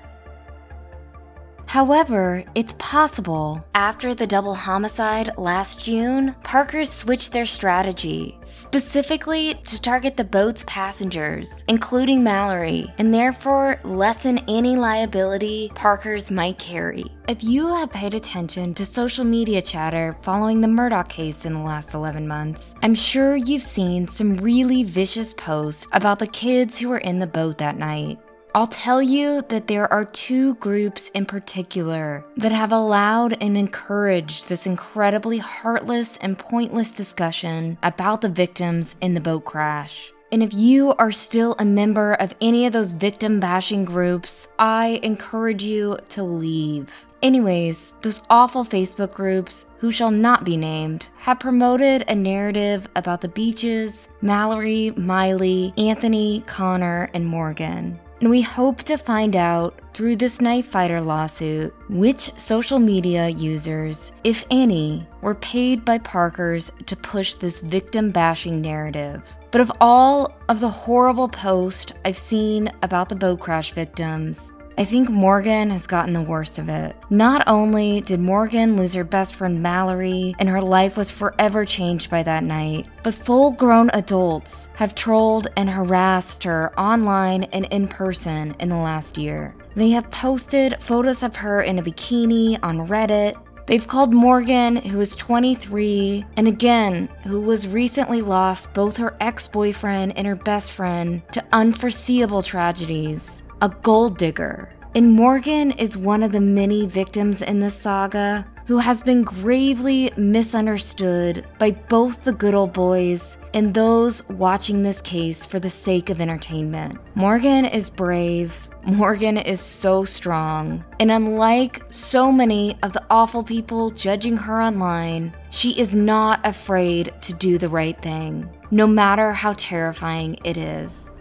However, 1.66 2.44
it's 2.56 2.76
possible 2.78 3.66
after 3.74 4.14
the 4.14 4.28
double 4.28 4.54
homicide 4.54 5.38
last 5.38 5.84
June, 5.84 6.36
Parkers 6.44 6.92
switched 6.92 7.32
their 7.32 7.46
strategy, 7.46 8.38
specifically 8.44 9.56
to 9.66 9.82
target 9.82 10.16
the 10.16 10.24
boat's 10.24 10.64
passengers, 10.68 11.64
including 11.68 12.24
Mallory, 12.24 12.94
and 12.98 13.14
therefore 13.14 13.80
lessen 13.84 14.40
any 14.48 14.76
liability 14.76 15.72
Parkers 15.76 16.30
might 16.30 16.60
carry. 16.60 17.06
If 17.28 17.44
you 17.44 17.68
have 17.68 17.92
paid 17.92 18.14
attention 18.14 18.74
to 18.76 18.86
social 18.86 19.26
media 19.26 19.62
chatter 19.62 20.16
following 20.22 20.62
the 20.62 20.68
Murdaugh 20.68 21.08
case 21.10 21.46
in 21.46 21.54
the 21.54 21.60
last 21.60 21.94
11 21.94 22.28
months, 22.28 22.76
I'm 22.84 22.96
sure 22.96 23.36
you've 23.36 23.64
seen 23.64 24.08
some 24.08 24.38
really 24.38 24.84
vicious 24.84 25.34
posts 25.34 25.88
about 25.92 26.20
the 26.20 26.28
kids 26.28 26.78
who 26.78 26.90
were 26.90 26.98
in 26.98 27.20
the 27.20 27.28
boat 27.28 27.58
that 27.58 27.78
night. 27.78 28.20
I'll 28.56 28.68
tell 28.68 29.02
you 29.02 29.44
that 29.50 29.66
there 29.66 29.92
are 29.92 30.06
two 30.06 30.54
groups 30.56 31.10
in 31.16 31.26
particular 31.26 32.24
that 32.38 32.52
have 32.52 32.72
allowed 32.72 33.36
and 33.42 33.58
encouraged 33.58 34.48
this 34.48 34.68
incredibly 34.68 35.40
heartless 35.40 36.18
and 36.18 36.38
pointless 36.38 36.94
discussion 36.94 37.80
about 37.82 38.22
the 38.22 38.30
victims 38.30 38.96
in 39.02 39.16
the 39.16 39.22
boat 39.22 39.46
crash. 39.46 40.12
And 40.32 40.44
if 40.44 40.54
you 40.54 40.94
are 41.00 41.12
still 41.12 41.56
a 41.58 41.66
member 41.66 42.14
of 42.14 42.36
any 42.42 42.68
of 42.68 42.74
those 42.74 42.92
victim 42.92 43.40
bashing 43.40 43.86
groups, 43.86 44.48
I 44.60 45.00
encourage 45.02 45.64
you 45.64 45.98
to 46.10 46.22
leave. 46.22 47.08
Anyways, 47.24 47.96
those 48.02 48.22
awful 48.30 48.66
Facebook 48.66 49.14
groups, 49.14 49.66
who 49.78 49.92
shall 49.92 50.12
not 50.12 50.44
be 50.44 50.58
named, 50.58 51.08
have 51.18 51.40
promoted 51.40 52.04
a 52.08 52.14
narrative 52.14 52.88
about 52.96 53.22
the 53.22 53.30
beaches, 53.30 54.08
Mallory, 54.22 54.92
Miley, 54.92 55.74
Anthony, 55.76 56.44
Connor, 56.46 57.10
and 57.16 57.26
Morgan 57.26 58.00
and 58.24 58.30
we 58.30 58.42
hope 58.42 58.84
to 58.84 58.96
find 58.96 59.36
out 59.36 59.78
through 59.94 60.16
this 60.16 60.40
Knife 60.40 60.68
Fighter 60.68 61.02
lawsuit 61.02 61.76
which 61.90 62.32
social 62.40 62.80
media 62.80 63.28
users, 63.28 64.14
if 64.24 64.46
any, 64.50 65.06
were 65.20 65.36
paid 65.36 65.84
by 65.84 65.98
Parkers 65.98 66.72
to 66.86 66.96
push 66.96 67.34
this 67.34 67.60
victim 67.60 68.12
bashing 68.12 68.62
narrative. 68.62 69.36
But 69.52 69.60
of 69.60 69.74
all 69.82 70.34
of 70.48 70.62
the 70.62 70.70
horrible 70.70 71.28
posts 71.28 71.92
I've 72.06 72.16
seen 72.16 72.72
about 72.82 73.10
the 73.10 73.16
boat 73.16 73.42
crash 73.42 73.74
victims, 73.74 74.54
I 74.76 74.86
think 74.86 75.08
Morgan 75.08 75.70
has 75.70 75.86
gotten 75.86 76.14
the 76.14 76.22
worst 76.22 76.58
of 76.58 76.68
it. 76.68 76.96
Not 77.12 77.44
only 77.48 78.02
did 78.02 78.20
Morgan 78.20 78.76
lose 78.76 78.96
her 78.96 79.04
best 79.04 79.36
friend 79.36 79.62
Mallory, 79.62 80.34
and 80.40 80.50
her 80.50 80.62
life 80.62 80.98
was 80.98 81.12
forever 81.12 81.64
changed 81.64 82.10
by 82.10 82.24
that 82.24 82.44
night, 82.44 82.88
but 83.04 83.14
full 83.14 83.52
grown 83.52 83.92
adults 83.94 84.70
have 84.74 84.96
trolled 84.96 85.48
and 85.58 85.70
harassed 85.70 86.44
her 86.44 86.78
online 86.80 87.44
and 87.54 87.66
in 87.66 87.88
person 87.88 88.56
in 88.60 88.70
the 88.70 88.76
last 88.76 89.16
year. 89.16 89.54
They 89.76 89.92
have 89.92 90.10
posted 90.10 90.82
photos 90.82 91.22
of 91.22 91.36
her 91.36 91.62
in 91.62 91.78
a 91.78 91.84
bikini 91.84 92.58
on 92.64 92.88
Reddit. 92.88 93.36
They've 93.68 93.88
called 93.88 94.12
Morgan, 94.12 94.76
who 94.76 95.00
is 95.02 95.16
23, 95.16 96.26
and 96.36 96.48
again, 96.48 97.10
who 97.24 97.40
was 97.40 97.68
recently 97.68 98.22
lost 98.22 98.74
both 98.74 98.98
her 98.98 99.16
ex 99.22 99.48
boyfriend 99.48 100.18
and 100.18 100.26
her 100.26 100.36
best 100.36 100.72
friend 100.72 101.22
to 101.32 101.46
unforeseeable 101.54 102.42
tragedies 102.42 103.43
a 103.62 103.70
gold 103.70 104.18
digger. 104.18 104.74
And 104.96 105.12
Morgan 105.12 105.72
is 105.72 105.98
one 105.98 106.22
of 106.22 106.32
the 106.32 106.42
many 106.42 106.86
victims 106.86 107.42
in 107.42 107.60
this 107.60 107.76
saga 107.76 108.48
who 108.66 108.78
has 108.78 109.04
been 109.04 109.24
gravely 109.24 110.12
misunderstood 110.16 111.46
by 111.60 111.72
both 111.72 112.24
the 112.24 112.32
good 112.32 112.54
old 112.54 112.74
boys 112.74 113.38
and 113.54 113.74
those 113.74 114.28
watching 114.30 114.82
this 114.84 115.02
case 115.02 115.46
for 115.46 115.60
the 115.60 115.70
sake 115.70 116.10
of 116.10 116.22
entertainment. 116.22 116.98
Morgan 117.16 117.66
is 117.66 117.90
brave. 117.90 118.70
Morgan 118.86 119.38
is 119.38 119.62
so 119.62 120.04
strong. 120.04 120.84
And 121.00 121.12
unlike 121.12 121.84
so 121.90 122.32
many 122.32 122.76
of 122.84 122.94
the 122.94 123.04
awful 123.10 123.44
people 123.44 123.92
judging 123.92 124.38
her 124.38 124.62
online, 124.62 125.36
she 125.52 125.80
is 125.80 125.96
not 125.96 126.46
afraid 126.46 127.14
to 127.22 127.34
do 127.34 127.58
the 127.58 127.70
right 127.70 128.00
thing, 128.02 128.50
no 128.72 128.88
matter 128.88 129.34
how 129.34 129.54
terrifying 129.54 130.38
it 130.44 130.58
is. 130.58 131.13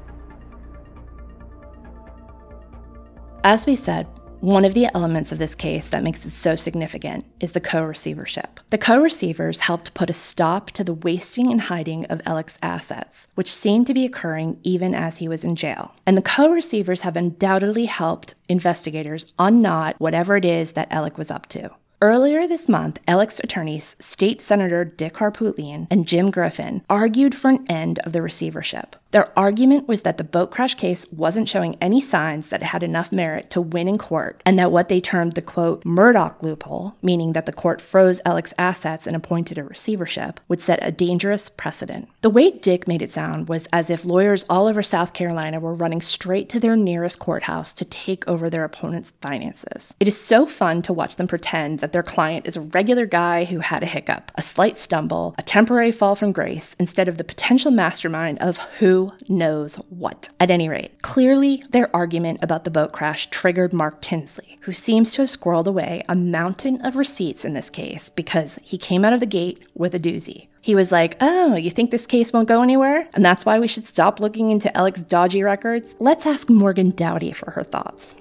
As 3.44 3.66
we 3.66 3.74
said, 3.74 4.06
one 4.38 4.64
of 4.64 4.74
the 4.74 4.86
elements 4.94 5.32
of 5.32 5.38
this 5.38 5.56
case 5.56 5.88
that 5.88 6.04
makes 6.04 6.24
it 6.24 6.30
so 6.30 6.54
significant 6.54 7.24
is 7.40 7.52
the 7.52 7.60
co 7.60 7.82
receivership. 7.82 8.60
The 8.70 8.78
co 8.78 9.00
receivers 9.00 9.58
helped 9.58 9.94
put 9.94 10.10
a 10.10 10.12
stop 10.12 10.70
to 10.72 10.84
the 10.84 10.94
wasting 10.94 11.50
and 11.50 11.60
hiding 11.60 12.04
of 12.06 12.22
Alec's 12.24 12.56
assets, 12.62 13.26
which 13.34 13.52
seemed 13.52 13.88
to 13.88 13.94
be 13.94 14.04
occurring 14.04 14.60
even 14.62 14.94
as 14.94 15.18
he 15.18 15.26
was 15.26 15.42
in 15.42 15.56
jail. 15.56 15.92
And 16.06 16.16
the 16.16 16.22
co 16.22 16.52
receivers 16.52 17.00
have 17.00 17.16
undoubtedly 17.16 17.86
helped 17.86 18.36
investigators 18.48 19.32
unknot 19.40 19.96
whatever 19.98 20.36
it 20.36 20.44
is 20.44 20.72
that 20.72 20.92
Alec 20.92 21.18
was 21.18 21.30
up 21.30 21.48
to. 21.48 21.70
Earlier 22.02 22.48
this 22.48 22.68
month, 22.68 22.98
Alec's 23.06 23.38
attorneys, 23.38 23.94
State 24.00 24.42
Senator 24.42 24.84
Dick 24.84 25.14
Harpootlian 25.14 25.86
and 25.88 26.04
Jim 26.04 26.32
Griffin, 26.32 26.82
argued 26.90 27.32
for 27.32 27.48
an 27.48 27.64
end 27.68 28.00
of 28.00 28.12
the 28.12 28.20
receivership. 28.20 28.96
Their 29.12 29.30
argument 29.38 29.86
was 29.86 30.00
that 30.02 30.16
the 30.16 30.24
boat 30.24 30.50
crash 30.50 30.74
case 30.74 31.06
wasn't 31.12 31.48
showing 31.48 31.76
any 31.80 32.00
signs 32.00 32.48
that 32.48 32.62
it 32.62 32.66
had 32.66 32.82
enough 32.82 33.12
merit 33.12 33.50
to 33.50 33.60
win 33.60 33.86
in 33.86 33.98
court, 33.98 34.42
and 34.44 34.58
that 34.58 34.72
what 34.72 34.88
they 34.88 35.00
termed 35.00 35.34
the 35.34 35.42
quote 35.42 35.84
Murdaugh 35.84 36.42
loophole, 36.42 36.96
meaning 37.02 37.34
that 37.34 37.46
the 37.46 37.52
court 37.52 37.80
froze 37.80 38.20
Alec's 38.24 38.54
assets 38.58 39.06
and 39.06 39.14
appointed 39.14 39.58
a 39.58 39.64
receivership, 39.64 40.40
would 40.48 40.60
set 40.60 40.80
a 40.82 40.90
dangerous 40.90 41.50
precedent. 41.50 42.08
The 42.22 42.30
way 42.30 42.50
Dick 42.50 42.88
made 42.88 43.02
it 43.02 43.10
sound 43.10 43.48
was 43.48 43.68
as 43.72 43.90
if 43.90 44.04
lawyers 44.04 44.44
all 44.50 44.66
over 44.66 44.82
South 44.82 45.12
Carolina 45.12 45.60
were 45.60 45.74
running 45.74 46.00
straight 46.00 46.48
to 46.48 46.58
their 46.58 46.74
nearest 46.74 47.20
courthouse 47.20 47.72
to 47.74 47.84
take 47.84 48.26
over 48.26 48.50
their 48.50 48.64
opponent's 48.64 49.12
finances. 49.20 49.94
It 50.00 50.08
is 50.08 50.18
so 50.18 50.46
fun 50.46 50.82
to 50.82 50.92
watch 50.92 51.14
them 51.14 51.28
pretend 51.28 51.78
that 51.80 51.91
their 51.92 52.02
client 52.02 52.46
is 52.46 52.56
a 52.56 52.60
regular 52.60 53.06
guy 53.06 53.44
who 53.44 53.60
had 53.60 53.82
a 53.82 53.86
hiccup, 53.86 54.32
a 54.34 54.42
slight 54.42 54.78
stumble, 54.78 55.34
a 55.38 55.42
temporary 55.42 55.92
fall 55.92 56.16
from 56.16 56.32
grace, 56.32 56.74
instead 56.78 57.08
of 57.08 57.18
the 57.18 57.24
potential 57.24 57.70
mastermind 57.70 58.38
of 58.40 58.58
who 58.78 59.12
knows 59.28 59.76
what. 59.88 60.28
At 60.40 60.50
any 60.50 60.68
rate, 60.68 61.02
clearly 61.02 61.64
their 61.70 61.94
argument 61.94 62.40
about 62.42 62.64
the 62.64 62.70
boat 62.70 62.92
crash 62.92 63.28
triggered 63.30 63.72
Mark 63.72 64.00
Tinsley, 64.00 64.58
who 64.62 64.72
seems 64.72 65.12
to 65.12 65.22
have 65.22 65.28
squirreled 65.28 65.66
away 65.66 66.02
a 66.08 66.14
mountain 66.14 66.84
of 66.84 66.96
receipts 66.96 67.44
in 67.44 67.54
this 67.54 67.70
case 67.70 68.08
because 68.10 68.58
he 68.62 68.78
came 68.78 69.04
out 69.04 69.12
of 69.12 69.20
the 69.20 69.26
gate 69.26 69.66
with 69.74 69.94
a 69.94 70.00
doozy. 70.00 70.48
He 70.60 70.74
was 70.76 70.92
like, 70.92 71.16
Oh, 71.20 71.56
you 71.56 71.70
think 71.70 71.90
this 71.90 72.06
case 72.06 72.32
won't 72.32 72.48
go 72.48 72.62
anywhere? 72.62 73.08
And 73.14 73.24
that's 73.24 73.44
why 73.44 73.58
we 73.58 73.66
should 73.66 73.86
stop 73.86 74.20
looking 74.20 74.50
into 74.50 74.74
Alec's 74.76 75.02
dodgy 75.02 75.42
records? 75.42 75.96
Let's 75.98 76.24
ask 76.24 76.48
Morgan 76.48 76.90
Doughty 76.90 77.32
for 77.32 77.50
her 77.50 77.64
thoughts. 77.64 78.14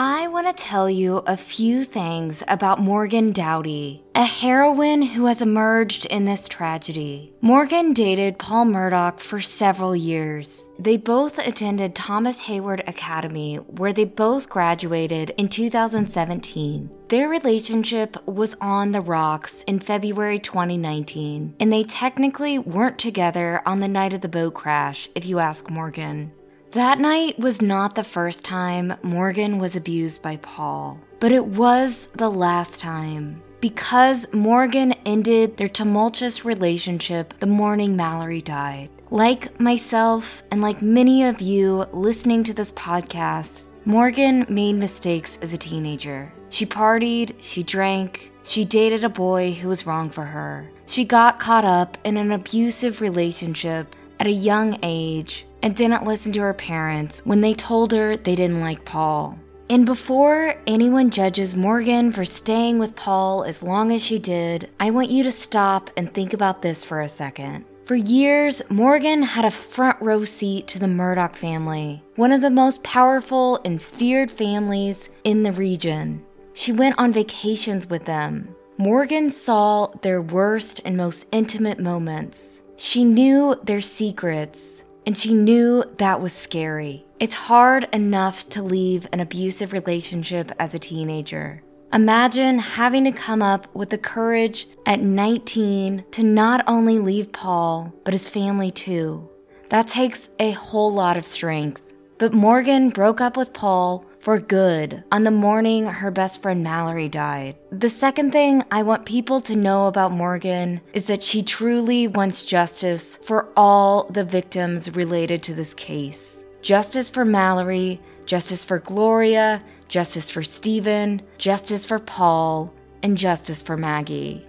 I 0.00 0.28
want 0.28 0.46
to 0.46 0.52
tell 0.52 0.88
you 0.88 1.24
a 1.26 1.36
few 1.36 1.82
things 1.82 2.44
about 2.46 2.78
Morgan 2.78 3.32
Doughty, 3.32 4.04
a 4.14 4.24
heroine 4.24 5.02
who 5.02 5.26
has 5.26 5.42
emerged 5.42 6.06
in 6.06 6.24
this 6.24 6.46
tragedy. 6.46 7.32
Morgan 7.40 7.94
dated 7.94 8.38
Paul 8.38 8.66
Murdaugh 8.66 9.18
for 9.18 9.40
several 9.40 9.96
years. 9.96 10.68
They 10.78 10.98
both 10.98 11.40
attended 11.40 11.96
Thomas 11.96 12.42
Heyward 12.42 12.88
Academy, 12.88 13.56
where 13.56 13.92
they 13.92 14.04
both 14.04 14.48
graduated 14.48 15.30
in 15.30 15.48
2017. 15.48 16.90
Their 17.08 17.28
relationship 17.28 18.24
was 18.24 18.54
on 18.60 18.92
the 18.92 19.00
rocks 19.00 19.64
in 19.66 19.80
February 19.80 20.38
2019, 20.38 21.56
and 21.58 21.72
they 21.72 21.82
technically 21.82 22.56
weren't 22.56 23.00
together 23.00 23.62
on 23.66 23.80
the 23.80 23.88
night 23.88 24.12
of 24.12 24.20
the 24.20 24.28
boat 24.28 24.54
crash, 24.54 25.08
if 25.16 25.26
you 25.26 25.40
ask 25.40 25.68
Morgan. 25.68 26.30
That 26.72 27.00
night 27.00 27.38
was 27.38 27.62
not 27.62 27.94
the 27.94 28.04
first 28.04 28.44
time 28.44 28.92
Morgan 29.02 29.58
was 29.58 29.74
abused 29.74 30.20
by 30.20 30.36
Paul, 30.36 31.00
but 31.18 31.32
it 31.32 31.46
was 31.46 32.08
the 32.14 32.28
last 32.28 32.78
time. 32.78 33.42
Because 33.62 34.30
Morgan 34.34 34.92
ended 35.06 35.56
their 35.56 35.70
tumultuous 35.70 36.44
relationship 36.44 37.32
the 37.38 37.46
morning 37.46 37.96
Mallory 37.96 38.42
died. 38.42 38.90
Like 39.10 39.58
myself, 39.58 40.42
and 40.50 40.60
like 40.60 40.82
many 40.82 41.24
of 41.24 41.40
you 41.40 41.86
listening 41.94 42.44
to 42.44 42.52
this 42.52 42.72
podcast, 42.72 43.68
Morgan 43.86 44.44
made 44.50 44.74
mistakes 44.74 45.38
as 45.40 45.54
a 45.54 45.58
teenager. 45.58 46.30
She 46.50 46.66
partied, 46.66 47.34
she 47.40 47.62
drank, 47.62 48.30
she 48.42 48.66
dated 48.66 49.04
a 49.04 49.08
boy 49.08 49.52
who 49.52 49.68
was 49.68 49.86
wrong 49.86 50.10
for 50.10 50.24
her. 50.24 50.68
She 50.84 51.06
got 51.06 51.40
caught 51.40 51.64
up 51.64 51.96
in 52.04 52.18
an 52.18 52.30
abusive 52.30 53.00
relationship 53.00 53.96
at 54.20 54.26
a 54.26 54.30
young 54.30 54.78
age 54.82 55.46
and 55.62 55.74
didn't 55.74 56.04
listen 56.04 56.32
to 56.32 56.40
her 56.40 56.54
parents 56.54 57.20
when 57.24 57.40
they 57.40 57.54
told 57.54 57.92
her 57.92 58.16
they 58.16 58.34
didn't 58.34 58.60
like 58.60 58.84
Paul. 58.84 59.38
And 59.70 59.84
before 59.84 60.54
anyone 60.66 61.10
judges 61.10 61.54
Morgan 61.54 62.10
for 62.10 62.24
staying 62.24 62.78
with 62.78 62.96
Paul 62.96 63.44
as 63.44 63.62
long 63.62 63.92
as 63.92 64.02
she 64.02 64.18
did, 64.18 64.70
I 64.80 64.90
want 64.90 65.10
you 65.10 65.22
to 65.24 65.30
stop 65.30 65.90
and 65.96 66.12
think 66.12 66.32
about 66.32 66.62
this 66.62 66.82
for 66.82 67.02
a 67.02 67.08
second. 67.08 67.66
For 67.84 67.94
years, 67.94 68.62
Morgan 68.70 69.22
had 69.22 69.44
a 69.44 69.50
front 69.50 70.00
row 70.00 70.24
seat 70.24 70.68
to 70.68 70.78
the 70.78 70.86
Murdaugh 70.86 71.34
family, 71.34 72.02
one 72.16 72.32
of 72.32 72.40
the 72.40 72.50
most 72.50 72.82
powerful 72.82 73.60
and 73.64 73.80
feared 73.80 74.30
families 74.30 75.08
in 75.24 75.42
the 75.42 75.52
region. 75.52 76.24
She 76.54 76.72
went 76.72 76.98
on 76.98 77.12
vacations 77.12 77.88
with 77.88 78.04
them. 78.04 78.54
Morgan 78.78 79.30
saw 79.30 79.88
their 80.02 80.22
worst 80.22 80.80
and 80.84 80.96
most 80.96 81.26
intimate 81.32 81.78
moments. 81.78 82.60
She 82.76 83.04
knew 83.04 83.58
their 83.64 83.80
secrets 83.80 84.82
and 85.08 85.16
she 85.16 85.32
knew 85.32 85.82
that 85.96 86.20
was 86.20 86.34
scary. 86.34 87.02
It's 87.18 87.32
hard 87.32 87.88
enough 87.94 88.46
to 88.50 88.62
leave 88.62 89.08
an 89.10 89.20
abusive 89.20 89.72
relationship 89.72 90.52
as 90.58 90.74
a 90.74 90.78
teenager. 90.78 91.62
Imagine 91.94 92.58
having 92.58 93.04
to 93.04 93.12
come 93.12 93.40
up 93.40 93.74
with 93.74 93.88
the 93.88 93.96
courage 93.96 94.68
at 94.84 95.00
19 95.00 96.04
to 96.10 96.22
not 96.22 96.62
only 96.68 96.98
leave 96.98 97.32
Paul, 97.32 97.94
but 98.04 98.12
his 98.12 98.28
family 98.28 98.70
too. 98.70 99.26
That 99.70 99.88
takes 99.88 100.28
a 100.38 100.50
whole 100.50 100.92
lot 100.92 101.16
of 101.16 101.24
strength. 101.24 101.82
But 102.18 102.34
Morgan 102.34 102.90
broke 102.90 103.22
up 103.22 103.34
with 103.34 103.54
Paul 103.54 104.04
for 104.18 104.38
good 104.38 105.04
on 105.10 105.24
the 105.24 105.30
morning 105.30 105.86
her 105.86 106.10
best 106.10 106.42
friend 106.42 106.62
Mallory 106.62 107.08
died. 107.08 107.56
The 107.70 107.88
second 107.88 108.32
thing 108.32 108.64
I 108.70 108.82
want 108.82 109.06
people 109.06 109.40
to 109.42 109.56
know 109.56 109.86
about 109.86 110.12
Morgan 110.12 110.80
is 110.92 111.06
that 111.06 111.22
she 111.22 111.42
truly 111.42 112.08
wants 112.08 112.44
justice 112.44 113.18
for 113.22 113.48
all 113.56 114.04
the 114.10 114.24
victims 114.24 114.94
related 114.94 115.42
to 115.44 115.54
this 115.54 115.74
case. 115.74 116.44
Justice 116.62 117.08
for 117.08 117.24
Mallory, 117.24 118.00
justice 118.26 118.64
for 118.64 118.78
Gloria, 118.78 119.62
justice 119.88 120.28
for 120.28 120.42
Stephen, 120.42 121.22
justice 121.38 121.84
for 121.84 121.98
Paul, 121.98 122.74
and 123.02 123.16
justice 123.16 123.62
for 123.62 123.76
Maggie. 123.76 124.44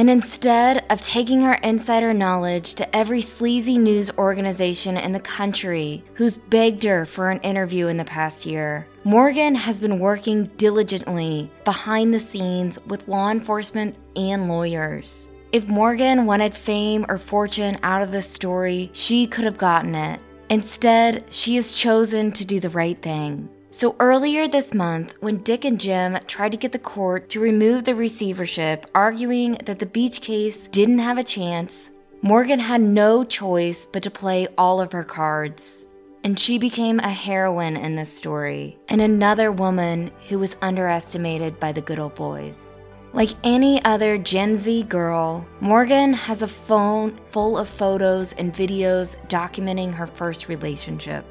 And 0.00 0.08
instead 0.08 0.86
of 0.88 1.02
taking 1.02 1.42
her 1.42 1.58
insider 1.62 2.14
knowledge 2.14 2.72
to 2.76 2.96
every 2.96 3.20
sleazy 3.20 3.76
news 3.76 4.10
organization 4.16 4.96
in 4.96 5.12
the 5.12 5.20
country 5.20 6.02
who's 6.14 6.38
begged 6.38 6.84
her 6.84 7.04
for 7.04 7.30
an 7.30 7.38
interview 7.40 7.88
in 7.88 7.98
the 7.98 8.06
past 8.06 8.46
year, 8.46 8.88
Morgan 9.04 9.54
has 9.54 9.78
been 9.78 9.98
working 9.98 10.46
diligently 10.56 11.50
behind 11.66 12.14
the 12.14 12.18
scenes 12.18 12.78
with 12.86 13.08
law 13.08 13.28
enforcement 13.28 13.94
and 14.16 14.48
lawyers. 14.48 15.30
If 15.52 15.68
Morgan 15.68 16.24
wanted 16.24 16.54
fame 16.54 17.04
or 17.10 17.18
fortune 17.18 17.76
out 17.82 18.00
of 18.00 18.10
this 18.10 18.26
story, 18.26 18.88
she 18.94 19.26
could 19.26 19.44
have 19.44 19.58
gotten 19.58 19.94
it. 19.94 20.18
Instead, 20.48 21.26
she 21.28 21.56
has 21.56 21.74
chosen 21.74 22.32
to 22.32 22.46
do 22.46 22.58
the 22.58 22.70
right 22.70 23.00
thing. 23.02 23.50
So 23.72 23.94
earlier 24.00 24.48
this 24.48 24.74
month, 24.74 25.14
when 25.20 25.38
Dick 25.38 25.64
and 25.64 25.78
Jim 25.78 26.18
tried 26.26 26.50
to 26.50 26.58
get 26.58 26.72
the 26.72 26.78
court 26.78 27.30
to 27.30 27.40
remove 27.40 27.84
the 27.84 27.94
receivership, 27.94 28.84
arguing 28.96 29.52
that 29.64 29.78
the 29.78 29.86
beach 29.86 30.20
case 30.20 30.66
didn't 30.66 30.98
have 30.98 31.18
a 31.18 31.24
chance, 31.24 31.92
Morgan 32.20 32.58
had 32.58 32.80
no 32.80 33.22
choice 33.22 33.86
but 33.86 34.02
to 34.02 34.10
play 34.10 34.48
all 34.58 34.80
of 34.80 34.90
her 34.90 35.04
cards. 35.04 35.86
And 36.24 36.38
she 36.38 36.58
became 36.58 36.98
a 36.98 37.10
heroine 37.10 37.76
in 37.76 37.94
this 37.94 38.12
story, 38.12 38.76
and 38.88 39.00
another 39.00 39.52
woman 39.52 40.10
who 40.28 40.40
was 40.40 40.56
underestimated 40.60 41.60
by 41.60 41.70
the 41.70 41.80
good 41.80 42.00
old 42.00 42.16
boys. 42.16 42.82
Like 43.12 43.30
any 43.44 43.82
other 43.84 44.18
Gen 44.18 44.56
Z 44.56 44.82
girl, 44.84 45.46
Morgan 45.60 46.12
has 46.12 46.42
a 46.42 46.48
phone 46.48 47.16
full 47.30 47.56
of 47.56 47.68
photos 47.68 48.32
and 48.32 48.52
videos 48.52 49.16
documenting 49.28 49.94
her 49.94 50.08
first 50.08 50.48
relationship. 50.48 51.24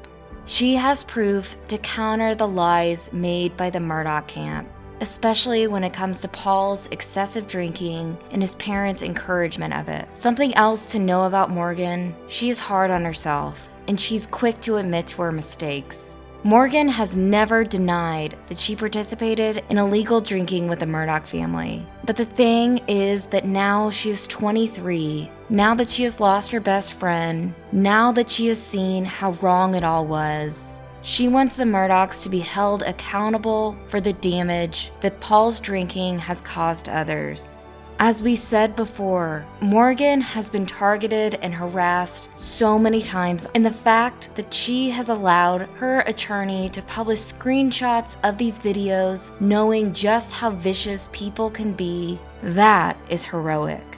She 0.46 0.74
has 0.74 1.04
proof 1.04 1.56
to 1.68 1.78
counter 1.78 2.34
the 2.34 2.48
lies 2.48 3.12
made 3.12 3.56
by 3.56 3.70
the 3.70 3.78
Murdaugh 3.78 4.26
camp, 4.26 4.68
especially 5.00 5.66
when 5.66 5.84
it 5.84 5.92
comes 5.92 6.20
to 6.20 6.28
Paul's 6.28 6.88
excessive 6.90 7.46
drinking 7.46 8.18
and 8.32 8.42
his 8.42 8.54
parents' 8.56 9.02
encouragement 9.02 9.74
of 9.74 9.88
it. 9.88 10.06
Something 10.14 10.54
else 10.54 10.86
to 10.86 10.98
know 10.98 11.24
about 11.24 11.50
Morgan 11.50 12.14
she 12.28 12.50
is 12.50 12.58
hard 12.58 12.90
on 12.90 13.04
herself, 13.04 13.74
and 13.86 14.00
she's 14.00 14.26
quick 14.26 14.60
to 14.62 14.76
admit 14.78 15.06
to 15.08 15.22
her 15.22 15.32
mistakes. 15.32 16.16
Morgan 16.42 16.88
has 16.88 17.14
never 17.14 17.64
denied 17.64 18.34
that 18.48 18.58
she 18.58 18.74
participated 18.74 19.62
in 19.68 19.76
illegal 19.76 20.22
drinking 20.22 20.68
with 20.68 20.78
the 20.78 20.86
Murdaugh 20.86 21.26
family. 21.26 21.84
But 22.04 22.16
the 22.16 22.24
thing 22.24 22.80
is 22.88 23.26
that 23.26 23.44
now 23.44 23.90
she 23.90 24.08
is 24.08 24.26
23, 24.26 25.30
now 25.50 25.74
that 25.74 25.90
she 25.90 26.02
has 26.04 26.18
lost 26.18 26.50
her 26.52 26.60
best 26.60 26.94
friend, 26.94 27.52
now 27.72 28.10
that 28.12 28.30
she 28.30 28.46
has 28.46 28.58
seen 28.58 29.04
how 29.04 29.32
wrong 29.42 29.74
it 29.74 29.84
all 29.84 30.06
was. 30.06 30.78
She 31.02 31.28
wants 31.28 31.56
the 31.56 31.64
Murdaughs 31.64 32.22
to 32.22 32.30
be 32.30 32.40
held 32.40 32.84
accountable 32.84 33.76
for 33.88 34.00
the 34.00 34.14
damage 34.14 34.92
that 35.00 35.20
Paul's 35.20 35.60
drinking 35.60 36.20
has 36.20 36.40
caused 36.40 36.88
others. 36.88 37.62
As 38.02 38.22
we 38.22 38.34
said 38.34 38.76
before, 38.76 39.44
Morgan 39.60 40.22
has 40.22 40.48
been 40.48 40.64
targeted 40.64 41.34
and 41.42 41.52
harassed 41.52 42.30
so 42.34 42.78
many 42.78 43.02
times, 43.02 43.46
and 43.54 43.62
the 43.62 43.70
fact 43.70 44.34
that 44.36 44.54
she 44.54 44.88
has 44.88 45.10
allowed 45.10 45.68
her 45.76 46.00
attorney 46.00 46.70
to 46.70 46.80
publish 46.80 47.18
screenshots 47.20 48.16
of 48.24 48.38
these 48.38 48.58
videos, 48.58 49.38
knowing 49.38 49.92
just 49.92 50.32
how 50.32 50.48
vicious 50.48 51.10
people 51.12 51.50
can 51.50 51.74
be, 51.74 52.18
that 52.42 52.96
is 53.10 53.26
heroic. 53.26 53.89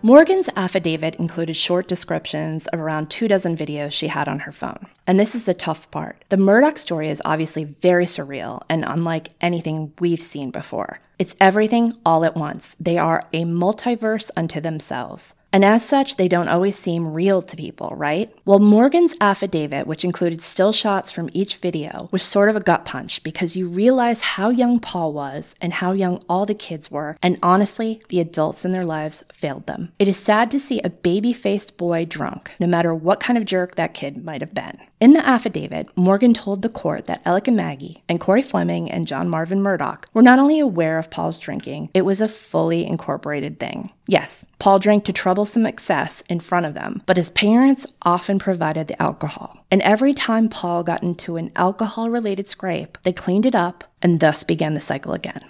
Morgan's 0.00 0.48
affidavit 0.54 1.16
included 1.16 1.56
short 1.56 1.88
descriptions 1.88 2.68
of 2.68 2.78
around 2.78 3.10
two 3.10 3.26
dozen 3.26 3.56
videos 3.56 3.90
she 3.90 4.06
had 4.06 4.28
on 4.28 4.38
her 4.38 4.52
phone. 4.52 4.86
And 5.08 5.18
this 5.18 5.34
is 5.34 5.44
the 5.44 5.54
tough 5.54 5.90
part. 5.90 6.24
The 6.28 6.36
Murdaugh 6.36 6.78
story 6.78 7.08
is 7.08 7.20
obviously 7.24 7.64
very 7.64 8.04
surreal 8.06 8.62
and 8.68 8.84
unlike 8.84 9.30
anything 9.40 9.92
we've 9.98 10.22
seen 10.22 10.52
before. 10.52 11.00
It's 11.18 11.34
everything 11.40 11.94
all 12.06 12.24
at 12.24 12.36
once. 12.36 12.76
They 12.78 12.96
are 12.96 13.26
a 13.32 13.44
multiverse 13.44 14.30
unto 14.36 14.60
themselves. 14.60 15.34
And 15.52 15.64
as 15.64 15.84
such, 15.84 16.16
they 16.16 16.28
don't 16.28 16.48
always 16.48 16.78
seem 16.78 17.12
real 17.12 17.40
to 17.40 17.56
people, 17.56 17.92
right? 17.96 18.32
Well, 18.44 18.58
Morgan's 18.58 19.14
affidavit, 19.20 19.86
which 19.86 20.04
included 20.04 20.42
still 20.42 20.72
shots 20.72 21.10
from 21.10 21.30
each 21.32 21.56
video, 21.56 22.08
was 22.12 22.22
sort 22.22 22.50
of 22.50 22.56
a 22.56 22.60
gut 22.60 22.84
punch 22.84 23.22
because 23.22 23.56
you 23.56 23.66
realize 23.66 24.20
how 24.20 24.50
young 24.50 24.78
Paul 24.78 25.12
was 25.12 25.54
and 25.60 25.72
how 25.72 25.92
young 25.92 26.22
all 26.28 26.44
the 26.44 26.54
kids 26.54 26.90
were, 26.90 27.16
and 27.22 27.38
honestly, 27.42 28.02
the 28.10 28.20
adults 28.20 28.64
in 28.64 28.72
their 28.72 28.84
lives 28.84 29.24
failed 29.32 29.66
them. 29.66 29.90
It 29.98 30.06
is 30.06 30.18
sad 30.18 30.50
to 30.50 30.60
see 30.60 30.80
a 30.82 30.90
baby 30.90 31.32
faced 31.32 31.78
boy 31.78 32.04
drunk, 32.04 32.52
no 32.60 32.66
matter 32.66 32.94
what 32.94 33.20
kind 33.20 33.38
of 33.38 33.46
jerk 33.46 33.76
that 33.76 33.94
kid 33.94 34.22
might 34.22 34.42
have 34.42 34.54
been. 34.54 34.78
In 35.00 35.12
the 35.12 35.24
affidavit, 35.24 35.96
Morgan 35.96 36.34
told 36.34 36.62
the 36.62 36.68
court 36.68 37.06
that 37.06 37.22
Alec 37.24 37.46
and 37.46 37.56
Maggie 37.56 38.02
and 38.08 38.18
Corey 38.18 38.42
Fleming 38.42 38.90
and 38.90 39.06
John 39.06 39.28
Marvin 39.28 39.60
Murdaugh 39.60 40.02
were 40.12 40.22
not 40.22 40.40
only 40.40 40.58
aware 40.58 40.98
of 40.98 41.08
Paul's 41.08 41.38
drinking, 41.38 41.90
it 41.94 42.02
was 42.02 42.20
a 42.20 42.28
fully 42.28 42.84
incorporated 42.84 43.60
thing. 43.60 43.92
Yes, 44.08 44.44
Paul 44.58 44.80
drank 44.80 45.04
to 45.04 45.12
troublesome 45.12 45.66
excess 45.66 46.24
in 46.28 46.40
front 46.40 46.66
of 46.66 46.74
them, 46.74 47.02
but 47.06 47.16
his 47.16 47.30
parents 47.30 47.86
often 48.02 48.40
provided 48.40 48.88
the 48.88 49.00
alcohol. 49.00 49.64
And 49.70 49.82
every 49.82 50.14
time 50.14 50.48
Paul 50.48 50.82
got 50.82 51.04
into 51.04 51.36
an 51.36 51.52
alcohol 51.54 52.10
related 52.10 52.48
scrape, 52.48 52.98
they 53.04 53.12
cleaned 53.12 53.46
it 53.46 53.54
up 53.54 53.84
and 54.02 54.18
thus 54.18 54.42
began 54.42 54.74
the 54.74 54.80
cycle 54.80 55.12
again. 55.12 55.42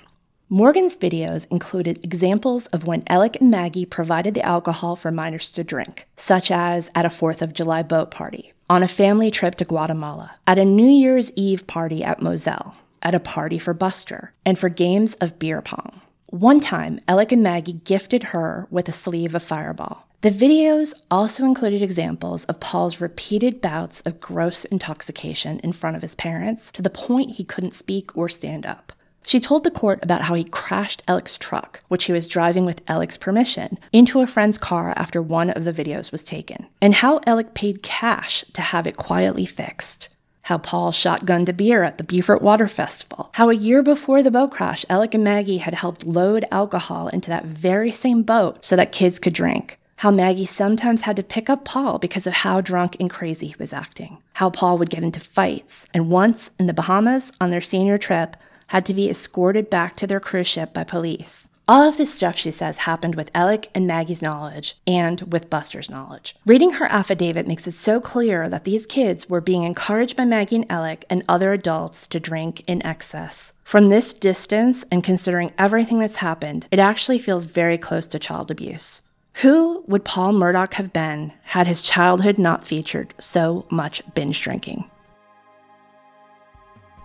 Morgan's 0.51 0.97
videos 0.97 1.47
included 1.51 2.05
examples 2.05 2.67
of 2.67 2.87
when 2.87 3.03
Alec 3.07 3.39
and 3.41 3.51
Maggie 3.51 3.87
provided 3.87 4.35
the 4.35 4.45
alcohol 4.45 4.95
for 4.95 5.11
minors 5.11 5.51
to 5.53 5.65
drink, 5.65 6.07
such 6.17 6.51
as 6.51 6.91
at 6.95 7.07
a 7.07 7.11
4th 7.11 7.41
of 7.41 7.55
July 7.55 7.83
boat 7.83 8.11
party, 8.11 8.53
on 8.71 8.83
a 8.83 8.89
family 8.89 9.31
trip 9.31 9.55
to 9.57 9.65
Guatemala, 9.65 10.33
at 10.47 10.59
a 10.59 10.65
New 10.65 10.89
Year's 10.89 11.33
Eve 11.37 11.67
party 11.67 12.05
at 12.05 12.21
Moselle, 12.21 12.77
at 13.03 13.15
a 13.15 13.21
party 13.21 13.59
for 13.59 13.73
Buster, 13.73 14.33
and 14.45 14.59
for 14.59 14.69
games 14.69 15.15
of 15.15 15.39
beer 15.39 15.63
pong. 15.63 16.01
One 16.27 16.61
time, 16.61 16.99
Alec 17.09 17.33
and 17.33 17.43
Maggie 17.43 17.81
gifted 17.85 18.25
her 18.25 18.67
with 18.71 18.89
a 18.89 18.93
sleeve 18.93 19.35
of 19.35 19.43
Fireball. 19.43 20.07
The 20.21 20.31
videos 20.31 20.93
also 21.11 21.45
included 21.45 21.81
examples 21.81 22.45
of 22.45 22.61
Paul's 22.61 23.01
repeated 23.01 23.61
bouts 23.61 24.01
of 24.01 24.21
gross 24.21 24.65
intoxication 24.67 25.61
in 25.61 25.73
front 25.73 25.97
of 25.97 26.03
his 26.03 26.17
parents 26.17 26.71
to 26.73 26.83
the 26.83 26.91
point 26.91 27.37
he 27.37 27.45
couldn't 27.45 27.75
speak 27.75 28.17
or 28.17 28.29
stand 28.29 28.67
up. 28.67 28.93
She 29.29 29.41
told 29.41 29.63
the 29.63 29.71
court 29.71 29.99
about 30.03 30.23
how 30.23 30.33
he 30.33 30.43
crashed 30.43 31.03
Alec's 31.07 31.37
truck, 31.37 31.83
which 31.89 32.05
he 32.05 32.15
was 32.15 32.29
driving 32.29 32.65
with 32.65 32.81
Alec's 32.89 33.19
permission, 33.19 33.79
into 33.93 34.23
a 34.23 34.27
friend's 34.27 34.57
car 34.57 34.95
after 34.97 35.21
one 35.21 35.51
of 35.51 35.65
the 35.65 35.73
videos 35.73 36.11
was 36.11 36.25
taken, 36.25 36.67
and 36.81 36.95
how 36.95 37.21
Alec 37.27 37.53
paid 37.53 37.83
cash 37.83 38.43
to 38.55 38.63
have 38.63 38.87
it 38.87 38.97
quietly 38.97 39.45
fixed. 39.45 40.09
How 40.45 40.57
Paul 40.57 40.93
shotgunned 40.93 41.51
a 41.51 41.53
beer 41.53 41.83
at 41.83 41.99
the 41.99 42.05
Beaufort 42.05 42.41
Water 42.41 42.69
Festival. 42.69 43.29
How 43.35 43.51
a 43.51 43.55
year 43.55 43.83
before 43.83 44.23
the 44.23 44.31
boat 44.31 44.51
crash, 44.51 44.87
Alec 44.89 45.13
and 45.13 45.25
Maggie 45.25 45.59
had 45.59 45.75
helped 45.75 46.07
load 46.07 46.47
alcohol 46.51 47.09
into 47.09 47.29
that 47.29 47.45
very 47.45 47.93
same 47.93 48.23
boat 48.23 48.65
so 48.65 48.77
that 48.77 48.93
kids 48.93 49.19
could 49.19 49.35
drink 49.35 49.79
how 49.99 50.13
Maggie 50.13 50.47
sometimes 50.47 51.01
had 51.01 51.17
to 51.17 51.25
pick 51.25 51.51
up 51.51 51.65
Paul 51.65 51.99
because 51.99 52.29
of 52.29 52.33
how 52.33 52.61
drunk 52.61 52.97
and 53.01 53.11
crazy 53.11 53.49
he 53.49 53.57
was 53.59 53.73
acting, 53.73 54.23
how 54.35 54.49
Paul 54.49 54.79
would 54.79 54.91
get 54.91 55.03
into 55.03 55.19
fights, 55.19 55.87
and 55.93 56.09
once 56.09 56.53
in 56.57 56.69
the 56.69 56.73
Bahamas 56.73 57.33
on 57.41 57.51
their 57.51 57.61
senior 57.61 57.99
trip, 57.99 58.37
had 58.69 58.87
to 58.87 58.95
be 58.95 59.11
escorted 59.11 59.69
back 59.69 59.97
to 59.97 60.07
their 60.07 60.21
cruise 60.21 60.47
ship 60.47 60.73
by 60.73 60.85
police. 60.85 61.49
All 61.71 61.87
of 61.87 61.99
this 61.99 62.15
stuff, 62.15 62.35
she 62.35 62.51
says, 62.51 62.79
happened 62.79 63.15
with 63.15 63.31
Alec 63.35 63.69
and 63.75 63.87
Maggie's 63.87 64.23
knowledge 64.23 64.79
and 64.87 65.21
with 65.31 65.51
Buster's 65.51 65.91
knowledge. 65.91 66.35
Reading 66.47 66.71
her 66.73 66.87
affidavit 66.87 67.47
makes 67.47 67.67
it 67.67 67.75
so 67.75 68.01
clear 68.01 68.49
that 68.49 68.65
these 68.65 68.87
kids 68.87 69.29
were 69.29 69.43
being 69.43 69.65
encouraged 69.65 70.17
by 70.17 70.25
Maggie 70.25 70.57
and 70.57 70.71
Alec 70.71 71.05
and 71.11 71.23
other 71.29 71.53
adults 71.53 72.07
to 72.07 72.19
drink 72.19 72.63
in 72.67 72.85
excess. 72.87 73.53
From 73.65 73.91
this 73.91 74.15
distance 74.15 74.87
and 74.91 75.05
considering 75.05 75.53
everything 75.59 75.99
that's 75.99 76.17
happened, 76.17 76.67
it 76.71 76.79
actually 76.79 77.19
feels 77.19 77.45
very 77.45 77.77
close 77.77 78.07
to 78.07 78.19
child 78.19 78.51
abuse. 78.51 79.03
Who 79.43 79.85
would 79.87 80.07
Paul 80.07 80.33
Murdaugh 80.33 80.73
have 80.73 80.95
been 80.95 81.35
had 81.43 81.67
his 81.67 81.83
childhood 81.83 82.39
not 82.39 82.65
featured 82.65 83.13
so 83.21 83.67
much 83.71 84.03
binge 84.15 84.41
drinking? 84.41 84.91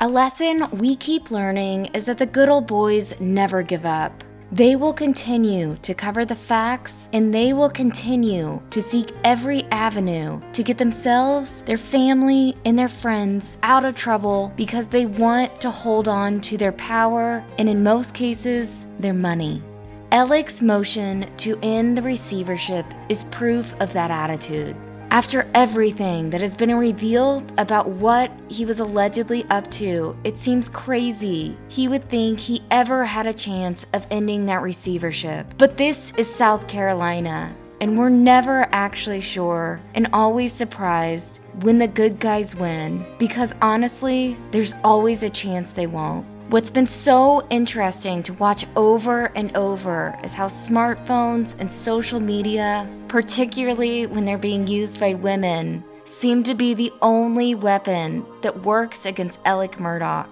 A 0.03 0.13
lesson 0.13 0.67
we 0.79 0.97
keep 0.97 1.31
learning 1.31 1.85
is 1.93 2.03
that 2.07 2.17
the 2.17 2.25
good 2.25 2.49
old 2.49 2.67
boys 2.67 3.17
never 3.21 3.63
give 3.63 3.85
up. 3.85 4.25
They 4.51 4.75
will 4.75 4.91
continue 4.91 5.77
to 5.81 5.93
cover 5.93 6.25
the 6.25 6.35
facts 6.35 7.07
and 7.13 7.33
they 7.33 7.53
will 7.53 7.69
continue 7.69 8.61
to 8.71 8.81
seek 8.81 9.13
every 9.23 9.63
avenue 9.71 10.41
to 10.51 10.61
get 10.61 10.77
themselves, 10.77 11.61
their 11.61 11.77
family, 11.77 12.53
and 12.65 12.77
their 12.77 12.89
friends 12.89 13.57
out 13.63 13.85
of 13.85 13.95
trouble 13.95 14.51
because 14.57 14.87
they 14.87 15.05
want 15.05 15.61
to 15.61 15.71
hold 15.71 16.09
on 16.09 16.41
to 16.41 16.57
their 16.57 16.73
power 16.73 17.41
and, 17.57 17.69
in 17.69 17.81
most 17.81 18.13
cases, 18.13 18.85
their 18.99 19.13
money. 19.13 19.63
Alec's 20.11 20.61
motion 20.61 21.33
to 21.37 21.57
end 21.63 21.97
the 21.97 22.01
receivership 22.01 22.85
is 23.07 23.23
proof 23.31 23.73
of 23.79 23.93
that 23.93 24.11
attitude. 24.11 24.75
After 25.13 25.47
everything 25.53 26.31
that 26.31 26.41
has 26.41 26.55
been 26.55 26.75
revealed 26.75 27.43
about 27.59 27.87
what 27.87 28.31
he 28.49 28.65
was 28.65 28.79
allegedly 28.79 29.45
up 29.51 29.69
to, 29.73 30.17
it 30.23 30.39
seems 30.39 30.67
crazy 30.69 31.55
he 31.67 31.87
would 31.87 32.09
think 32.09 32.39
he 32.39 32.63
ever 32.71 33.05
had 33.05 33.27
a 33.27 33.33
chance 33.33 33.85
of 33.93 34.07
ending 34.09 34.47
that 34.47 34.63
receivership. 34.63 35.45
But 35.59 35.77
this 35.77 36.11
is 36.17 36.27
South 36.27 36.67
Carolina, 36.67 37.53
and 37.79 37.95
we're 37.95 38.09
never 38.09 38.67
actually 38.71 39.21
sure 39.21 39.79
and 39.93 40.07
always 40.13 40.51
surprised 40.51 41.37
when 41.61 41.77
the 41.77 41.87
good 41.87 42.19
guys 42.19 42.55
win, 42.55 43.05
because 43.19 43.53
honestly, 43.61 44.35
there's 44.49 44.73
always 44.83 45.21
a 45.21 45.29
chance 45.29 45.73
they 45.73 45.85
won't. 45.85 46.25
What's 46.53 46.69
been 46.69 46.85
so 46.85 47.47
interesting 47.49 48.21
to 48.21 48.33
watch 48.33 48.67
over 48.75 49.31
and 49.35 49.57
over 49.57 50.15
is 50.23 50.35
how 50.35 50.45
smartphones 50.45 51.55
and 51.57 51.71
social 51.71 52.19
media, 52.19 52.87
particularly 53.07 54.05
when 54.05 54.23
they're 54.23 54.37
being 54.37 54.67
used 54.67 54.99
by 54.99 55.15
women, 55.15 55.83
seem 56.05 56.43
to 56.43 56.53
be 56.53 56.75
the 56.75 56.93
only 57.01 57.55
weapon 57.55 58.23
that 58.43 58.61
works 58.61 59.07
against 59.07 59.39
Alec 59.45 59.77
Murdaugh. 59.77 60.27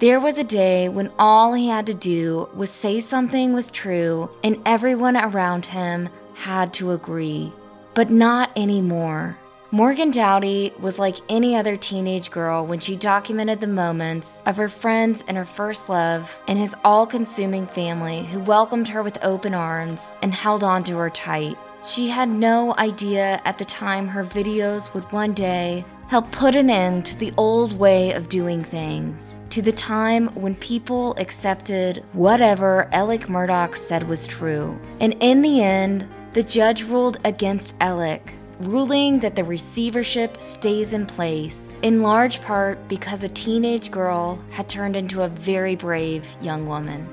There 0.00 0.20
was 0.20 0.36
a 0.36 0.44
day 0.44 0.90
when 0.90 1.10
all 1.18 1.54
he 1.54 1.68
had 1.68 1.86
to 1.86 1.94
do 1.94 2.46
was 2.54 2.68
say 2.68 3.00
something 3.00 3.54
was 3.54 3.70
true 3.70 4.28
and 4.42 4.60
everyone 4.66 5.16
around 5.16 5.64
him 5.64 6.10
had 6.34 6.74
to 6.74 6.92
agree. 6.92 7.54
But 7.94 8.10
not 8.10 8.50
anymore. 8.54 9.38
Morgan 9.74 10.12
Doughty 10.12 10.72
was 10.78 11.00
like 11.00 11.16
any 11.28 11.56
other 11.56 11.76
teenage 11.76 12.30
girl 12.30 12.64
when 12.64 12.78
she 12.78 12.94
documented 12.94 13.58
the 13.58 13.66
moments 13.66 14.40
of 14.46 14.56
her 14.56 14.68
friends 14.68 15.24
and 15.26 15.36
her 15.36 15.44
first 15.44 15.88
love 15.88 16.40
and 16.46 16.60
his 16.60 16.76
all 16.84 17.08
consuming 17.08 17.66
family 17.66 18.22
who 18.26 18.38
welcomed 18.38 18.86
her 18.86 19.02
with 19.02 19.18
open 19.24 19.52
arms 19.52 20.12
and 20.22 20.32
held 20.32 20.62
on 20.62 20.84
to 20.84 20.96
her 20.98 21.10
tight. 21.10 21.58
She 21.84 22.06
had 22.06 22.28
no 22.28 22.72
idea 22.76 23.42
at 23.44 23.58
the 23.58 23.64
time 23.64 24.06
her 24.06 24.22
videos 24.22 24.94
would 24.94 25.10
one 25.10 25.34
day 25.34 25.84
help 26.06 26.30
put 26.30 26.54
an 26.54 26.70
end 26.70 27.04
to 27.06 27.18
the 27.18 27.34
old 27.36 27.76
way 27.76 28.12
of 28.12 28.28
doing 28.28 28.62
things, 28.62 29.34
to 29.50 29.60
the 29.60 29.72
time 29.72 30.28
when 30.36 30.54
people 30.54 31.16
accepted 31.18 32.04
whatever 32.12 32.88
Alec 32.92 33.22
Murdaugh 33.22 33.74
said 33.74 34.06
was 34.08 34.28
true. 34.28 34.80
And 35.00 35.16
in 35.18 35.42
the 35.42 35.64
end, 35.64 36.08
the 36.32 36.44
judge 36.44 36.84
ruled 36.84 37.18
against 37.24 37.74
Alec 37.80 38.34
ruling 38.66 39.20
that 39.20 39.36
the 39.36 39.44
receivership 39.44 40.40
stays 40.40 40.92
in 40.92 41.06
place, 41.06 41.72
in 41.82 42.02
large 42.02 42.40
part 42.40 42.88
because 42.88 43.22
a 43.22 43.28
teenage 43.28 43.90
girl 43.90 44.38
had 44.50 44.68
turned 44.68 44.96
into 44.96 45.22
a 45.22 45.28
very 45.28 45.76
brave 45.76 46.34
young 46.40 46.66
woman. 46.66 47.06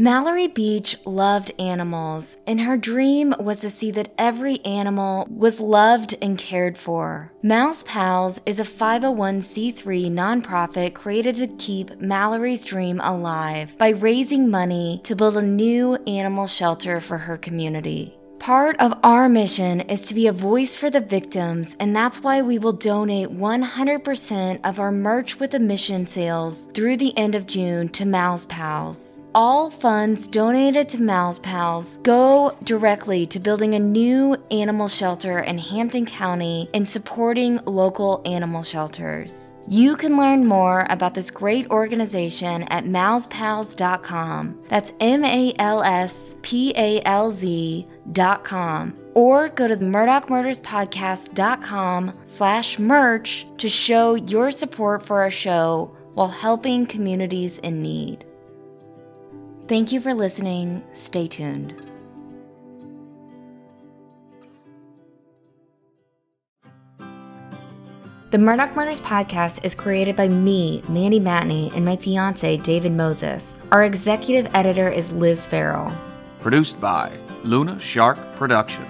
Mallory 0.00 0.46
Beach 0.46 0.96
loved 1.04 1.52
animals, 1.58 2.38
and 2.46 2.62
her 2.62 2.78
dream 2.78 3.34
was 3.38 3.60
to 3.60 3.68
see 3.68 3.90
that 3.90 4.14
every 4.16 4.64
animal 4.64 5.28
was 5.30 5.60
loved 5.60 6.14
and 6.22 6.38
cared 6.38 6.78
for. 6.78 7.30
Mal's 7.42 7.82
Palz 7.82 8.40
is 8.46 8.58
a 8.58 8.64
501c3 8.64 10.10
nonprofit 10.10 10.94
created 10.94 11.36
to 11.36 11.46
keep 11.58 12.00
Mallory's 12.00 12.64
dream 12.64 12.98
alive 13.02 13.76
by 13.76 13.90
raising 13.90 14.48
money 14.48 15.02
to 15.04 15.14
build 15.14 15.36
a 15.36 15.42
new 15.42 15.96
animal 16.06 16.46
shelter 16.46 16.98
for 16.98 17.18
her 17.18 17.36
community. 17.36 18.16
Part 18.38 18.80
of 18.80 18.98
our 19.02 19.28
mission 19.28 19.80
is 19.82 20.06
to 20.06 20.14
be 20.14 20.28
a 20.28 20.32
voice 20.32 20.74
for 20.74 20.88
the 20.88 21.02
victims, 21.02 21.76
and 21.78 21.94
that's 21.94 22.22
why 22.22 22.40
we 22.40 22.58
will 22.58 22.72
donate 22.72 23.28
100% 23.28 24.60
of 24.64 24.80
our 24.80 24.92
merch 24.92 25.38
with 25.38 25.50
the 25.50 25.60
mission 25.60 26.06
sales 26.06 26.68
through 26.72 26.96
the 26.96 27.14
end 27.18 27.34
of 27.34 27.46
June 27.46 27.90
to 27.90 28.06
Mal's 28.06 28.46
Palz. 28.46 29.19
All 29.32 29.70
funds 29.70 30.26
donated 30.26 30.88
to 30.88 31.00
Mal's 31.00 31.38
Palz 31.38 32.00
go 32.02 32.58
directly 32.64 33.28
to 33.28 33.38
building 33.38 33.74
a 33.74 33.78
new 33.78 34.36
animal 34.50 34.88
shelter 34.88 35.38
in 35.38 35.56
Hampton 35.56 36.04
County 36.04 36.68
and 36.74 36.88
supporting 36.88 37.60
local 37.64 38.22
animal 38.24 38.64
shelters. 38.64 39.52
You 39.68 39.96
can 39.96 40.16
learn 40.16 40.46
more 40.46 40.84
about 40.90 41.14
this 41.14 41.30
great 41.30 41.70
organization 41.70 42.64
at 42.64 42.86
malspalz.com. 42.86 44.64
That's 44.68 44.92
M 44.98 45.24
A 45.24 45.54
L 45.60 45.84
S 45.84 46.34
P 46.42 46.74
A 46.76 47.00
L 47.04 47.30
Z.com. 47.30 48.96
Or 49.14 49.48
go 49.50 49.68
to 49.68 49.76
the 49.76 49.84
murdaughmurderspodcast.com 49.84 52.18
slash 52.24 52.80
merch 52.80 53.46
to 53.58 53.68
show 53.68 54.16
your 54.16 54.50
support 54.50 55.06
for 55.06 55.20
our 55.20 55.30
show 55.30 55.96
while 56.14 56.26
helping 56.26 56.84
communities 56.86 57.58
in 57.58 57.80
need. 57.80 58.24
Thank 59.70 59.92
you 59.92 60.00
for 60.00 60.14
listening. 60.14 60.82
Stay 60.94 61.28
tuned. 61.28 61.70
The 68.32 68.38
Murdaugh 68.38 68.74
Murders 68.74 68.98
podcast 68.98 69.64
is 69.64 69.76
created 69.76 70.16
by 70.16 70.26
me, 70.26 70.82
Mandy 70.88 71.20
Matney, 71.20 71.72
and 71.76 71.84
my 71.84 71.94
fiance, 71.94 72.56
David 72.56 72.90
Moses. 72.90 73.54
Our 73.70 73.84
executive 73.84 74.52
editor 74.56 74.88
is 74.88 75.12
Liz 75.12 75.46
Farrell. 75.46 75.96
Produced 76.40 76.80
by 76.80 77.16
Luna 77.44 77.78
Shark 77.78 78.18
Productions. 78.34 78.88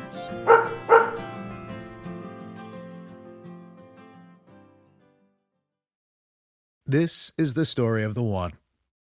This 6.87 7.33
is 7.37 7.53
the 7.53 7.66
story 7.66 8.03
of 8.03 8.14
the 8.14 8.22
one. 8.22 8.60